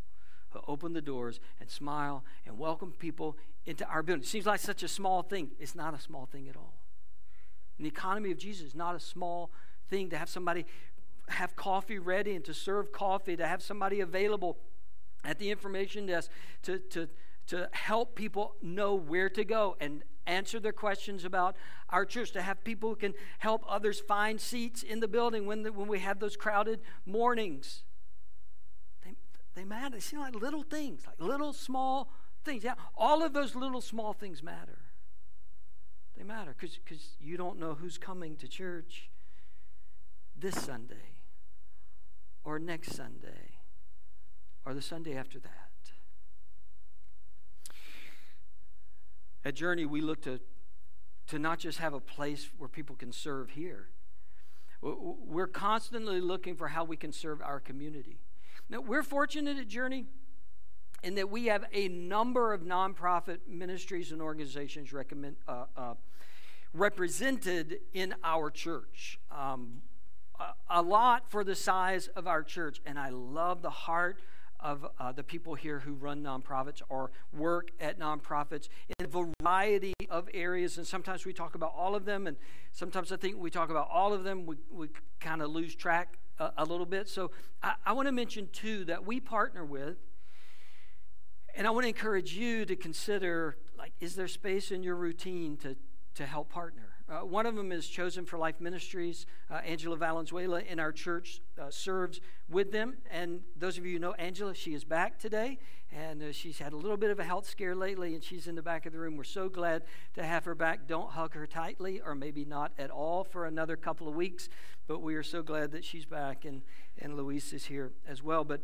open 0.67 0.93
the 0.93 1.01
doors 1.01 1.39
and 1.59 1.69
smile 1.69 2.23
and 2.45 2.57
welcome 2.57 2.91
people 2.91 3.37
into 3.65 3.85
our 3.87 4.03
building. 4.03 4.23
It 4.23 4.27
seems 4.27 4.45
like 4.45 4.59
such 4.59 4.83
a 4.83 4.87
small 4.87 5.21
thing. 5.23 5.51
It's 5.59 5.75
not 5.75 5.93
a 5.93 5.99
small 5.99 6.25
thing 6.25 6.49
at 6.49 6.55
all. 6.55 6.73
In 7.77 7.83
the 7.83 7.89
economy 7.89 8.31
of 8.31 8.37
Jesus, 8.37 8.67
it's 8.67 8.75
not 8.75 8.95
a 8.95 8.99
small 8.99 9.51
thing 9.89 10.09
to 10.09 10.17
have 10.17 10.29
somebody 10.29 10.65
have 11.29 11.55
coffee 11.55 11.99
ready 11.99 12.35
and 12.35 12.43
to 12.45 12.53
serve 12.53 12.91
coffee, 12.91 13.35
to 13.37 13.47
have 13.47 13.61
somebody 13.61 14.01
available 14.01 14.57
at 15.23 15.39
the 15.39 15.49
information 15.49 16.05
desk 16.05 16.29
to, 16.63 16.79
to, 16.79 17.07
to 17.47 17.69
help 17.71 18.15
people 18.15 18.55
know 18.61 18.93
where 18.93 19.29
to 19.29 19.43
go 19.45 19.77
and 19.79 20.03
answer 20.25 20.59
their 20.59 20.73
questions 20.73 21.25
about 21.25 21.55
our 21.89 22.05
church, 22.05 22.31
to 22.31 22.41
have 22.41 22.63
people 22.63 22.89
who 22.89 22.95
can 22.95 23.13
help 23.39 23.63
others 23.67 23.99
find 23.99 24.39
seats 24.39 24.83
in 24.83 24.99
the 24.99 25.07
building 25.07 25.45
when, 25.45 25.63
the, 25.63 25.71
when 25.71 25.87
we 25.87 25.99
have 25.99 26.19
those 26.19 26.35
crowded 26.35 26.81
mornings. 27.05 27.83
They 29.55 29.63
matter. 29.63 29.95
They 29.95 29.99
seem 29.99 30.19
like 30.19 30.35
little 30.35 30.63
things, 30.63 31.03
like 31.05 31.19
little 31.19 31.53
small 31.53 32.11
things. 32.43 32.63
Yeah, 32.63 32.75
all 32.95 33.23
of 33.23 33.33
those 33.33 33.55
little 33.55 33.81
small 33.81 34.13
things 34.13 34.41
matter. 34.41 34.79
They 36.17 36.23
matter 36.23 36.55
because 36.59 37.15
you 37.19 37.37
don't 37.37 37.59
know 37.59 37.73
who's 37.73 37.97
coming 37.97 38.35
to 38.37 38.47
church 38.47 39.09
this 40.37 40.55
Sunday 40.55 41.19
or 42.43 42.59
next 42.59 42.95
Sunday 42.95 43.59
or 44.65 44.73
the 44.73 44.81
Sunday 44.81 45.15
after 45.15 45.39
that. 45.39 45.69
At 49.45 49.55
Journey, 49.55 49.85
we 49.85 50.01
look 50.01 50.21
to, 50.23 50.39
to 51.27 51.39
not 51.39 51.59
just 51.59 51.79
have 51.79 51.93
a 51.93 51.99
place 51.99 52.49
where 52.57 52.69
people 52.69 52.95
can 52.95 53.11
serve 53.11 53.51
here, 53.51 53.89
we're 54.81 55.47
constantly 55.47 56.19
looking 56.19 56.55
for 56.55 56.69
how 56.69 56.83
we 56.83 56.97
can 56.97 57.11
serve 57.11 57.41
our 57.41 57.59
community. 57.59 58.19
Now, 58.73 58.81
we're 58.81 59.03
fortunate 59.03 59.59
at 59.59 59.67
Journey 59.67 60.05
in 61.03 61.13
that 61.13 61.29
we 61.29 61.45
have 61.45 61.63
a 61.71 61.89
number 61.89 62.53
of 62.53 62.62
nonprofit 62.62 63.38
ministries 63.47 64.12
and 64.12 64.19
organizations 64.19 64.91
recommend, 64.91 65.36
uh, 65.47 65.65
uh, 65.77 65.93
represented 66.73 67.81
in 67.93 68.15
our 68.23 68.49
church. 68.49 69.19
Um, 69.29 69.83
a, 70.71 70.81
lot 70.81 71.29
for 71.29 71.43
the 71.43 71.53
size 71.53 72.07
of 72.15 72.25
our 72.27 72.41
church. 72.41 72.81
And 72.83 72.97
I 72.97 73.09
love 73.09 73.62
the 73.62 73.69
heart 73.69 74.23
of 74.59 74.88
uh, 74.99 75.12
the 75.12 75.23
people 75.23 75.53
here 75.53 75.77
who 75.77 75.93
run 75.93 76.23
nonprofits 76.23 76.81
or 76.89 77.12
work 77.31 77.69
at 77.79 77.99
nonprofits 77.99 78.69
in 78.97 79.05
a 79.05 79.07
variety 79.07 79.93
of 80.09 80.27
areas. 80.33 80.79
And 80.79 80.88
sometimes 80.88 81.27
we 81.27 81.33
talk 81.33 81.53
about 81.53 81.73
all 81.77 81.93
of 81.93 82.05
them, 82.05 82.25
and 82.25 82.38
sometimes 82.71 83.12
I 83.12 83.17
think 83.17 83.38
we 83.38 83.51
talk 83.51 83.69
about 83.69 83.88
all 83.91 84.13
of 84.13 84.23
them, 84.23 84.47
we, 84.47 84.55
we 84.71 84.88
kind 85.19 85.43
of 85.43 85.51
lose 85.51 85.75
track 85.75 86.17
a, 86.39 86.51
a, 86.57 86.65
little 86.65 86.85
bit. 86.85 87.09
So 87.09 87.31
I, 87.61 87.73
I 87.85 87.93
want 87.93 88.07
to 88.07 88.11
mention 88.11 88.49
two 88.51 88.85
that 88.85 89.05
we 89.05 89.19
partner 89.19 89.63
with. 89.65 89.97
And 91.55 91.67
I 91.67 91.69
want 91.69 91.83
to 91.83 91.89
encourage 91.89 92.33
you 92.33 92.65
to 92.65 92.75
consider 92.75 93.57
like, 93.77 93.93
is 93.99 94.15
there 94.15 94.27
space 94.27 94.71
in 94.71 94.81
your 94.81 94.95
routine 94.95 95.57
to, 95.57 95.75
to 96.15 96.25
help 96.25 96.49
partner? 96.49 96.92
Uh, 97.09 97.25
one 97.25 97.45
of 97.45 97.55
them 97.55 97.71
is 97.71 97.87
Chosen 97.87 98.25
for 98.25 98.37
Life 98.37 98.61
Ministries. 98.61 99.25
Uh, 99.51 99.55
Angela 99.55 99.97
Valenzuela 99.97 100.61
in 100.61 100.79
our 100.79 100.93
church 100.93 101.41
uh, 101.61 101.69
serves 101.69 102.21
with 102.49 102.71
them. 102.71 102.95
And 103.11 103.41
those 103.57 103.77
of 103.77 103.85
you 103.85 103.93
who 103.93 103.99
know 103.99 104.13
Angela, 104.13 104.55
she 104.55 104.73
is 104.73 104.85
back 104.85 105.19
today. 105.19 105.59
And 105.91 106.23
uh, 106.23 106.31
she's 106.31 106.59
had 106.59 106.71
a 106.71 106.77
little 106.77 106.95
bit 106.97 107.11
of 107.11 107.19
a 107.19 107.23
health 107.23 107.47
scare 107.47 107.75
lately, 107.75 108.15
and 108.15 108.23
she's 108.23 108.47
in 108.47 108.55
the 108.55 108.63
back 108.63 108.85
of 108.85 108.93
the 108.93 108.99
room. 108.99 109.17
We're 109.17 109.25
so 109.25 109.49
glad 109.49 109.83
to 110.15 110.23
have 110.23 110.45
her 110.45 110.55
back. 110.55 110.87
Don't 110.87 111.11
hug 111.11 111.33
her 111.35 111.45
tightly, 111.45 112.01
or 112.03 112.15
maybe 112.15 112.45
not 112.45 112.71
at 112.79 112.89
all, 112.89 113.23
for 113.23 113.45
another 113.45 113.75
couple 113.75 114.07
of 114.07 114.15
weeks. 114.15 114.47
But 114.87 115.01
we 115.01 115.15
are 115.15 115.23
so 115.23 115.43
glad 115.43 115.71
that 115.73 115.83
she's 115.83 116.05
back, 116.05 116.45
and, 116.45 116.61
and 116.99 117.15
Luis 117.17 117.53
is 117.53 117.65
here 117.65 117.91
as 118.07 118.23
well. 118.23 118.43
But 118.43 118.61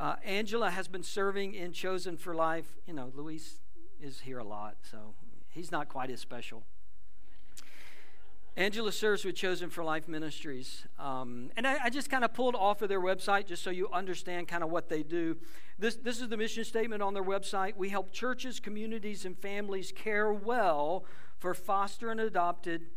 uh, 0.00 0.16
Angela 0.24 0.70
has 0.70 0.88
been 0.88 1.02
serving 1.02 1.54
in 1.54 1.72
Chosen 1.72 2.16
for 2.16 2.34
Life. 2.34 2.78
You 2.86 2.94
know, 2.94 3.12
Luis 3.14 3.60
is 4.00 4.20
here 4.20 4.38
a 4.38 4.44
lot, 4.44 4.76
so 4.82 5.14
he's 5.50 5.70
not 5.70 5.88
quite 5.88 6.10
as 6.10 6.20
special. 6.20 6.64
Angela 8.56 8.92
serves 8.92 9.24
with 9.24 9.34
Chosen 9.34 9.70
for 9.70 9.82
Life 9.82 10.08
Ministries. 10.08 10.86
Um, 10.98 11.50
and 11.56 11.66
I, 11.66 11.84
I 11.84 11.90
just 11.90 12.10
kind 12.10 12.22
of 12.22 12.34
pulled 12.34 12.54
off 12.54 12.82
of 12.82 12.90
their 12.90 13.00
website 13.00 13.46
just 13.46 13.62
so 13.62 13.70
you 13.70 13.88
understand 13.90 14.46
kind 14.46 14.62
of 14.62 14.70
what 14.70 14.90
they 14.90 15.02
do. 15.02 15.38
This, 15.78 15.96
this 15.96 16.20
is 16.20 16.28
the 16.28 16.36
mission 16.36 16.62
statement 16.64 17.02
on 17.02 17.14
their 17.14 17.24
website. 17.24 17.76
We 17.76 17.88
help 17.88 18.12
churches, 18.12 18.60
communities, 18.60 19.24
and 19.24 19.38
families 19.38 19.90
care 19.90 20.30
well 20.34 21.06
for 21.38 21.54
foster 21.54 22.10
and 22.10 22.20
adopted 22.20 22.90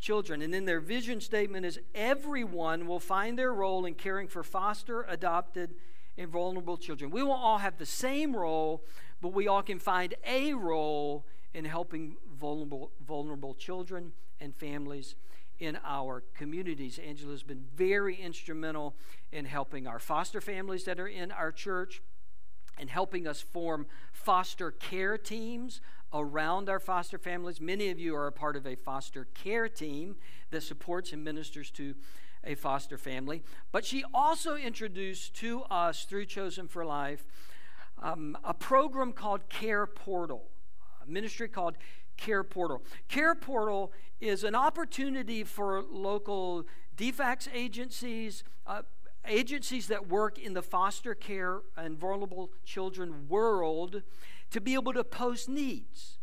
children. 0.00 0.42
And 0.42 0.52
then 0.52 0.66
their 0.66 0.80
vision 0.80 1.22
statement 1.22 1.64
is 1.64 1.80
everyone 1.94 2.86
will 2.86 3.00
find 3.00 3.38
their 3.38 3.54
role 3.54 3.86
in 3.86 3.94
caring 3.94 4.28
for 4.28 4.42
foster, 4.42 5.06
adopted, 5.08 5.74
and 6.18 6.28
vulnerable 6.28 6.76
children. 6.76 7.10
We 7.10 7.22
won't 7.22 7.42
all 7.42 7.58
have 7.58 7.78
the 7.78 7.86
same 7.86 8.36
role, 8.36 8.84
but 9.22 9.32
we 9.32 9.48
all 9.48 9.62
can 9.62 9.78
find 9.78 10.14
a 10.26 10.52
role 10.52 11.24
in 11.54 11.64
helping 11.64 12.16
vulnerable, 12.40 12.90
vulnerable 13.06 13.54
children 13.54 14.12
and 14.40 14.54
families 14.56 15.14
in 15.58 15.78
our 15.84 16.24
communities. 16.34 16.98
Angela's 16.98 17.42
been 17.42 17.64
very 17.76 18.16
instrumental 18.16 18.96
in 19.30 19.44
helping 19.44 19.86
our 19.86 19.98
foster 19.98 20.40
families 20.40 20.84
that 20.84 20.98
are 20.98 21.06
in 21.06 21.30
our 21.30 21.52
church 21.52 22.00
and 22.78 22.88
helping 22.88 23.26
us 23.26 23.42
form 23.42 23.86
foster 24.12 24.70
care 24.70 25.18
teams 25.18 25.82
around 26.14 26.68
our 26.68 26.80
foster 26.80 27.18
families. 27.18 27.60
Many 27.60 27.90
of 27.90 27.98
you 28.00 28.16
are 28.16 28.26
a 28.26 28.32
part 28.32 28.56
of 28.56 28.66
a 28.66 28.74
foster 28.74 29.26
care 29.34 29.68
team 29.68 30.16
that 30.50 30.62
supports 30.62 31.12
and 31.12 31.22
ministers 31.22 31.70
to 31.72 31.94
a 32.42 32.54
foster 32.54 32.96
family. 32.96 33.42
But 33.70 33.84
she 33.84 34.02
also 34.14 34.56
introduced 34.56 35.36
to 35.36 35.62
us 35.64 36.04
through 36.04 36.24
Chosen 36.24 36.68
for 36.68 36.86
Life 36.86 37.24
um, 38.02 38.38
a 38.42 38.54
program 38.54 39.12
called 39.12 39.48
Care 39.50 39.86
Portal, 39.86 40.48
a 41.02 41.10
ministry 41.10 41.48
called 41.48 41.76
Care 42.20 42.44
Portal. 42.44 42.82
Care 43.08 43.34
Portal 43.34 43.92
is 44.20 44.44
an 44.44 44.54
opportunity 44.54 45.42
for 45.42 45.82
local 45.82 46.66
DFACS 46.96 47.48
agencies, 47.54 48.44
uh, 48.66 48.82
agencies 49.26 49.88
that 49.88 50.08
work 50.08 50.38
in 50.38 50.52
the 50.52 50.62
foster 50.62 51.14
care 51.14 51.60
and 51.78 51.98
vulnerable 51.98 52.50
children 52.62 53.26
world, 53.28 54.02
to 54.50 54.60
be 54.60 54.74
able 54.74 54.92
to 54.92 55.02
post 55.02 55.48
needs. 55.48 56.18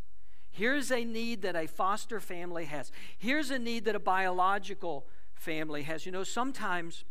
Here's 0.51 0.91
a 0.91 1.03
need 1.03 1.41
that 1.41 1.55
a 1.55 1.67
foster 1.67 2.19
family 2.19 2.65
has. 2.65 2.91
Here's 3.17 3.49
a 3.49 3.57
need 3.57 3.85
that 3.85 3.95
a 3.95 3.99
biological 3.99 5.07
family 5.33 5.81
has. 5.83 6.05
You 6.05 6.11
know, 6.11 6.23
sometimes 6.23 7.05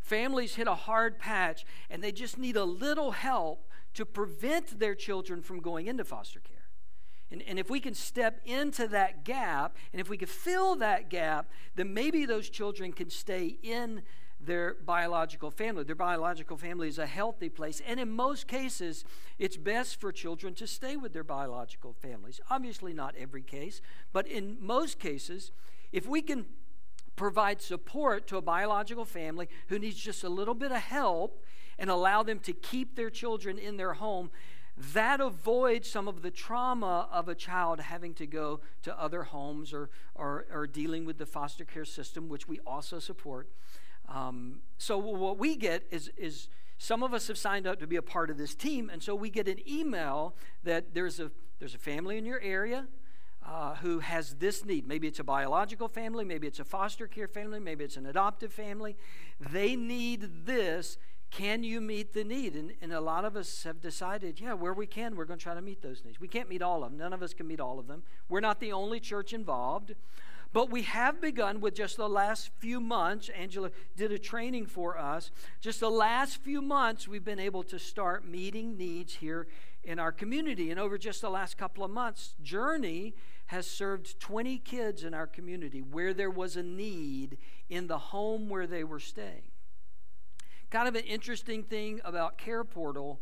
families 0.00 0.54
hit 0.54 0.66
a 0.66 0.74
hard 0.74 1.18
patch 1.18 1.66
and 1.90 2.02
they 2.02 2.12
just 2.12 2.38
need 2.38 2.56
a 2.56 2.64
little 2.64 3.10
help 3.10 3.68
to 3.92 4.06
prevent 4.06 4.78
their 4.80 4.94
children 4.94 5.42
from 5.42 5.60
going 5.60 5.86
into 5.86 6.04
foster 6.04 6.40
care. 6.40 6.53
And, 7.34 7.42
and 7.48 7.58
if 7.58 7.68
we 7.68 7.80
can 7.80 7.94
step 7.94 8.40
into 8.44 8.86
that 8.86 9.24
gap, 9.24 9.76
and 9.92 10.00
if 10.00 10.08
we 10.08 10.16
can 10.16 10.28
fill 10.28 10.76
that 10.76 11.10
gap, 11.10 11.50
then 11.74 11.92
maybe 11.92 12.26
those 12.26 12.48
children 12.48 12.92
can 12.92 13.10
stay 13.10 13.58
in 13.60 14.02
their 14.40 14.76
biological 14.86 15.50
family. 15.50 15.82
Their 15.82 15.96
biological 15.96 16.56
family 16.56 16.86
is 16.86 16.98
a 16.98 17.06
healthy 17.06 17.48
place. 17.48 17.82
And 17.84 17.98
in 17.98 18.12
most 18.12 18.46
cases, 18.46 19.04
it's 19.36 19.56
best 19.56 20.00
for 20.00 20.12
children 20.12 20.54
to 20.54 20.68
stay 20.68 20.96
with 20.96 21.12
their 21.12 21.24
biological 21.24 21.92
families. 21.92 22.40
Obviously, 22.50 22.92
not 22.92 23.16
every 23.18 23.42
case, 23.42 23.80
but 24.12 24.28
in 24.28 24.56
most 24.60 25.00
cases, 25.00 25.50
if 25.90 26.06
we 26.06 26.22
can 26.22 26.46
provide 27.16 27.60
support 27.60 28.28
to 28.28 28.36
a 28.36 28.42
biological 28.42 29.04
family 29.04 29.48
who 29.66 29.80
needs 29.80 29.96
just 29.96 30.22
a 30.22 30.28
little 30.28 30.54
bit 30.54 30.70
of 30.70 30.82
help 30.82 31.42
and 31.80 31.90
allow 31.90 32.22
them 32.22 32.38
to 32.38 32.52
keep 32.52 32.94
their 32.94 33.10
children 33.10 33.58
in 33.58 33.76
their 33.76 33.94
home, 33.94 34.30
that 34.76 35.20
avoids 35.20 35.88
some 35.88 36.08
of 36.08 36.22
the 36.22 36.30
trauma 36.30 37.08
of 37.12 37.28
a 37.28 37.34
child 37.34 37.80
having 37.80 38.12
to 38.14 38.26
go 38.26 38.60
to 38.82 39.00
other 39.00 39.22
homes 39.22 39.72
or, 39.72 39.88
or, 40.14 40.46
or 40.52 40.66
dealing 40.66 41.04
with 41.04 41.18
the 41.18 41.26
foster 41.26 41.64
care 41.64 41.84
system, 41.84 42.28
which 42.28 42.48
we 42.48 42.58
also 42.66 42.98
support. 42.98 43.48
Um, 44.08 44.60
so, 44.76 44.98
what 44.98 45.38
we 45.38 45.56
get 45.56 45.84
is, 45.90 46.10
is 46.16 46.48
some 46.78 47.02
of 47.02 47.14
us 47.14 47.28
have 47.28 47.38
signed 47.38 47.66
up 47.66 47.78
to 47.80 47.86
be 47.86 47.96
a 47.96 48.02
part 48.02 48.30
of 48.30 48.36
this 48.36 48.54
team, 48.54 48.90
and 48.90 49.02
so 49.02 49.14
we 49.14 49.30
get 49.30 49.48
an 49.48 49.60
email 49.68 50.34
that 50.64 50.92
there's 50.92 51.20
a, 51.20 51.30
there's 51.60 51.74
a 51.74 51.78
family 51.78 52.18
in 52.18 52.24
your 52.24 52.40
area. 52.40 52.86
Uh, 53.46 53.74
who 53.74 53.98
has 53.98 54.36
this 54.36 54.64
need. 54.64 54.88
Maybe 54.88 55.06
it's 55.06 55.18
a 55.18 55.24
biological 55.24 55.86
family, 55.86 56.24
maybe 56.24 56.46
it's 56.46 56.60
a 56.60 56.64
foster 56.64 57.06
care 57.06 57.28
family, 57.28 57.60
maybe 57.60 57.84
it's 57.84 57.98
an 57.98 58.06
adoptive 58.06 58.54
family. 58.54 58.96
They 59.38 59.76
need 59.76 60.46
this 60.46 60.96
can 61.30 61.64
you 61.64 61.80
meet 61.80 62.12
the 62.12 62.24
need? 62.24 62.54
And, 62.54 62.72
and 62.80 62.92
a 62.92 63.00
lot 63.00 63.24
of 63.24 63.36
us 63.36 63.64
have 63.64 63.80
decided, 63.80 64.40
yeah, 64.40 64.52
where 64.52 64.72
we 64.72 64.86
can, 64.86 65.16
we're 65.16 65.24
going 65.24 65.38
to 65.38 65.42
try 65.42 65.54
to 65.54 65.62
meet 65.62 65.82
those 65.82 66.04
needs. 66.04 66.20
We 66.20 66.28
can't 66.28 66.48
meet 66.48 66.62
all 66.62 66.84
of 66.84 66.90
them. 66.90 66.98
None 66.98 67.12
of 67.12 67.22
us 67.22 67.34
can 67.34 67.46
meet 67.46 67.60
all 67.60 67.78
of 67.78 67.88
them. 67.88 68.02
We're 68.28 68.40
not 68.40 68.60
the 68.60 68.72
only 68.72 69.00
church 69.00 69.32
involved. 69.32 69.94
But 70.54 70.70
we 70.70 70.82
have 70.82 71.20
begun 71.20 71.60
with 71.60 71.74
just 71.74 71.96
the 71.96 72.08
last 72.08 72.50
few 72.58 72.80
months. 72.80 73.28
Angela 73.28 73.72
did 73.96 74.12
a 74.12 74.18
training 74.20 74.66
for 74.66 74.96
us. 74.96 75.32
Just 75.60 75.80
the 75.80 75.90
last 75.90 76.36
few 76.44 76.62
months, 76.62 77.08
we've 77.08 77.24
been 77.24 77.40
able 77.40 77.64
to 77.64 77.78
start 77.80 78.24
meeting 78.24 78.76
needs 78.76 79.14
here 79.14 79.48
in 79.82 79.98
our 79.98 80.12
community. 80.12 80.70
And 80.70 80.78
over 80.78 80.96
just 80.96 81.20
the 81.20 81.30
last 81.30 81.58
couple 81.58 81.82
of 81.82 81.90
months, 81.90 82.36
Journey 82.40 83.14
has 83.46 83.66
served 83.66 84.20
20 84.20 84.58
kids 84.58 85.02
in 85.02 85.12
our 85.12 85.26
community 85.26 85.82
where 85.82 86.14
there 86.14 86.30
was 86.30 86.56
a 86.56 86.62
need 86.62 87.36
in 87.68 87.88
the 87.88 87.98
home 87.98 88.48
where 88.48 88.68
they 88.68 88.84
were 88.84 89.00
staying. 89.00 89.42
Kind 90.74 90.88
of 90.88 90.96
an 90.96 91.04
interesting 91.04 91.62
thing 91.62 92.00
about 92.04 92.36
Care 92.36 92.64
Portal 92.64 93.20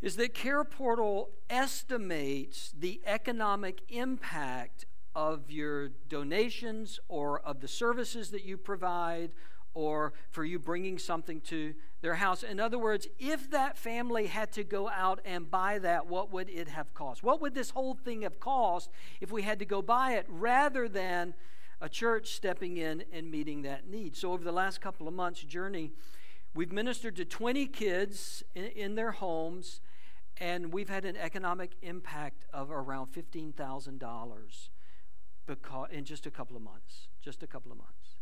is 0.00 0.16
that 0.16 0.32
Care 0.32 0.64
Portal 0.64 1.28
estimates 1.50 2.72
the 2.74 3.02
economic 3.04 3.82
impact 3.90 4.86
of 5.14 5.50
your 5.50 5.90
donations 6.08 7.00
or 7.06 7.38
of 7.40 7.60
the 7.60 7.68
services 7.68 8.30
that 8.30 8.44
you 8.44 8.56
provide 8.56 9.32
or 9.74 10.14
for 10.30 10.42
you 10.42 10.58
bringing 10.58 10.98
something 10.98 11.42
to 11.42 11.74
their 12.00 12.14
house. 12.14 12.42
In 12.42 12.60
other 12.60 12.78
words, 12.78 13.06
if 13.18 13.50
that 13.50 13.76
family 13.76 14.28
had 14.28 14.50
to 14.52 14.64
go 14.64 14.88
out 14.88 15.20
and 15.26 15.50
buy 15.50 15.78
that, 15.80 16.06
what 16.06 16.32
would 16.32 16.48
it 16.48 16.68
have 16.68 16.94
cost? 16.94 17.22
What 17.22 17.42
would 17.42 17.54
this 17.54 17.68
whole 17.68 17.92
thing 17.92 18.22
have 18.22 18.40
cost 18.40 18.88
if 19.20 19.30
we 19.30 19.42
had 19.42 19.58
to 19.58 19.66
go 19.66 19.82
buy 19.82 20.12
it 20.12 20.24
rather 20.30 20.88
than 20.88 21.34
a 21.82 21.90
church 21.90 22.30
stepping 22.30 22.78
in 22.78 23.04
and 23.12 23.30
meeting 23.30 23.60
that 23.62 23.86
need? 23.86 24.16
So, 24.16 24.32
over 24.32 24.42
the 24.42 24.50
last 24.50 24.80
couple 24.80 25.06
of 25.06 25.12
months, 25.12 25.42
Journey 25.42 25.92
We've 26.54 26.72
ministered 26.72 27.16
to 27.16 27.24
20 27.24 27.66
kids 27.66 28.42
in, 28.54 28.64
in 28.66 28.94
their 28.94 29.12
homes, 29.12 29.80
and 30.38 30.72
we've 30.72 30.88
had 30.88 31.04
an 31.04 31.16
economic 31.16 31.72
impact 31.82 32.46
of 32.52 32.70
around 32.70 33.12
$15,000 33.12 34.68
because 35.46 35.88
in 35.90 36.04
just 36.04 36.26
a 36.26 36.30
couple 36.30 36.56
of 36.56 36.62
months. 36.62 37.08
Just 37.22 37.42
a 37.42 37.46
couple 37.46 37.72
of 37.72 37.78
months. 37.78 38.18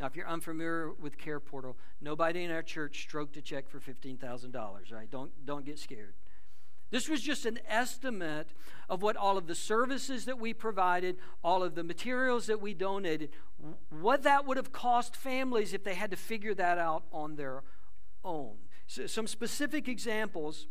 Now, 0.00 0.06
if 0.06 0.16
you're 0.16 0.28
unfamiliar 0.28 0.92
with 0.92 1.18
Care 1.18 1.38
Portal, 1.38 1.76
nobody 2.00 2.44
in 2.44 2.50
our 2.50 2.62
church 2.62 3.02
stroked 3.02 3.36
a 3.36 3.42
check 3.42 3.68
for 3.68 3.78
$15,000, 3.78 4.92
right? 4.92 5.10
Don't, 5.10 5.30
don't 5.44 5.64
get 5.64 5.78
scared. 5.78 6.14
This 6.92 7.08
was 7.08 7.22
just 7.22 7.46
an 7.46 7.58
estimate 7.66 8.50
of 8.90 9.00
what 9.00 9.16
all 9.16 9.38
of 9.38 9.46
the 9.46 9.54
services 9.54 10.26
that 10.26 10.38
we 10.38 10.52
provided, 10.52 11.16
all 11.42 11.62
of 11.62 11.74
the 11.74 11.82
materials 11.82 12.46
that 12.46 12.60
we 12.60 12.74
donated, 12.74 13.30
what 13.88 14.24
that 14.24 14.46
would 14.46 14.58
have 14.58 14.72
cost 14.72 15.16
families 15.16 15.72
if 15.72 15.84
they 15.84 15.94
had 15.94 16.10
to 16.10 16.18
figure 16.18 16.54
that 16.54 16.76
out 16.76 17.04
on 17.10 17.36
their 17.36 17.62
own. 18.22 18.56
So 18.86 19.06
some 19.06 19.26
specific 19.26 19.88
examples 19.88 20.66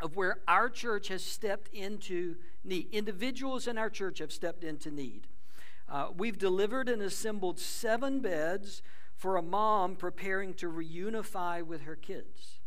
of 0.00 0.14
where 0.14 0.38
our 0.46 0.68
church 0.68 1.08
has 1.08 1.24
stepped 1.24 1.68
into 1.74 2.36
need. 2.62 2.86
Individuals 2.92 3.66
in 3.66 3.76
our 3.76 3.90
church 3.90 4.20
have 4.20 4.30
stepped 4.30 4.62
into 4.62 4.92
need. 4.92 5.26
Uh, 5.88 6.10
we've 6.16 6.38
delivered 6.38 6.88
and 6.88 7.02
assembled 7.02 7.58
seven 7.58 8.20
beds 8.20 8.82
for 9.16 9.36
a 9.36 9.42
mom 9.42 9.96
preparing 9.96 10.54
to 10.54 10.70
reunify 10.70 11.60
with 11.60 11.82
her 11.82 11.96
kids. 11.96 12.60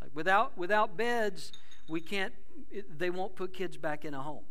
Like 0.00 0.10
without, 0.14 0.56
without 0.56 0.96
beds, 0.96 1.52
we 1.90 2.00
can't, 2.00 2.32
they 2.96 3.10
won't 3.10 3.34
put 3.34 3.52
kids 3.52 3.76
back 3.76 4.04
in 4.04 4.14
a 4.14 4.22
home, 4.22 4.44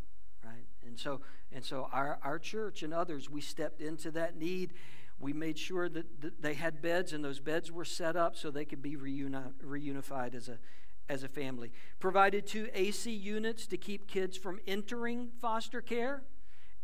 right? 0.43 0.65
And 0.85 0.99
so, 0.99 1.21
and 1.51 1.63
so 1.63 1.87
our, 1.91 2.19
our 2.21 2.37
church 2.37 2.83
and 2.83 2.93
others, 2.93 3.29
we 3.29 3.41
stepped 3.41 3.81
into 3.81 4.11
that 4.11 4.37
need. 4.37 4.73
We 5.19 5.31
made 5.33 5.57
sure 5.57 5.87
that, 5.89 6.21
that 6.21 6.41
they 6.41 6.53
had 6.53 6.81
beds 6.81 7.13
and 7.13 7.23
those 7.23 7.39
beds 7.39 7.71
were 7.71 7.85
set 7.85 8.15
up 8.15 8.35
so 8.35 8.51
they 8.51 8.65
could 8.65 8.81
be 8.81 8.97
reuni- 8.97 9.53
reunified 9.65 10.35
as 10.35 10.49
a, 10.49 10.59
as 11.07 11.23
a 11.23 11.29
family. 11.29 11.71
Provided 11.99 12.45
two 12.45 12.67
AC 12.73 13.11
units 13.11 13.67
to 13.67 13.77
keep 13.77 14.07
kids 14.07 14.37
from 14.37 14.59
entering 14.67 15.29
foster 15.41 15.81
care 15.81 16.23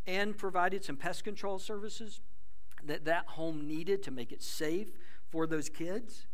and 0.07 0.37
provided 0.37 0.85
some 0.85 0.95
pest 0.95 1.23
control 1.23 1.59
services 1.59 2.21
that 2.85 3.05
that 3.05 3.25
home 3.27 3.67
needed 3.67 4.03
to 4.03 4.11
make 4.11 4.31
it 4.31 4.41
safe 4.41 4.91
for 5.29 5.47
those 5.47 5.69
kids. 5.69 6.27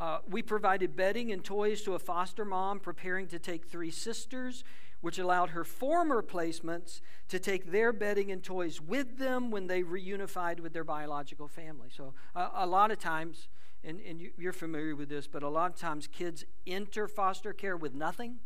Uh, 0.00 0.18
we 0.30 0.40
provided 0.40 0.96
bedding 0.96 1.30
and 1.30 1.44
toys 1.44 1.82
to 1.82 1.94
a 1.94 1.98
foster 1.98 2.44
mom 2.44 2.80
preparing 2.80 3.26
to 3.26 3.38
take 3.38 3.66
three 3.66 3.90
sisters, 3.90 4.64
which 5.02 5.18
allowed 5.18 5.50
her 5.50 5.62
former 5.62 6.22
placements 6.22 7.02
to 7.28 7.38
take 7.38 7.70
their 7.70 7.92
bedding 7.92 8.32
and 8.32 8.42
toys 8.42 8.80
with 8.80 9.18
them 9.18 9.50
when 9.50 9.66
they 9.66 9.82
reunified 9.82 10.58
with 10.58 10.72
their 10.72 10.84
biological 10.84 11.46
family. 11.46 11.88
So, 11.94 12.14
uh, 12.34 12.48
a 12.54 12.66
lot 12.66 12.90
of 12.90 12.98
times, 12.98 13.48
and, 13.84 14.00
and 14.00 14.22
you're 14.38 14.54
familiar 14.54 14.96
with 14.96 15.10
this, 15.10 15.26
but 15.26 15.42
a 15.42 15.48
lot 15.50 15.70
of 15.70 15.76
times 15.76 16.06
kids 16.06 16.46
enter 16.66 17.06
foster 17.06 17.52
care 17.52 17.76
with 17.76 17.94
nothing 17.94 18.38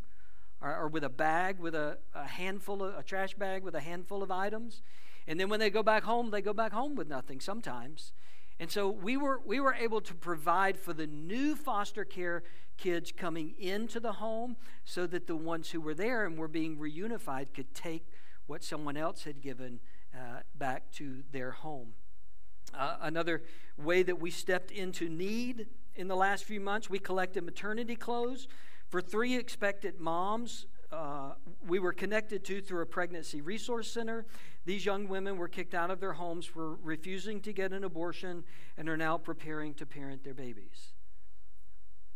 or, 0.61 0.77
or 0.77 0.89
with 0.89 1.05
a 1.05 1.09
bag, 1.09 1.61
with 1.61 1.77
a, 1.77 1.99
a 2.17 2.27
handful 2.27 2.83
of, 2.83 2.97
a 2.97 3.03
trash 3.05 3.35
bag 3.35 3.63
with 3.63 3.77
a 3.77 3.81
handful 3.81 4.25
of 4.25 4.31
items. 4.33 4.83
And 5.29 5.39
then 5.39 5.49
when 5.49 5.61
they 5.61 5.71
go 5.71 5.85
back 5.85 6.03
home, 6.03 6.31
they 6.31 6.43
go 6.43 6.53
back 6.53 6.73
home 6.73 6.97
with 6.97 7.09
nothing 7.09 7.39
sometimes. 7.39 8.13
And 8.65 8.73
so 8.73 8.89
we 8.89 9.19
were, 9.19 9.43
we 9.45 9.61
were 9.61 9.75
able 9.75 10.01
to 10.01 10.15
provide 10.15 10.79
for 10.79 10.95
the 10.95 11.07
new 11.07 11.55
foster 11.55 12.03
care 12.03 12.45
kids 12.79 13.13
coming 13.15 13.53
into 13.59 14.01
the 14.01 14.13
home 14.13 14.57
so 14.87 15.07
that 15.07 15.27
the 15.27 15.37
ones 15.37 15.71
who 15.71 15.83
were 15.83 15.93
there 15.93 16.25
and 16.25 16.39
were 16.39 16.49
being 16.49 16.79
reunified 16.79 17.53
could 17.53 17.75
take 17.75 18.07
what 18.47 18.65
someone 18.65 18.97
else 18.97 19.25
had 19.25 19.43
given 19.43 19.81
uh, 20.15 20.39
back 20.55 20.91
to 20.93 21.25
their 21.31 21.51
home. 21.51 21.93
Uh, 22.73 22.97
another 23.03 23.43
way 23.77 24.03
that 24.03 24.19
we 24.19 24.31
stepped 24.31 24.71
into 24.71 25.11
need 25.11 25.67
in 25.95 26.09
the 26.09 26.17
last 26.17 26.45
few 26.45 26.59
months, 26.59 26.89
we 26.89 26.99
collected 26.99 27.45
maternity 27.45 27.97
clothes 27.97 28.49
for 28.89 29.03
three 29.03 29.37
expectant 29.37 30.01
moms 30.01 30.65
uh, 30.95 31.35
we 31.67 31.79
were 31.79 31.93
connected 31.93 32.45
to 32.45 32.61
through 32.61 32.83
a 32.83 32.87
pregnancy 32.87 33.41
resource 33.41 33.91
center. 33.91 34.27
These 34.65 34.87
young 34.87 35.09
women 35.09 35.37
were 35.37 35.49
kicked 35.49 35.75
out 35.75 35.91
of 35.91 36.01
their 36.01 36.15
homes 36.15 36.47
for 36.47 36.77
refusing 36.77 37.41
to 37.43 37.53
get 37.53 37.73
an 37.73 37.85
abortion 37.85 38.45
and 38.77 38.89
are 38.89 38.97
now 38.97 39.19
preparing 39.19 39.75
to 39.75 39.87
parent 39.87 40.25
their 40.25 40.35
babies. 40.35 40.93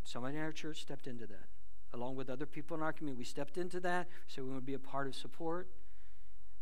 Somebody 0.04 0.36
in 0.36 0.42
our 0.42 0.52
church 0.52 0.80
stepped 0.80 1.06
into 1.06 1.26
that. 1.26 1.48
Along 1.92 2.16
with 2.16 2.30
other 2.30 2.46
people 2.46 2.76
in 2.76 2.82
our 2.82 2.92
community, 2.92 3.18
we 3.18 3.24
stepped 3.24 3.58
into 3.58 3.80
that 3.80 4.08
so 4.26 4.42
we 4.42 4.50
want 4.50 4.62
to 4.62 4.66
be 4.66 4.74
a 4.74 4.78
part 4.78 5.06
of 5.06 5.14
support. 5.14 5.68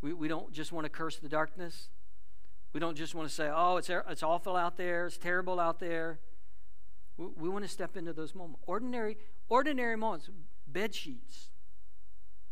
We, 0.00 0.12
we 0.12 0.28
don't 0.28 0.52
just 0.52 0.72
want 0.72 0.84
to 0.84 0.88
curse 0.88 1.18
the 1.18 1.28
darkness. 1.28 1.88
We 2.72 2.80
don't 2.80 2.96
just 2.96 3.14
want 3.14 3.28
to 3.28 3.34
say, 3.34 3.50
oh, 3.52 3.76
it's, 3.76 3.88
it's 3.88 4.22
awful 4.22 4.56
out 4.56 4.76
there, 4.76 5.06
it's 5.06 5.18
terrible 5.18 5.58
out 5.58 5.80
there. 5.80 6.20
We, 7.16 7.26
we 7.36 7.48
want 7.48 7.64
to 7.64 7.70
step 7.70 7.96
into 7.96 8.12
those 8.12 8.34
moments. 8.34 8.60
Ordinary, 8.66 9.16
ordinary 9.48 9.96
moments, 9.96 10.28
bed 10.66 10.94
sheets, 10.94 11.50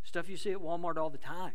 stuff 0.05 0.29
you 0.29 0.37
see 0.37 0.53
at 0.53 0.59
Walmart 0.59 0.97
all 0.97 1.11
the 1.11 1.19
time. 1.19 1.53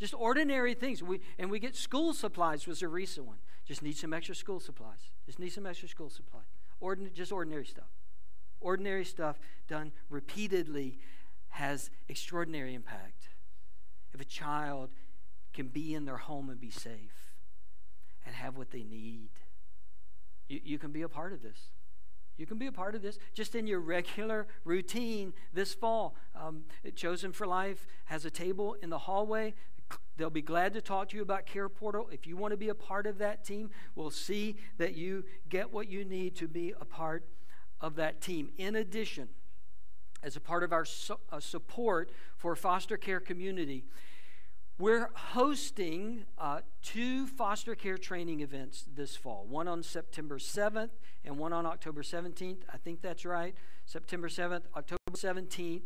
Just 0.00 0.14
ordinary 0.14 0.74
things. 0.74 1.02
We, 1.02 1.20
and 1.38 1.50
we 1.50 1.58
get 1.58 1.76
school 1.76 2.12
supplies 2.12 2.66
was 2.66 2.82
a 2.82 2.88
recent 2.88 3.26
one. 3.26 3.38
Just 3.64 3.82
need 3.82 3.96
some 3.96 4.12
extra 4.12 4.34
school 4.34 4.60
supplies. 4.60 5.10
Just 5.24 5.38
need 5.38 5.50
some 5.50 5.66
extra 5.66 5.88
school 5.88 6.10
supplies. 6.10 6.44
Ordin- 6.82 7.12
just 7.12 7.32
ordinary 7.32 7.64
stuff. 7.64 7.90
Ordinary 8.60 9.04
stuff 9.04 9.38
done 9.68 9.92
repeatedly 10.10 10.98
has 11.50 11.90
extraordinary 12.08 12.74
impact. 12.74 13.28
If 14.12 14.20
a 14.20 14.24
child 14.24 14.90
can 15.52 15.68
be 15.68 15.94
in 15.94 16.04
their 16.04 16.16
home 16.16 16.50
and 16.50 16.60
be 16.60 16.70
safe 16.70 17.32
and 18.26 18.34
have 18.34 18.56
what 18.56 18.70
they 18.70 18.82
need, 18.82 19.30
you, 20.48 20.60
you 20.64 20.78
can 20.78 20.90
be 20.90 21.02
a 21.02 21.08
part 21.08 21.32
of 21.32 21.42
this. 21.42 21.58
You 22.36 22.46
can 22.46 22.58
be 22.58 22.66
a 22.66 22.72
part 22.72 22.94
of 22.94 23.02
this 23.02 23.18
just 23.32 23.54
in 23.54 23.66
your 23.66 23.80
regular 23.80 24.46
routine 24.64 25.32
this 25.52 25.72
fall. 25.72 26.16
Um, 26.34 26.64
Chosen 26.96 27.32
for 27.32 27.46
Life 27.46 27.86
has 28.06 28.24
a 28.24 28.30
table 28.30 28.76
in 28.82 28.90
the 28.90 28.98
hallway. 28.98 29.54
They'll 30.16 30.30
be 30.30 30.42
glad 30.42 30.74
to 30.74 30.80
talk 30.80 31.10
to 31.10 31.16
you 31.16 31.22
about 31.22 31.46
Care 31.46 31.68
Portal. 31.68 32.08
If 32.12 32.26
you 32.26 32.36
want 32.36 32.52
to 32.52 32.56
be 32.56 32.68
a 32.68 32.74
part 32.74 33.06
of 33.06 33.18
that 33.18 33.44
team, 33.44 33.70
we'll 33.94 34.10
see 34.10 34.56
that 34.78 34.96
you 34.96 35.24
get 35.48 35.72
what 35.72 35.88
you 35.88 36.04
need 36.04 36.36
to 36.36 36.48
be 36.48 36.72
a 36.80 36.84
part 36.84 37.24
of 37.80 37.96
that 37.96 38.20
team. 38.20 38.50
In 38.56 38.76
addition, 38.76 39.28
as 40.22 40.36
a 40.36 40.40
part 40.40 40.62
of 40.62 40.72
our 40.72 40.84
su- 40.84 41.18
uh, 41.30 41.40
support 41.40 42.10
for 42.36 42.56
foster 42.56 42.96
care 42.96 43.20
community, 43.20 43.84
we're 44.78 45.10
hosting 45.14 46.24
uh, 46.36 46.60
two 46.82 47.26
foster 47.26 47.74
care 47.74 47.96
training 47.96 48.40
events 48.40 48.84
this 48.94 49.14
fall 49.14 49.46
one 49.48 49.68
on 49.68 49.82
September 49.82 50.38
7th 50.38 50.90
and 51.24 51.38
one 51.38 51.52
on 51.52 51.64
October 51.64 52.02
17th. 52.02 52.58
I 52.72 52.76
think 52.78 53.00
that's 53.00 53.24
right. 53.24 53.54
September 53.86 54.28
7th, 54.28 54.62
October 54.76 54.98
17th. 55.12 55.82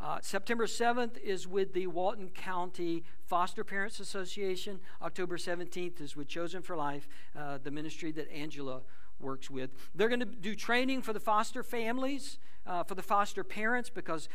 Uh, 0.00 0.18
September 0.20 0.66
7th 0.66 1.18
is 1.18 1.46
with 1.46 1.74
the 1.74 1.86
Walton 1.86 2.30
County 2.30 3.04
Foster 3.26 3.62
Parents 3.62 4.00
Association. 4.00 4.80
October 5.00 5.36
17th 5.36 6.00
is 6.00 6.16
with 6.16 6.26
Chosen 6.26 6.62
for 6.62 6.74
Life, 6.74 7.06
uh, 7.38 7.58
the 7.62 7.70
ministry 7.70 8.10
that 8.12 8.32
Angela 8.32 8.80
works 9.20 9.50
with. 9.50 9.70
They're 9.94 10.08
going 10.08 10.20
to 10.20 10.26
do 10.26 10.54
training 10.54 11.02
for 11.02 11.12
the 11.12 11.20
foster 11.20 11.62
families, 11.62 12.38
uh, 12.66 12.84
for 12.84 12.94
the 12.94 13.02
foster 13.02 13.42
parents, 13.44 13.90
because 13.90 14.28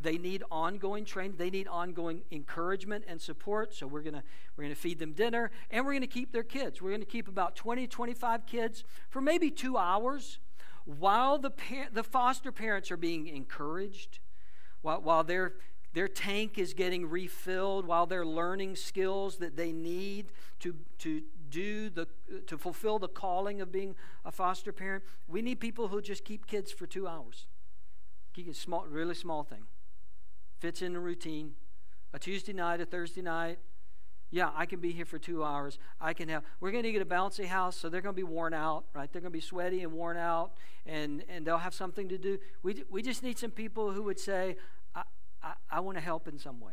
they 0.00 0.18
need 0.18 0.42
ongoing 0.50 1.04
training. 1.04 1.36
They 1.36 1.50
need 1.50 1.68
ongoing 1.68 2.22
encouragement 2.30 3.04
and 3.08 3.20
support. 3.20 3.74
So 3.74 3.86
we're 3.86 4.02
going 4.02 4.14
to 4.14 4.22
we're 4.56 4.64
going 4.64 4.74
to 4.74 4.80
feed 4.80 4.98
them 4.98 5.12
dinner, 5.12 5.50
and 5.70 5.84
we're 5.84 5.92
going 5.92 6.02
to 6.02 6.06
keep 6.06 6.32
their 6.32 6.42
kids. 6.42 6.80
We're 6.80 6.90
going 6.90 7.00
to 7.00 7.06
keep 7.06 7.28
about 7.28 7.56
20, 7.56 7.86
25 7.86 8.46
kids 8.46 8.84
for 9.10 9.20
maybe 9.20 9.50
two 9.50 9.76
hours, 9.76 10.38
while 10.84 11.38
the 11.38 11.50
par- 11.50 11.88
the 11.92 12.04
foster 12.04 12.52
parents 12.52 12.90
are 12.90 12.96
being 12.96 13.28
encouraged, 13.28 14.20
while 14.82 15.00
while 15.00 15.24
they're 15.24 15.54
their 15.92 16.08
tank 16.08 16.58
is 16.58 16.74
getting 16.74 17.08
refilled 17.08 17.86
while 17.86 18.06
they're 18.06 18.26
learning 18.26 18.76
skills 18.76 19.36
that 19.36 19.56
they 19.56 19.72
need 19.72 20.32
to, 20.60 20.74
to 20.98 21.22
do 21.50 21.90
the 21.90 22.06
to 22.46 22.56
fulfill 22.56 22.98
the 22.98 23.08
calling 23.08 23.60
of 23.60 23.70
being 23.70 23.94
a 24.24 24.32
foster 24.32 24.72
parent 24.72 25.04
we 25.28 25.42
need 25.42 25.60
people 25.60 25.88
who 25.88 26.00
just 26.00 26.24
keep 26.24 26.46
kids 26.46 26.72
for 26.72 26.86
two 26.86 27.06
hours 27.06 27.46
keep 28.32 28.48
a 28.48 28.54
small 28.54 28.84
really 28.88 29.14
small 29.14 29.42
thing 29.42 29.64
fits 30.58 30.82
in 30.82 30.92
the 30.92 31.00
routine 31.00 31.52
a 32.12 32.18
tuesday 32.18 32.52
night 32.52 32.80
a 32.80 32.86
thursday 32.86 33.22
night 33.22 33.58
yeah 34.30 34.50
i 34.56 34.64
can 34.66 34.80
be 34.80 34.92
here 34.92 35.04
for 35.04 35.18
two 35.18 35.44
hours 35.44 35.78
i 36.00 36.12
can 36.12 36.28
have 36.28 36.42
we're 36.60 36.70
going 36.70 36.84
to 36.84 36.92
get 36.92 37.02
a 37.02 37.06
bouncy 37.06 37.46
house 37.46 37.76
so 37.76 37.88
they're 37.88 38.00
going 38.00 38.14
to 38.14 38.16
be 38.16 38.22
worn 38.22 38.54
out 38.54 38.84
right 38.94 39.12
they're 39.12 39.22
going 39.22 39.32
to 39.32 39.36
be 39.36 39.40
sweaty 39.40 39.82
and 39.82 39.92
worn 39.92 40.16
out 40.16 40.52
and 40.86 41.24
and 41.28 41.46
they'll 41.46 41.58
have 41.58 41.74
something 41.74 42.08
to 42.08 42.18
do 42.18 42.38
we, 42.62 42.84
we 42.90 43.02
just 43.02 43.22
need 43.22 43.38
some 43.38 43.50
people 43.50 43.92
who 43.92 44.02
would 44.02 44.18
say 44.18 44.56
i, 44.94 45.02
I, 45.42 45.52
I 45.70 45.80
want 45.80 45.96
to 45.98 46.02
help 46.02 46.28
in 46.28 46.38
some 46.38 46.60
way 46.60 46.72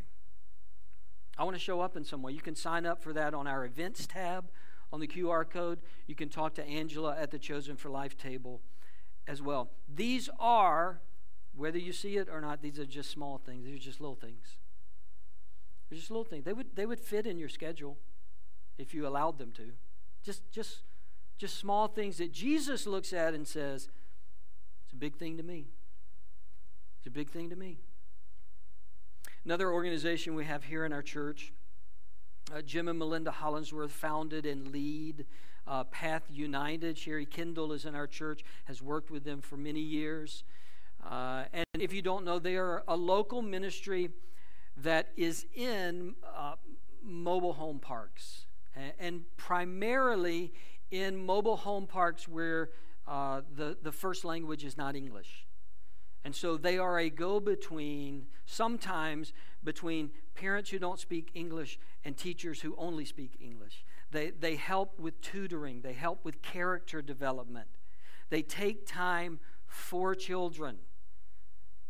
I 1.40 1.44
want 1.44 1.56
to 1.56 1.64
show 1.64 1.80
up 1.80 1.96
in 1.96 2.04
some 2.04 2.22
way. 2.22 2.34
You 2.34 2.42
can 2.42 2.54
sign 2.54 2.86
up 2.86 3.02
for 3.02 3.14
that 3.14 3.34
on 3.34 3.48
our 3.48 3.64
events 3.64 4.06
tab 4.06 4.52
on 4.92 5.00
the 5.00 5.08
QR 5.08 5.50
code. 5.50 5.80
You 6.06 6.14
can 6.14 6.28
talk 6.28 6.54
to 6.56 6.68
Angela 6.68 7.16
at 7.18 7.32
the 7.32 7.40
Chosen 7.40 7.78
for 7.78 7.90
Life 7.90 8.18
table 8.18 8.62
as 9.26 9.42
well. 9.42 9.70
These 9.88 10.30
are, 10.38 11.00
whether 11.60 11.78
you 11.78 11.92
see 11.92 12.18
it 12.18 12.28
or 12.32 12.42
not, 12.42 12.62
these 12.62 12.80
are 12.80 12.86
just 12.86 13.12
small 13.12 13.38
things. 13.38 13.66
These 13.66 13.76
are 13.76 13.84
just 13.84 14.00
little 14.00 14.16
things. 14.16 14.58
They're 15.90 16.00
just 16.00 16.12
little 16.12 16.24
things. 16.24 16.46
They 16.46 16.54
would, 16.54 16.76
they 16.76 16.86
would 16.86 17.00
fit 17.00 17.26
in 17.26 17.38
your 17.38 17.50
schedule 17.50 17.98
if 18.78 18.94
you 18.94 19.06
allowed 19.06 19.38
them 19.38 19.52
to. 19.54 19.72
Just, 20.24 20.50
just, 20.52 20.80
just 21.38 21.58
small 21.58 21.88
things 21.88 22.18
that 22.18 22.32
Jesus 22.32 22.88
looks 22.88 23.14
at 23.14 23.34
and 23.34 23.48
says, 23.48 23.90
it's 24.86 24.94
a 24.94 24.96
big 24.96 25.18
thing 25.18 25.38
to 25.38 25.44
me. 25.44 25.68
It's 26.98 27.08
a 27.08 27.12
big 27.12 27.30
thing 27.30 27.50
to 27.50 27.56
me. 27.56 27.78
Another 29.44 29.72
organization 29.72 30.36
we 30.36 30.46
have 30.46 30.64
here 30.64 30.86
in 30.86 30.94
our 30.94 31.02
church 31.02 31.54
uh, 32.54 32.62
Jim 32.62 32.88
and 32.88 32.98
Melinda 32.98 33.32
Hollingsworth 33.32 33.92
founded 33.92 34.46
and 34.46 34.72
lead 34.72 35.26
uh, 35.68 35.84
Path 35.84 36.24
United. 36.30 36.98
Sherry 36.98 37.26
Kendall 37.26 37.72
is 37.74 37.86
in 37.86 37.94
our 37.96 38.08
church, 38.08 38.44
has 38.66 38.82
worked 38.82 39.12
with 39.12 39.24
them 39.24 39.42
for 39.42 39.56
many 39.56 39.82
years. 39.82 40.44
Uh, 41.04 41.46
and 41.54 41.66
if 41.80 41.94
you 41.94 42.02
don't 42.02 42.26
know, 42.26 42.40
they 42.40 42.56
are 42.56 42.84
a 42.88 42.96
local 42.96 43.42
ministry 43.42 44.10
that 44.78 45.10
is 45.16 45.46
in 45.56 46.16
uh, 46.36 46.56
mobile 47.04 47.54
home 47.54 47.80
parks 47.80 48.46
and, 48.76 48.94
and, 49.00 49.22
primarily 49.38 50.54
in 50.92 51.18
mobile 51.18 51.58
home 51.58 51.88
parks 51.88 52.28
where 52.28 52.70
uh, 53.08 53.42
the, 53.56 53.78
the 53.82 53.92
first 53.92 54.24
language 54.24 54.64
is 54.64 54.78
not 54.78 54.96
English. 54.96 55.46
And 56.24 56.36
so 56.36 56.58
they 56.58 56.78
are 56.78 57.00
a 57.00 57.10
go 57.10 57.40
between, 57.40 58.28
sometimes 58.46 59.34
between 59.64 60.12
parents 60.36 60.70
who 60.70 60.80
don't 60.80 61.00
speak 61.00 61.32
English 61.34 61.80
and 62.04 62.16
teachers 62.18 62.62
who 62.62 62.76
only 62.78 63.06
speak 63.06 63.38
English. 63.40 63.86
They, 64.12 64.32
they 64.32 64.56
help 64.56 65.00
with 65.00 65.22
tutoring, 65.22 65.82
they 65.82 65.94
help 65.94 66.26
with 66.26 66.42
character 66.42 67.02
development. 67.02 67.68
They 68.30 68.42
take 68.42 68.86
time 68.86 69.40
for 69.66 70.14
children 70.14 70.78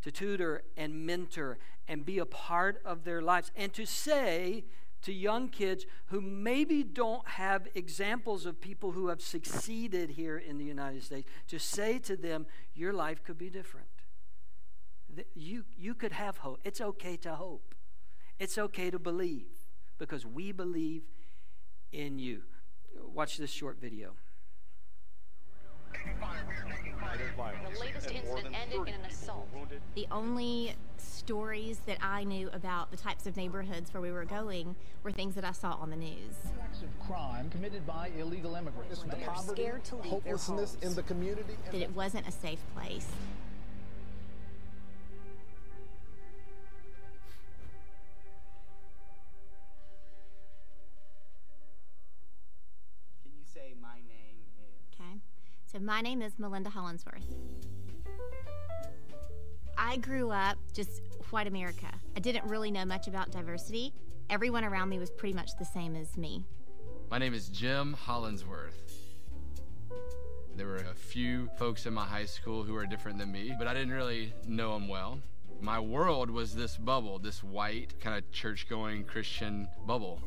to 0.02 0.12
tutor 0.12 0.64
and 0.78 1.06
mentor 1.06 1.58
and 1.88 2.06
be 2.06 2.20
a 2.20 2.26
part 2.26 2.82
of 2.86 3.04
their 3.04 3.22
lives 3.22 3.52
and 3.56 3.74
to 3.74 3.86
say 3.86 4.64
to 5.02 5.14
young 5.14 5.47
kids 5.50 5.86
who 6.08 6.20
maybe 6.22 6.84
don't 6.84 7.28
have 7.28 7.68
examples 7.74 8.45
of 8.45 8.60
people 8.60 8.91
who 8.91 9.08
have 9.08 9.22
succeeded 9.22 10.12
here 10.12 10.38
in 10.38 10.58
the 10.58 10.66
United 10.66 11.04
States, 11.04 11.30
to 11.47 11.58
say 11.58 12.00
to 12.00 12.18
them, 12.18 12.45
your 12.76 12.93
life 12.93 13.24
could 13.24 13.38
be 13.38 13.50
different. 13.50 13.88
You, 15.34 15.64
you 15.78 15.95
could 15.95 16.12
have 16.12 16.38
hope. 16.38 16.60
It's 16.64 16.82
okay 16.82 17.16
to 17.18 17.36
hope. 17.36 17.74
It's 18.39 18.58
okay 18.58 18.89
to 18.91 19.00
believe 19.00 19.47
because 19.97 20.26
we 20.26 20.52
believe 20.52 21.04
in 21.91 22.20
you. 22.20 22.41
Watch 23.02 23.38
this 23.38 23.52
short 23.52 23.80
video. 23.80 24.14
The 27.73 27.79
latest 27.79 28.11
incident 28.11 28.55
ended 28.61 28.87
in 28.87 28.93
an 28.93 29.05
assault. 29.09 29.47
The 29.95 30.07
only 30.11 30.75
stories 30.97 31.79
that 31.85 31.97
I 32.01 32.23
knew 32.23 32.49
about 32.53 32.91
the 32.91 32.97
types 32.97 33.25
of 33.25 33.37
neighborhoods 33.37 33.93
where 33.93 34.01
we 34.01 34.11
were 34.11 34.25
going 34.25 34.75
were 35.03 35.11
things 35.11 35.35
that 35.35 35.45
I 35.45 35.51
saw 35.51 35.73
on 35.73 35.89
the 35.89 35.95
news. 35.95 36.35
Acts 36.61 36.81
of 36.81 37.07
crime 37.07 37.49
committed 37.49 37.85
by 37.85 38.11
illegal 38.17 38.55
immigrants. 38.55 39.03
They 39.03 39.23
are 39.25 39.37
scared 39.37 39.83
to 39.85 39.95
leave 39.95 40.03
their 40.03 40.11
hopelessness 40.11 40.71
homes. 40.71 40.83
in 40.83 40.95
the 40.95 41.03
community. 41.03 41.55
That 41.71 41.81
it 41.81 41.95
wasn't 41.95 42.27
a 42.27 42.31
safe 42.31 42.59
place. 42.75 43.07
So 55.72 55.78
my 55.78 56.01
name 56.01 56.24
is 56.24 56.39
Melinda 56.39 56.72
Hollingsworth. 56.72 57.36
I 59.78 59.97
grew 59.97 60.32
up 60.32 60.57
just 60.74 61.03
white 61.30 61.45
America. 61.45 61.86
I 62.17 62.20
didn't 62.20 62.49
really 62.49 62.72
know 62.72 62.86
much 62.86 63.07
about 63.07 63.30
diversity. 63.30 63.93
Everyone 64.32 64.63
around 64.63 64.89
me 64.89 64.97
was 64.97 65.11
pretty 65.11 65.36
much 65.36 65.51
the 65.59 65.65
same 65.65 65.95
as 65.95 66.17
me. 66.17 66.43
My 67.11 67.20
name 67.20 67.36
is 67.36 67.49
Jim 67.49 67.93
Hollingsworth. 67.93 68.82
There 70.55 70.65
were 70.65 70.78
a 70.78 70.95
few 70.95 71.49
folks 71.59 71.86
in 71.86 71.93
my 71.93 72.05
high 72.05 72.26
school 72.26 72.63
who 72.63 72.74
were 72.74 72.88
different 72.88 73.20
than 73.20 73.32
me, 73.32 73.53
but 73.55 73.67
I 73.67 73.76
didn't 73.76 73.93
really 73.93 74.34
know 74.47 74.74
them 74.74 74.88
well. 74.88 75.20
My 75.61 75.80
world 75.80 76.32
was 76.32 76.55
this 76.55 76.78
bubble, 76.78 77.20
this 77.20 77.43
white, 77.43 77.93
kind 77.99 78.17
of 78.17 78.32
church 78.32 78.67
going 78.67 79.03
Christian 79.03 79.67
bubble. 79.86 80.20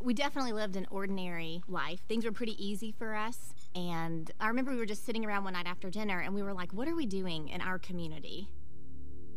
We 0.00 0.14
definitely 0.14 0.52
lived 0.52 0.76
an 0.76 0.86
ordinary 0.90 1.62
life. 1.68 2.00
Things 2.08 2.24
were 2.24 2.32
pretty 2.32 2.64
easy 2.64 2.92
for 2.92 3.14
us. 3.14 3.54
And 3.74 4.30
I 4.40 4.48
remember 4.48 4.70
we 4.70 4.78
were 4.78 4.86
just 4.86 5.04
sitting 5.04 5.24
around 5.24 5.44
one 5.44 5.54
night 5.54 5.66
after 5.66 5.90
dinner 5.90 6.20
and 6.20 6.34
we 6.34 6.42
were 6.42 6.52
like, 6.52 6.72
what 6.72 6.86
are 6.88 6.94
we 6.94 7.06
doing 7.06 7.48
in 7.48 7.60
our 7.60 7.78
community? 7.78 8.48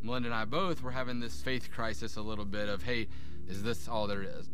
Melinda 0.02 0.28
and 0.28 0.36
I 0.36 0.46
both 0.46 0.82
were 0.82 0.92
having 0.92 1.20
this 1.20 1.42
faith 1.42 1.70
crisis 1.72 2.16
a 2.16 2.22
little 2.22 2.46
bit 2.46 2.70
of, 2.70 2.84
hey, 2.84 3.08
is 3.48 3.64
this 3.64 3.88
all 3.88 4.08
there 4.08 4.24
is? 4.24 4.50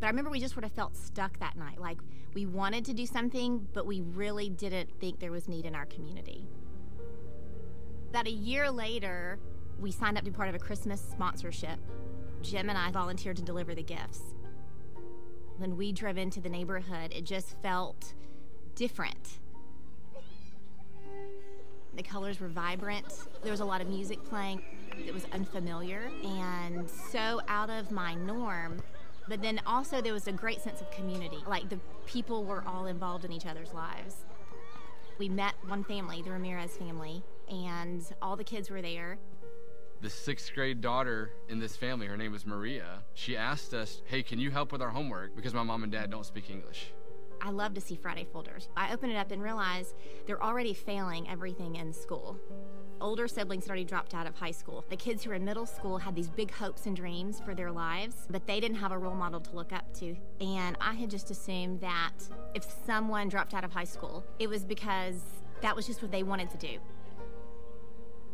But 0.00 0.06
I 0.06 0.10
remember 0.10 0.30
we 0.30 0.40
just 0.40 0.54
sort 0.54 0.64
of 0.64 0.72
felt 0.72 0.96
stuck 0.96 1.38
that 1.40 1.56
night. 1.56 1.80
Like 1.80 1.98
we 2.34 2.46
wanted 2.46 2.84
to 2.86 2.94
do 2.94 3.06
something, 3.06 3.66
but 3.72 3.86
we 3.86 4.02
really 4.02 4.48
didn't 4.48 4.90
think 5.00 5.18
there 5.18 5.32
was 5.32 5.48
need 5.48 5.64
in 5.64 5.74
our 5.74 5.86
community. 5.86 6.46
About 8.10 8.26
a 8.26 8.30
year 8.30 8.70
later, 8.70 9.38
we 9.80 9.90
signed 9.90 10.16
up 10.16 10.24
to 10.24 10.30
be 10.30 10.36
part 10.36 10.48
of 10.48 10.54
a 10.54 10.58
Christmas 10.58 11.00
sponsorship. 11.00 11.78
Jim 12.42 12.68
and 12.68 12.78
I 12.78 12.90
volunteered 12.90 13.36
to 13.36 13.42
deliver 13.42 13.74
the 13.74 13.82
gifts. 13.82 14.20
When 15.58 15.76
we 15.76 15.92
drove 15.92 16.18
into 16.18 16.40
the 16.40 16.48
neighborhood, 16.48 17.12
it 17.12 17.24
just 17.24 17.56
felt 17.62 18.14
different. 18.74 19.38
The 21.94 22.02
colors 22.02 22.40
were 22.40 22.48
vibrant. 22.48 23.06
There 23.42 23.50
was 23.50 23.60
a 23.60 23.64
lot 23.64 23.80
of 23.80 23.88
music 23.88 24.22
playing. 24.24 24.60
It 25.06 25.14
was 25.14 25.24
unfamiliar 25.32 26.10
and 26.22 26.88
so 26.88 27.40
out 27.48 27.70
of 27.70 27.90
my 27.90 28.14
norm. 28.14 28.82
But 29.28 29.40
then 29.40 29.60
also 29.66 30.02
there 30.02 30.12
was 30.12 30.28
a 30.28 30.32
great 30.32 30.60
sense 30.60 30.82
of 30.82 30.90
community. 30.90 31.38
Like 31.46 31.70
the 31.70 31.80
people 32.04 32.44
were 32.44 32.62
all 32.66 32.86
involved 32.86 33.24
in 33.24 33.32
each 33.32 33.46
other's 33.46 33.72
lives. 33.72 34.26
We 35.18 35.30
met 35.30 35.54
one 35.66 35.84
family, 35.84 36.20
the 36.20 36.30
Ramirez 36.30 36.76
family, 36.76 37.22
and 37.48 38.04
all 38.20 38.36
the 38.36 38.44
kids 38.44 38.68
were 38.68 38.82
there. 38.82 39.16
The 40.02 40.10
sixth 40.10 40.52
grade 40.54 40.82
daughter 40.82 41.30
in 41.48 41.58
this 41.58 41.74
family, 41.74 42.06
her 42.06 42.18
name 42.18 42.30
was 42.30 42.46
Maria, 42.46 43.02
she 43.14 43.36
asked 43.36 43.72
us, 43.72 44.02
hey, 44.04 44.22
can 44.22 44.38
you 44.38 44.50
help 44.50 44.70
with 44.70 44.82
our 44.82 44.90
homework? 44.90 45.34
Because 45.34 45.54
my 45.54 45.62
mom 45.62 45.82
and 45.84 45.90
dad 45.90 46.10
don't 46.10 46.26
speak 46.26 46.50
English. 46.50 46.92
I 47.40 47.50
love 47.50 47.74
to 47.74 47.80
see 47.80 47.96
Friday 47.96 48.26
folders. 48.30 48.68
I 48.76 48.92
open 48.92 49.10
it 49.10 49.16
up 49.16 49.30
and 49.30 49.42
realize 49.42 49.94
they're 50.26 50.42
already 50.42 50.74
failing 50.74 51.28
everything 51.28 51.76
in 51.76 51.92
school. 51.92 52.38
Older 53.00 53.26
siblings 53.26 53.64
had 53.64 53.70
already 53.70 53.84
dropped 53.84 54.14
out 54.14 54.26
of 54.26 54.34
high 54.34 54.50
school. 54.50 54.84
The 54.90 54.96
kids 54.96 55.24
who 55.24 55.30
were 55.30 55.36
in 55.36 55.44
middle 55.44 55.66
school 55.66 55.98
had 55.98 56.14
these 56.14 56.28
big 56.28 56.50
hopes 56.50 56.86
and 56.86 56.94
dreams 56.94 57.40
for 57.40 57.54
their 57.54 57.72
lives, 57.72 58.26
but 58.30 58.46
they 58.46 58.60
didn't 58.60 58.78
have 58.78 58.92
a 58.92 58.98
role 58.98 59.14
model 59.14 59.40
to 59.40 59.56
look 59.56 59.72
up 59.72 59.94
to. 59.94 60.14
And 60.40 60.76
I 60.80 60.94
had 60.94 61.10
just 61.10 61.30
assumed 61.30 61.80
that 61.80 62.12
if 62.54 62.66
someone 62.86 63.28
dropped 63.28 63.54
out 63.54 63.64
of 63.64 63.72
high 63.72 63.84
school, 63.84 64.24
it 64.38 64.48
was 64.48 64.64
because 64.64 65.22
that 65.62 65.74
was 65.74 65.86
just 65.86 66.02
what 66.02 66.10
they 66.10 66.22
wanted 66.22 66.50
to 66.50 66.58
do. 66.58 66.78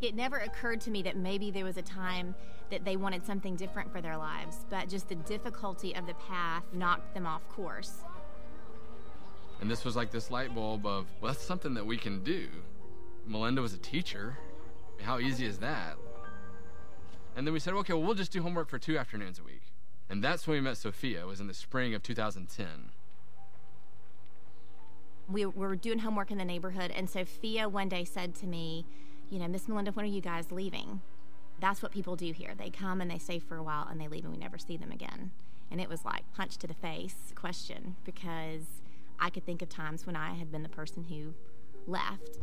It 0.02 0.16
never 0.16 0.38
occurred 0.38 0.80
to 0.82 0.90
me 0.90 1.00
that 1.02 1.16
maybe 1.16 1.52
there 1.52 1.64
was 1.64 1.76
a 1.76 1.82
time 1.82 2.34
that 2.70 2.84
they 2.84 2.96
wanted 2.96 3.24
something 3.24 3.54
different 3.54 3.92
for 3.92 4.00
their 4.00 4.16
lives, 4.16 4.66
but 4.68 4.88
just 4.88 5.08
the 5.08 5.14
difficulty 5.14 5.94
of 5.94 6.08
the 6.08 6.14
path 6.14 6.64
knocked 6.72 7.14
them 7.14 7.24
off 7.24 7.48
course. 7.48 8.02
And 9.60 9.70
this 9.70 9.84
was 9.84 9.94
like 9.94 10.10
this 10.10 10.28
light 10.28 10.52
bulb 10.52 10.84
of, 10.86 11.06
well, 11.20 11.32
that's 11.32 11.44
something 11.44 11.74
that 11.74 11.86
we 11.86 11.96
can 11.96 12.24
do. 12.24 12.48
Melinda 13.28 13.62
was 13.62 13.74
a 13.74 13.78
teacher. 13.78 14.36
How 15.00 15.20
easy 15.20 15.46
is 15.46 15.58
that? 15.58 15.96
And 17.36 17.46
then 17.46 17.54
we 17.54 17.60
said, 17.60 17.74
okay, 17.74 17.92
well, 17.92 18.02
we'll 18.02 18.14
just 18.16 18.32
do 18.32 18.42
homework 18.42 18.68
for 18.68 18.80
two 18.80 18.98
afternoons 18.98 19.38
a 19.38 19.44
week. 19.44 19.62
And 20.10 20.22
that's 20.22 20.48
when 20.48 20.56
we 20.56 20.60
met 20.60 20.78
Sophia. 20.78 21.20
It 21.20 21.26
was 21.28 21.40
in 21.40 21.46
the 21.46 21.54
spring 21.54 21.94
of 21.94 22.02
2010. 22.02 22.66
We 25.28 25.46
were 25.46 25.76
doing 25.76 26.00
homework 26.00 26.32
in 26.32 26.38
the 26.38 26.44
neighborhood, 26.44 26.90
and 26.90 27.08
Sophia 27.08 27.68
one 27.68 27.88
day 27.88 28.04
said 28.04 28.34
to 28.36 28.46
me, 28.46 28.84
You 29.32 29.38
know, 29.38 29.48
Miss 29.48 29.66
Melinda, 29.66 29.92
when 29.92 30.04
are 30.04 30.08
you 30.08 30.20
guys 30.20 30.52
leaving? 30.52 31.00
That's 31.58 31.82
what 31.82 31.90
people 31.90 32.16
do 32.16 32.34
here. 32.34 32.50
They 32.54 32.68
come 32.68 33.00
and 33.00 33.10
they 33.10 33.16
stay 33.16 33.38
for 33.38 33.56
a 33.56 33.62
while 33.62 33.88
and 33.90 33.98
they 33.98 34.06
leave 34.06 34.24
and 34.24 34.34
we 34.34 34.38
never 34.38 34.58
see 34.58 34.76
them 34.76 34.92
again. 34.92 35.30
And 35.70 35.80
it 35.80 35.88
was 35.88 36.04
like 36.04 36.30
punch 36.34 36.58
to 36.58 36.66
the 36.66 36.74
face 36.74 37.14
question 37.34 37.96
because 38.04 38.60
I 39.18 39.30
could 39.30 39.46
think 39.46 39.62
of 39.62 39.70
times 39.70 40.06
when 40.06 40.16
I 40.16 40.34
had 40.34 40.52
been 40.52 40.62
the 40.62 40.68
person 40.68 41.04
who 41.04 41.32
left. 41.90 42.40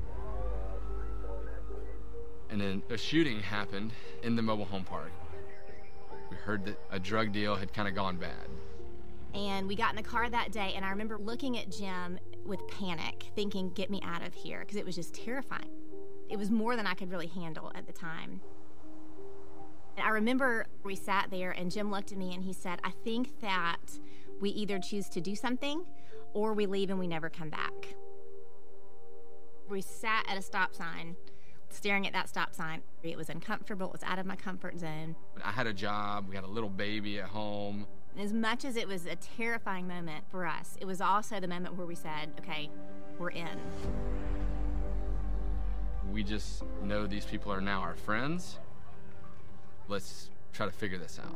And 2.49 2.59
then 2.59 2.81
a 2.89 2.97
shooting 2.97 3.39
happened 3.39 3.93
in 4.23 4.35
the 4.35 4.41
mobile 4.41 4.65
home 4.65 4.83
park. 4.83 5.11
We 6.31 6.37
heard 6.37 6.65
that 6.65 6.79
a 6.89 6.99
drug 6.99 7.31
deal 7.31 7.55
had 7.55 7.71
kind 7.71 7.87
of 7.87 7.93
gone 7.93 8.17
bad. 8.17 8.47
And 9.35 9.67
we 9.67 9.75
got 9.75 9.91
in 9.91 9.95
the 9.95 10.01
car 10.01 10.27
that 10.27 10.51
day, 10.51 10.73
and 10.75 10.83
I 10.83 10.89
remember 10.89 11.19
looking 11.19 11.55
at 11.59 11.69
Jim 11.69 12.17
with 12.47 12.67
panic, 12.67 13.25
thinking, 13.35 13.69
get 13.75 13.91
me 13.91 14.01
out 14.03 14.25
of 14.25 14.33
here, 14.33 14.61
because 14.61 14.75
it 14.75 14.83
was 14.87 14.95
just 14.95 15.13
terrifying. 15.13 15.69
It 16.29 16.37
was 16.37 16.51
more 16.51 16.75
than 16.75 16.85
I 16.85 16.93
could 16.93 17.09
really 17.09 17.27
handle 17.27 17.71
at 17.75 17.87
the 17.87 17.93
time. 17.93 18.41
And 19.97 20.05
I 20.05 20.11
remember 20.11 20.67
we 20.83 20.95
sat 20.95 21.29
there, 21.31 21.51
and 21.51 21.71
Jim 21.71 21.91
looked 21.91 22.11
at 22.11 22.17
me 22.17 22.33
and 22.33 22.43
he 22.43 22.53
said, 22.53 22.79
I 22.83 22.91
think 23.03 23.41
that 23.41 23.99
we 24.39 24.49
either 24.51 24.79
choose 24.79 25.09
to 25.09 25.21
do 25.21 25.35
something 25.35 25.83
or 26.33 26.53
we 26.53 26.65
leave 26.67 26.89
and 26.89 26.99
we 26.99 27.07
never 27.07 27.29
come 27.29 27.49
back. 27.49 27.95
We 29.69 29.81
sat 29.81 30.25
at 30.29 30.37
a 30.37 30.41
stop 30.41 30.73
sign, 30.73 31.15
staring 31.69 32.07
at 32.07 32.13
that 32.13 32.29
stop 32.29 32.53
sign. 32.55 32.81
It 33.03 33.17
was 33.17 33.29
uncomfortable, 33.29 33.87
it 33.87 33.91
was 33.91 34.03
out 34.03 34.19
of 34.19 34.25
my 34.25 34.35
comfort 34.35 34.79
zone. 34.79 35.15
I 35.43 35.51
had 35.51 35.67
a 35.67 35.73
job, 35.73 36.29
we 36.29 36.35
had 36.35 36.43
a 36.43 36.47
little 36.47 36.69
baby 36.69 37.19
at 37.19 37.27
home. 37.27 37.85
And 38.15 38.23
as 38.23 38.33
much 38.33 38.65
as 38.65 38.75
it 38.75 38.87
was 38.87 39.05
a 39.05 39.15
terrifying 39.15 39.87
moment 39.87 40.25
for 40.29 40.45
us, 40.45 40.77
it 40.79 40.85
was 40.85 41.01
also 41.01 41.39
the 41.39 41.47
moment 41.47 41.75
where 41.75 41.85
we 41.85 41.95
said, 41.95 42.31
okay, 42.39 42.69
we're 43.19 43.31
in. 43.31 43.59
We 46.11 46.23
just 46.23 46.63
know 46.83 47.05
these 47.05 47.25
people 47.25 47.51
are 47.51 47.61
now 47.61 47.81
our 47.81 47.95
friends. 47.95 48.59
Let's 49.87 50.29
try 50.53 50.65
to 50.65 50.71
figure 50.71 50.97
this 50.97 51.19
out. 51.23 51.35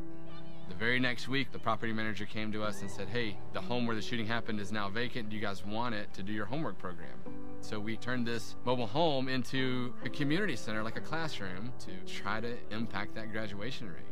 The 0.70 0.76
very 0.76 1.00
next 1.00 1.28
week, 1.28 1.52
the 1.52 1.60
property 1.60 1.92
manager 1.92 2.26
came 2.26 2.52
to 2.54 2.64
us 2.64 2.82
and 2.82 2.90
said, 2.90 3.10
Hey, 3.10 3.38
the 3.52 3.62
home 3.62 3.86
where 3.86 3.96
the 3.96 4.02
shooting 4.02 4.26
happened 4.26 4.60
is 4.60 4.72
now 4.72 4.90
vacant. 4.90 5.30
Do 5.30 5.36
you 5.36 5.42
guys 5.42 5.66
want 5.66 5.94
it 5.94 6.14
to 6.14 6.24
do 6.24 6.32
your 6.32 6.46
homework 6.46 6.78
program? 6.78 7.20
So 7.62 7.80
we 7.80 7.98
turned 7.98 8.26
this 8.26 8.56
mobile 8.66 8.88
home 8.88 9.28
into 9.28 9.94
a 10.04 10.10
community 10.10 10.56
center, 10.56 10.82
like 10.82 10.98
a 10.98 11.02
classroom, 11.02 11.72
to 11.80 11.92
try 12.12 12.40
to 12.40 12.56
impact 12.72 13.14
that 13.16 13.32
graduation 13.32 13.88
rate. 13.88 14.04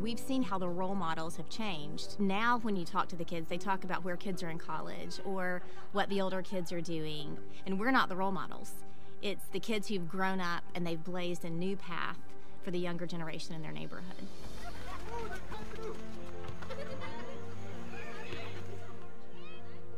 We've 0.00 0.18
seen 0.18 0.42
how 0.42 0.58
the 0.58 0.68
role 0.68 0.96
models 0.96 1.36
have 1.36 1.48
changed. 1.48 2.18
Now, 2.18 2.58
when 2.58 2.74
you 2.74 2.84
talk 2.84 3.08
to 3.08 3.16
the 3.16 3.24
kids, 3.24 3.48
they 3.48 3.58
talk 3.58 3.84
about 3.84 4.04
where 4.04 4.16
kids 4.16 4.42
are 4.42 4.50
in 4.50 4.58
college 4.58 5.20
or 5.24 5.62
what 5.92 6.08
the 6.08 6.20
older 6.20 6.42
kids 6.42 6.72
are 6.72 6.80
doing, 6.80 7.38
and 7.64 7.78
we're 7.78 7.92
not 7.92 8.08
the 8.08 8.16
role 8.16 8.32
models. 8.32 8.72
It's 9.24 9.46
the 9.52 9.58
kids 9.58 9.88
who've 9.88 10.06
grown 10.06 10.38
up 10.38 10.62
and 10.74 10.86
they've 10.86 11.02
blazed 11.02 11.46
a 11.46 11.50
new 11.50 11.76
path 11.76 12.18
for 12.62 12.70
the 12.70 12.78
younger 12.78 13.06
generation 13.06 13.54
in 13.54 13.62
their 13.62 13.72
neighborhood. 13.72 14.28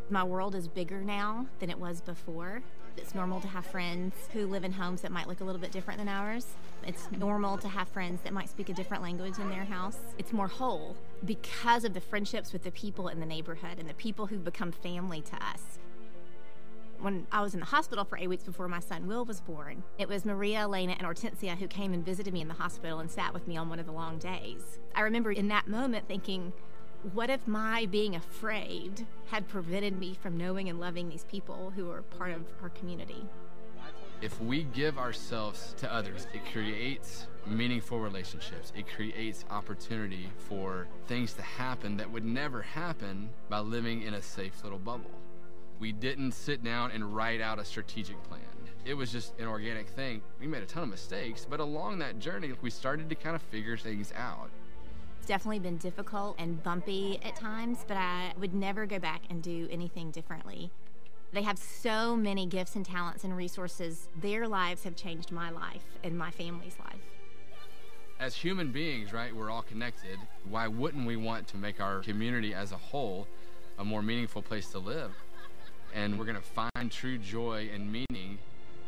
My 0.09 0.23
world 0.23 0.55
is 0.55 0.69
bigger 0.69 1.01
now 1.01 1.47
than 1.59 1.71
it 1.71 1.79
was 1.81 2.01
before. 2.01 2.63
It's 2.97 3.17
normal 3.17 3.41
to 3.41 3.49
have 3.49 3.67
friends 3.67 4.15
who 4.33 4.47
live 4.47 4.63
in 4.63 4.71
homes 4.71 5.01
that 5.01 5.11
might 5.11 5.27
look 5.27 5.41
a 5.41 5.45
little 5.45 5.61
bit 5.61 5.73
different 5.73 5.99
than 5.99 6.09
ours. 6.09 6.47
It's 6.87 7.09
normal 7.11 7.59
to 7.59 7.69
have 7.69 7.89
friends 7.89 8.21
that 8.23 8.33
might 8.33 8.49
speak 8.49 8.69
a 8.69 8.75
different 8.75 9.03
language 9.03 9.41
in 9.41 9.49
their 9.49 9.65
house. 9.65 9.99
It's 10.19 10.33
more 10.33 10.47
whole 10.47 10.97
because 11.25 11.85
of 11.85 11.95
the 11.95 12.01
friendships 12.01 12.53
with 12.53 12.63
the 12.63 12.71
people 12.71 13.09
in 13.09 13.19
the 13.19 13.27
neighborhood 13.27 13.81
and 13.81 13.89
the 13.89 13.95
people 13.95 14.27
who've 14.27 14.45
become 14.45 14.71
family 14.71 15.21
to 15.23 15.35
us. 15.35 15.81
When 17.01 17.27
I 17.31 17.43
was 17.43 17.53
in 17.55 17.61
the 17.61 17.67
hospital 17.67 18.05
for 18.05 18.17
eight 18.17 18.29
weeks 18.29 18.45
before 18.45 18.69
my 18.69 18.81
son 18.81 19.07
Will 19.07 19.25
was 19.25 19.41
born, 19.41 19.83
it 19.99 20.09
was 20.09 20.25
Maria, 20.25 20.61
Elena, 20.61 20.95
and 20.99 21.07
Hortensia 21.07 21.57
who 21.57 21.69
came 21.69 21.93
and 21.93 22.05
visited 22.05 22.33
me 22.33 22.41
in 22.41 22.49
the 22.49 22.55
hospital 22.55 23.01
and 23.01 23.11
sat 23.11 23.35
with 23.35 23.47
me 23.47 23.57
on 23.57 23.69
one 23.69 23.79
of 23.79 23.87
the 23.87 23.93
long 23.93 24.19
days. 24.19 24.79
I 24.95 25.03
remember 25.03 25.31
in 25.31 25.49
that 25.49 25.69
moment 25.69 26.09
thinking, 26.09 26.53
what 27.13 27.29
if 27.29 27.47
my 27.47 27.87
being 27.87 28.17
afraid 28.17 29.07
had 29.27 29.47
prevented 29.47 29.99
me 29.99 30.15
from 30.15 30.39
knowing 30.39 30.69
and 30.69 30.81
loving 30.81 31.09
these 31.09 31.25
people 31.25 31.71
who 31.77 31.91
are 31.91 32.03
part 32.03 32.33
of 32.33 32.43
our 32.63 32.71
community? 32.71 33.27
If 34.23 34.41
we 34.41 34.63
give 34.63 34.99
ourselves 34.99 35.75
to 35.79 35.93
others, 35.93 36.27
it 36.33 36.41
creates 36.51 37.27
meaningful 37.47 38.01
relationships. 38.01 38.73
It 38.75 38.87
creates 38.89 39.45
opportunity 39.51 40.31
for 40.49 40.89
things 41.07 41.35
to 41.35 41.43
happen 41.43 41.99
that 41.99 42.11
would 42.11 42.25
never 42.25 42.63
happen 42.63 43.29
by 43.51 43.59
living 43.59 44.03
in 44.03 44.15
a 44.15 44.23
safe 44.23 44.65
little 44.65 44.79
bubble. 44.79 45.11
We 45.79 45.93
didn't 45.93 46.33
sit 46.33 46.65
down 46.65 46.91
and 46.91 47.15
write 47.15 47.41
out 47.41 47.59
a 47.59 47.65
strategic 47.65 48.23
plan. 48.25 48.41
It 48.85 48.95
was 48.95 49.11
just 49.11 49.39
an 49.39 49.47
organic 49.47 49.89
thing. 49.89 50.23
We 50.41 50.47
made 50.47 50.63
a 50.63 50.67
ton 50.67 50.85
of 50.85 50.89
mistakes, 50.89 51.47
but 51.49 51.61
along 51.61 51.99
that 51.99 52.19
journey, 52.19 52.53
we 52.63 52.71
started 52.71 53.09
to 53.11 53.15
kind 53.15 53.35
of 53.35 53.43
figure 53.43 53.77
things 53.77 54.13
out. 54.17 54.49
It's 55.19 55.27
definitely 55.27 55.59
been 55.59 55.77
difficult 55.77 56.37
and 56.39 56.63
bumpy 56.63 57.21
at 57.25 57.35
times, 57.37 57.85
but 57.89 57.97
I 57.97 58.33
would 58.39 58.55
never 58.55 58.87
go 58.87 58.99
back 58.99 59.23
and 59.29 59.43
do 59.43 59.69
anything 59.71 60.13
differently. 60.13 60.71
They 61.33 61.43
have 61.43 61.59
so 61.59 62.17
many 62.17 62.47
gifts 62.47 62.77
and 62.77 62.87
talents 62.87 63.25
and 63.25 63.37
resources. 63.37 64.09
Their 64.21 64.47
lives 64.47 64.85
have 64.85 64.95
changed 64.95 65.33
my 65.33 65.51
life 65.51 65.85
and 66.05 66.17
my 66.17 66.31
family's 66.31 66.77
life. 66.79 67.01
As 68.19 68.35
human 68.35 68.73
beings, 68.73 69.13
right, 69.13 69.35
we're 69.35 69.51
all 69.51 69.63
connected. 69.63 70.19
Why 70.49 70.69
wouldn't 70.69 71.07
we 71.07 71.17
want 71.17 71.49
to 71.49 71.57
make 71.57 71.81
our 71.81 72.01
community 72.01 72.55
as 72.55 72.73
a 72.73 72.77
whole 72.77 73.27
a 73.79 73.85
more 73.85 74.01
meaningful 74.01 74.41
place 74.41 74.69
to 74.69 74.79
live? 74.79 75.13
And 75.97 76.17
we're 76.17 76.27
going 76.27 76.37
to 76.37 76.71
find 76.77 76.93
true 76.93 77.19
joy 77.19 77.69
and 77.75 77.91
meaning 77.91 78.39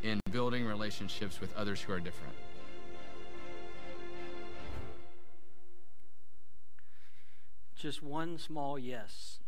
in 0.05 0.21
building 0.31 0.65
relationships 0.65 1.41
with 1.41 1.57
others 1.57 1.81
who 1.81 1.93
are 1.93 1.99
different. 1.99 2.35
just 7.79 8.03
one 8.03 8.39
small 8.39 8.79
yes. 8.79 9.39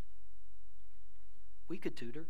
We 1.68 1.78
could 1.78 1.96
tutor. 1.96 2.26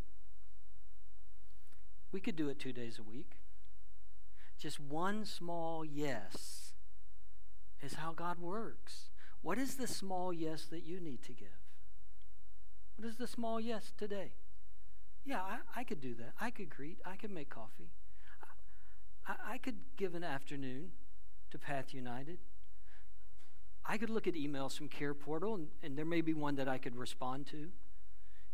We 2.11 2.21
could 2.21 2.37
do 2.37 2.49
it 2.49 2.59
two 2.59 2.73
days 2.73 2.99
a 2.99 3.03
week. 3.03 3.37
Just 4.59 4.81
one 4.81 5.25
small 5.25 5.85
yes 5.85 6.73
is 7.83 7.95
how 7.95 8.13
God 8.13 8.39
works. 8.39 9.11
What 9.43 9.59
is 9.59 9.77
the 9.77 9.87
small 9.87 10.33
yes 10.33 10.65
that 10.65 10.85
you 10.85 11.01
need 11.01 11.23
to 11.23 11.33
give? 11.33 11.49
What 12.97 13.07
is 13.07 13.17
the 13.17 13.27
small 13.27 13.61
yes 13.61 13.93
today? 13.97 14.33
Yeah, 15.31 15.43
I, 15.43 15.81
I 15.81 15.85
could 15.85 16.01
do 16.01 16.15
that. 16.17 16.33
I 16.41 16.51
could 16.51 16.69
greet. 16.69 16.99
I 17.07 17.15
could 17.15 17.31
make 17.31 17.51
coffee. 17.51 17.93
I, 19.29 19.53
I 19.53 19.59
could 19.59 19.77
give 19.97 20.17
an 20.17 20.25
afternoon 20.25 20.91
to 21.53 21.59
Path 21.59 21.95
United. 21.95 22.39
I 23.87 23.97
could 23.97 24.11
look 24.11 24.27
at 24.27 24.35
emails 24.35 24.77
from 24.77 24.89
Care 24.89 25.15
Portal, 25.15 25.55
and, 25.55 25.69
and, 25.85 25.97
there 25.97 26.05
may 26.05 26.21
be 26.21 26.35
one 26.35 26.57
that 26.57 26.67
I 26.67 26.79
could 26.79 26.97
respond 26.97 27.47
to. 27.53 27.69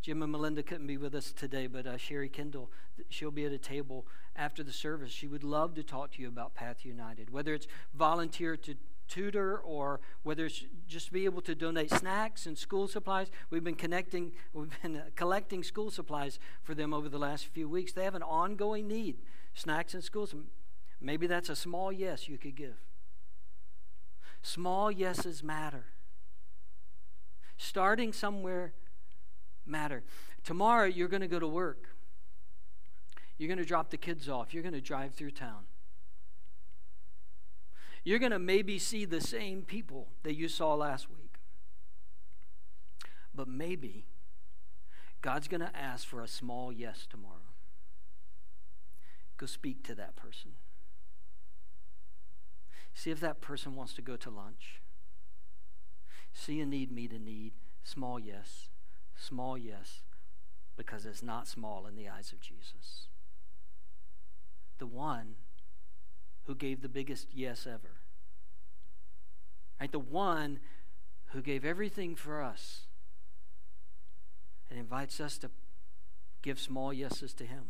Jim 0.03 0.23
and 0.23 0.31
Melinda 0.31 0.63
couldn't 0.63 0.87
be 0.87 0.99
with 0.99 1.15
us 1.15 1.33
today, 1.33 1.67
but 1.67 1.87
uh, 1.87 1.97
Sherry 1.97 2.29
Kendall, 2.29 2.71
she'll 3.09 3.31
be 3.31 3.47
at 3.47 3.53
a 3.53 3.59
table 3.59 4.07
after 4.37 4.63
the 4.63 4.73
service. 4.73 5.11
She 5.11 5.27
would 5.27 5.45
love 5.45 5.75
to 5.77 5.83
talk 5.83 6.13
to 6.13 6.23
you 6.23 6.29
about 6.29 6.55
Path 6.55 6.85
United, 6.85 7.31
whether 7.31 7.55
it's 7.55 7.67
volunteer 7.95 8.55
to 8.59 8.75
tutor 9.09 9.59
or 9.59 10.01
whether 10.23 10.47
it's 10.47 10.65
just 10.87 11.07
to 11.07 11.13
be 11.13 11.25
able 11.25 11.43
to 11.43 11.55
donate 11.55 11.91
snacks 11.91 12.47
and 12.47 12.57
school 12.57 12.89
supplies. 12.89 13.31
We've 13.51 13.65
been 13.65 13.75
connecting, 13.75 14.33
we've 14.53 14.71
been 14.83 14.97
uh, 14.97 15.05
collecting 15.15 15.63
school 15.63 15.91
supplies 15.91 16.39
for 16.63 16.75
them 16.75 16.93
over 16.93 17.09
the 17.09 17.19
last 17.19 17.47
few 17.47 17.69
weeks. 17.69 17.93
They 17.93 18.05
have 18.05 18.15
an 18.15 18.23
ongoing 18.23 18.89
need, 18.89 19.19
snacks 19.55 19.95
and 19.95 20.03
schools. 20.03 20.35
Maybe 21.01 21.27
that's 21.27 21.49
a 21.49 21.57
small 21.57 21.93
yes 21.93 22.29
you 22.29 22.39
could 22.39 22.57
give. 22.57 22.77
Small 24.43 24.91
yeses 24.91 25.43
matter. 25.43 25.87
Starting 27.57 28.13
somewhere 28.13 28.75
matter. 29.65 30.03
Tomorrow 30.45 30.87
you're 30.87 31.09
going 31.09 31.23
to 31.23 31.29
go 31.29 31.41
to 31.41 31.49
work. 31.49 31.89
You're 33.39 33.49
going 33.49 33.59
to 33.59 33.65
drop 33.65 33.91
the 33.91 33.97
kids 33.97 34.29
off. 34.29 34.55
You're 34.55 34.63
going 34.63 34.75
to 34.75 34.81
drive 34.81 35.15
through 35.15 35.33
town. 35.33 35.66
You're 38.07 38.21
going 38.21 38.31
to 38.31 38.39
maybe 38.39 38.79
see 38.79 39.05
the 39.05 39.21
same 39.21 39.63
people 39.63 40.07
that 40.23 40.37
you 40.37 40.49
saw 40.49 40.75
last 40.75 41.11
week. 41.11 41.41
But 43.35 43.49
maybe 43.49 44.05
God's 45.23 45.49
going 45.49 45.63
to 45.63 45.77
ask 45.77 46.07
for 46.07 46.23
a 46.23 46.29
small 46.29 46.73
yes 46.73 47.05
tomorrow. 47.11 47.51
Go 49.37 49.47
speak 49.47 49.83
to 49.89 49.95
that 49.97 50.15
person. 50.15 50.53
See 52.95 53.11
if 53.11 53.19
that 53.19 53.41
person 53.41 53.75
wants 53.75 53.93
to 53.95 54.03
go 54.03 54.15
to 54.15 54.31
lunch. 54.31 54.81
See 56.33 56.61
a 56.61 56.65
need, 56.65 56.93
meet 56.93 57.11
a 57.11 57.19
need. 57.19 57.55
Small 57.83 58.21
yes. 58.21 58.69
Small 59.17 59.59
yes. 59.59 60.05
Because 60.77 61.07
it's 61.07 61.25
not 61.25 61.49
small 61.49 61.89
in 61.89 61.97
the 61.97 62.09
eyes 62.09 62.31
of 62.31 62.39
Jesus. 62.39 63.09
The 64.79 64.87
one 64.87 65.35
who 66.47 66.55
gave 66.55 66.83
the 66.83 66.89
biggest 66.89 67.29
yes 67.33 67.67
ever. 67.67 68.01
Right? 69.81 69.91
The 69.91 69.99
one 69.99 70.61
who 71.27 71.43
gave 71.43 71.65
everything 71.65 72.15
for 72.15 72.43
us 72.43 72.87
and 74.71 74.79
invites 74.79 75.21
us 75.21 75.39
to 75.39 75.51
give 76.43 76.59
small 76.59 76.93
yeses 76.93 77.35
to 77.35 77.45
him. 77.45 77.65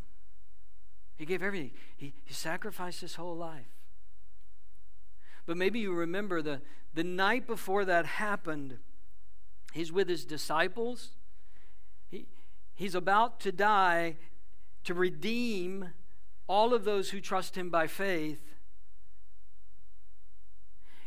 He 1.16 1.24
gave 1.24 1.42
everything. 1.42 1.70
He, 1.96 2.12
he 2.24 2.34
sacrificed 2.34 3.00
his 3.00 3.14
whole 3.14 3.36
life. 3.36 3.66
But 5.46 5.56
maybe 5.56 5.78
you 5.78 5.92
remember 5.92 6.42
the, 6.42 6.60
the 6.92 7.04
night 7.04 7.46
before 7.46 7.84
that 7.84 8.04
happened, 8.04 8.78
he's 9.72 9.92
with 9.92 10.08
his 10.08 10.24
disciples. 10.24 11.10
He, 12.10 12.26
he's 12.74 12.94
about 12.94 13.40
to 13.40 13.52
die 13.52 14.16
to 14.84 14.94
redeem 14.94 15.90
all 16.48 16.74
of 16.74 16.84
those 16.84 17.10
who 17.10 17.20
trust 17.20 17.56
him 17.56 17.70
by 17.70 17.86
faith. 17.86 18.40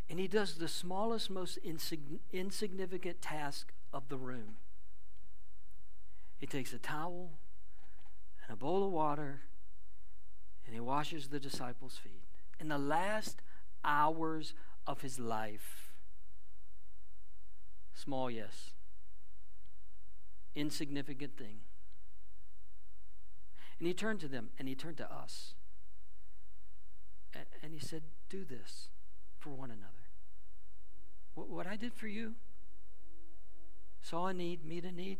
And 0.09 0.19
he 0.19 0.27
does 0.27 0.55
the 0.55 0.67
smallest, 0.67 1.29
most 1.29 1.59
insig- 1.63 2.19
insignificant 2.33 3.21
task 3.21 3.73
of 3.93 4.09
the 4.09 4.17
room. 4.17 4.57
He 6.39 6.47
takes 6.47 6.73
a 6.73 6.79
towel 6.79 7.31
and 8.43 8.53
a 8.53 8.57
bowl 8.57 8.85
of 8.85 8.91
water 8.91 9.41
and 10.65 10.73
he 10.73 10.79
washes 10.79 11.27
the 11.27 11.39
disciples' 11.39 11.97
feet. 11.97 12.21
In 12.59 12.67
the 12.67 12.77
last 12.77 13.41
hours 13.83 14.53
of 14.85 15.01
his 15.01 15.19
life. 15.19 15.93
Small, 17.93 18.29
yes. 18.29 18.73
Insignificant 20.55 21.37
thing. 21.37 21.61
And 23.79 23.87
he 23.87 23.93
turned 23.93 24.19
to 24.19 24.27
them 24.27 24.49
and 24.59 24.67
he 24.67 24.75
turned 24.75 24.97
to 24.97 25.11
us. 25.11 25.55
And 27.63 27.73
he 27.73 27.79
said, 27.79 28.03
Do 28.29 28.43
this 28.43 28.89
for 29.39 29.49
one 29.51 29.71
another. 29.71 29.98
What 31.35 31.67
I 31.67 31.75
did 31.75 31.93
for 31.93 32.07
you, 32.07 32.35
saw 34.01 34.27
a 34.27 34.33
need, 34.33 34.65
meet 34.65 34.83
a 34.83 34.91
need. 34.91 35.17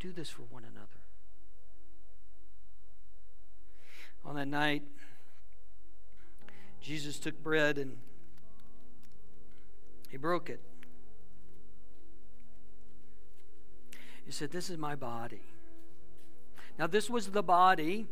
Do 0.00 0.12
this 0.12 0.30
for 0.30 0.42
one 0.42 0.64
another. 0.64 0.86
On 4.24 4.34
that 4.36 4.48
night, 4.48 4.82
Jesus 6.80 7.18
took 7.18 7.42
bread 7.42 7.78
and 7.78 7.98
he 10.10 10.16
broke 10.16 10.50
it. 10.50 10.60
He 14.24 14.32
said, 14.32 14.50
This 14.50 14.70
is 14.70 14.78
my 14.78 14.94
body. 14.94 15.42
Now, 16.78 16.86
this 16.86 17.10
was 17.10 17.28
the 17.28 17.42
body. 17.42 18.06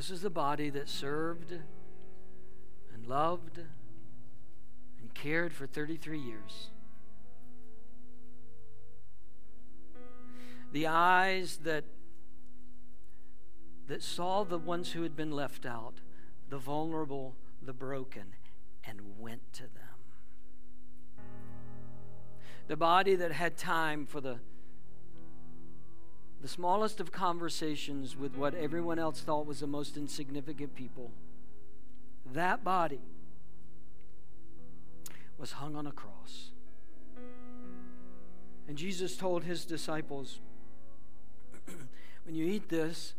This 0.00 0.08
is 0.08 0.22
the 0.22 0.30
body 0.30 0.70
that 0.70 0.88
served 0.88 1.52
and 1.52 3.06
loved 3.06 3.58
and 3.58 5.12
cared 5.12 5.52
for 5.52 5.66
33 5.66 6.18
years. 6.18 6.70
the 10.72 10.86
eyes 10.86 11.58
that, 11.64 11.84
that 13.88 14.02
saw 14.02 14.42
the 14.42 14.56
ones 14.56 14.92
who 14.92 15.02
had 15.02 15.14
been 15.14 15.32
left 15.32 15.66
out, 15.66 16.00
the 16.48 16.56
vulnerable, 16.56 17.36
the 17.60 17.74
broken, 17.74 18.24
and 18.82 19.18
went 19.18 19.52
to 19.52 19.64
them. 19.64 19.98
The 22.68 22.76
body 22.76 23.16
that 23.16 23.32
had 23.32 23.58
time 23.58 24.06
for 24.06 24.22
the, 24.22 24.38
the 26.40 26.48
smallest 26.48 27.00
of 27.00 27.12
conversations 27.12 28.16
with 28.16 28.34
what 28.36 28.54
everyone 28.54 28.98
else 28.98 29.20
thought 29.20 29.46
was 29.46 29.60
the 29.60 29.66
most 29.66 29.96
insignificant 29.96 30.74
people. 30.74 31.10
That 32.32 32.64
body 32.64 33.00
was 35.38 35.52
hung 35.52 35.76
on 35.76 35.86
a 35.86 35.92
cross. 35.92 36.50
And 38.68 38.78
Jesus 38.78 39.16
told 39.16 39.44
his 39.44 39.64
disciples, 39.64 40.38
When 42.24 42.34
you 42.34 42.46
eat 42.46 42.68
this, 42.68 43.14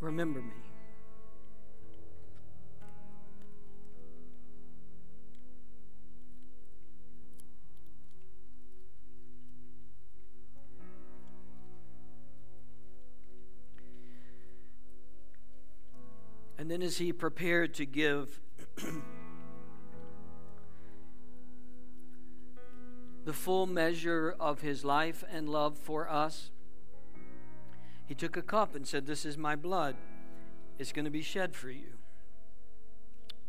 remember 0.00 0.40
me. 0.40 0.67
And 16.68 16.82
then, 16.82 16.86
as 16.86 16.98
he 16.98 17.14
prepared 17.14 17.72
to 17.76 17.86
give 17.86 18.42
the 23.24 23.32
full 23.32 23.66
measure 23.66 24.36
of 24.38 24.60
his 24.60 24.84
life 24.84 25.24
and 25.32 25.48
love 25.48 25.78
for 25.78 26.10
us, 26.10 26.50
he 28.04 28.14
took 28.14 28.36
a 28.36 28.42
cup 28.42 28.74
and 28.74 28.86
said, 28.86 29.06
This 29.06 29.24
is 29.24 29.38
my 29.38 29.56
blood. 29.56 29.96
It's 30.78 30.92
going 30.92 31.06
to 31.06 31.10
be 31.10 31.22
shed 31.22 31.54
for 31.54 31.70
you, 31.70 31.94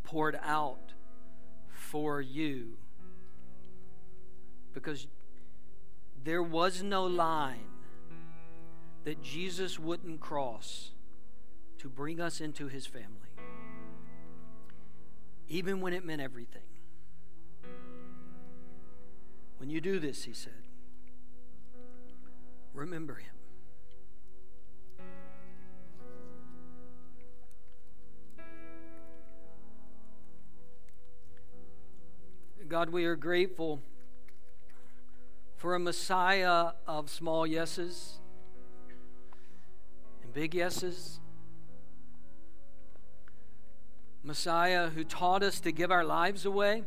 poured 0.05 0.39
out 0.41 0.93
for 1.67 2.22
you. 2.22 2.78
Because 4.74 5.07
there 6.24 6.41
was 6.41 6.82
no 6.82 7.03
line 7.03 7.67
that 9.03 9.22
Jesus 9.22 9.78
wouldn't 9.78 10.22
cross 10.22 10.91
to 11.80 11.89
bring 11.89 12.19
us 12.19 12.41
into 12.41 12.67
his 12.67 12.86
family, 12.86 13.07
even 15.47 15.82
when 15.82 15.93
it 15.93 16.05
meant 16.05 16.21
everything. 16.21 16.61
When 19.57 19.69
you 19.69 19.82
do 19.82 19.99
this, 19.99 20.23
he 20.23 20.34
said, 20.34 20.67
remember 22.73 23.15
him. 23.15 23.36
God, 32.69 32.91
we 32.91 33.05
are 33.05 33.15
grateful 33.15 33.82
for 35.57 35.73
a 35.73 35.80
Messiah 35.80 36.73
of 36.86 37.09
small 37.09 37.47
yeses 37.47 38.19
and 40.21 40.32
big 40.32 40.53
yeses. 40.53 41.19
Messiah 44.24 44.89
who 44.89 45.03
taught 45.03 45.43
us 45.43 45.59
to 45.61 45.72
give 45.72 45.91
our 45.91 46.03
lives 46.03 46.45
away 46.45 46.84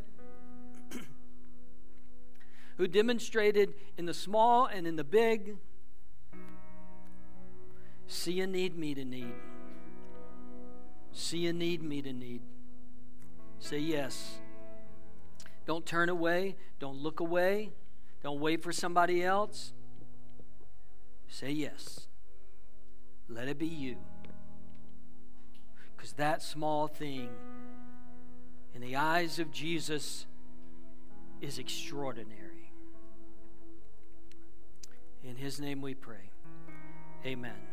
who 2.76 2.87
demonstrated 2.87 3.74
in 3.97 4.07
the 4.07 4.14
small 4.14 4.66
and 4.66 4.87
in 4.87 4.97
the 4.97 5.05
big 5.05 5.57
see 8.07 8.41
a 8.41 8.47
need, 8.47 8.76
meet 8.76 8.99
a 8.99 9.05
need. 9.05 9.33
See 11.12 11.47
a 11.47 11.53
need, 11.53 11.83
meet 11.83 12.07
a 12.07 12.12
need. 12.12 12.43
Say 13.59 13.78
yes. 13.78 14.39
Don't 15.66 15.87
turn 15.87 16.09
away. 16.09 16.57
Don't 16.78 16.99
look 16.99 17.20
away. 17.20 17.70
Don't 18.22 18.41
wait 18.41 18.62
for 18.62 18.72
somebody 18.72 19.22
else. 19.22 19.72
Say 21.28 21.51
yes. 21.51 22.09
Let 23.28 23.49
it 23.49 23.59
be 23.59 23.66
you. 23.66 23.97
Because 26.03 26.14
that 26.14 26.42
small 26.42 26.88
thing, 26.88 27.28
in 28.74 28.80
the 28.80 28.96
eyes 28.96 29.38
of 29.38 29.53
Jesus, 29.53 30.26
is 31.40 31.61
extraordinary. 31.61 32.72
In 35.22 35.36
his 35.36 35.61
name 35.61 35.80
we 35.80 35.94
pray. 35.94 36.32
Amen. 37.24 37.72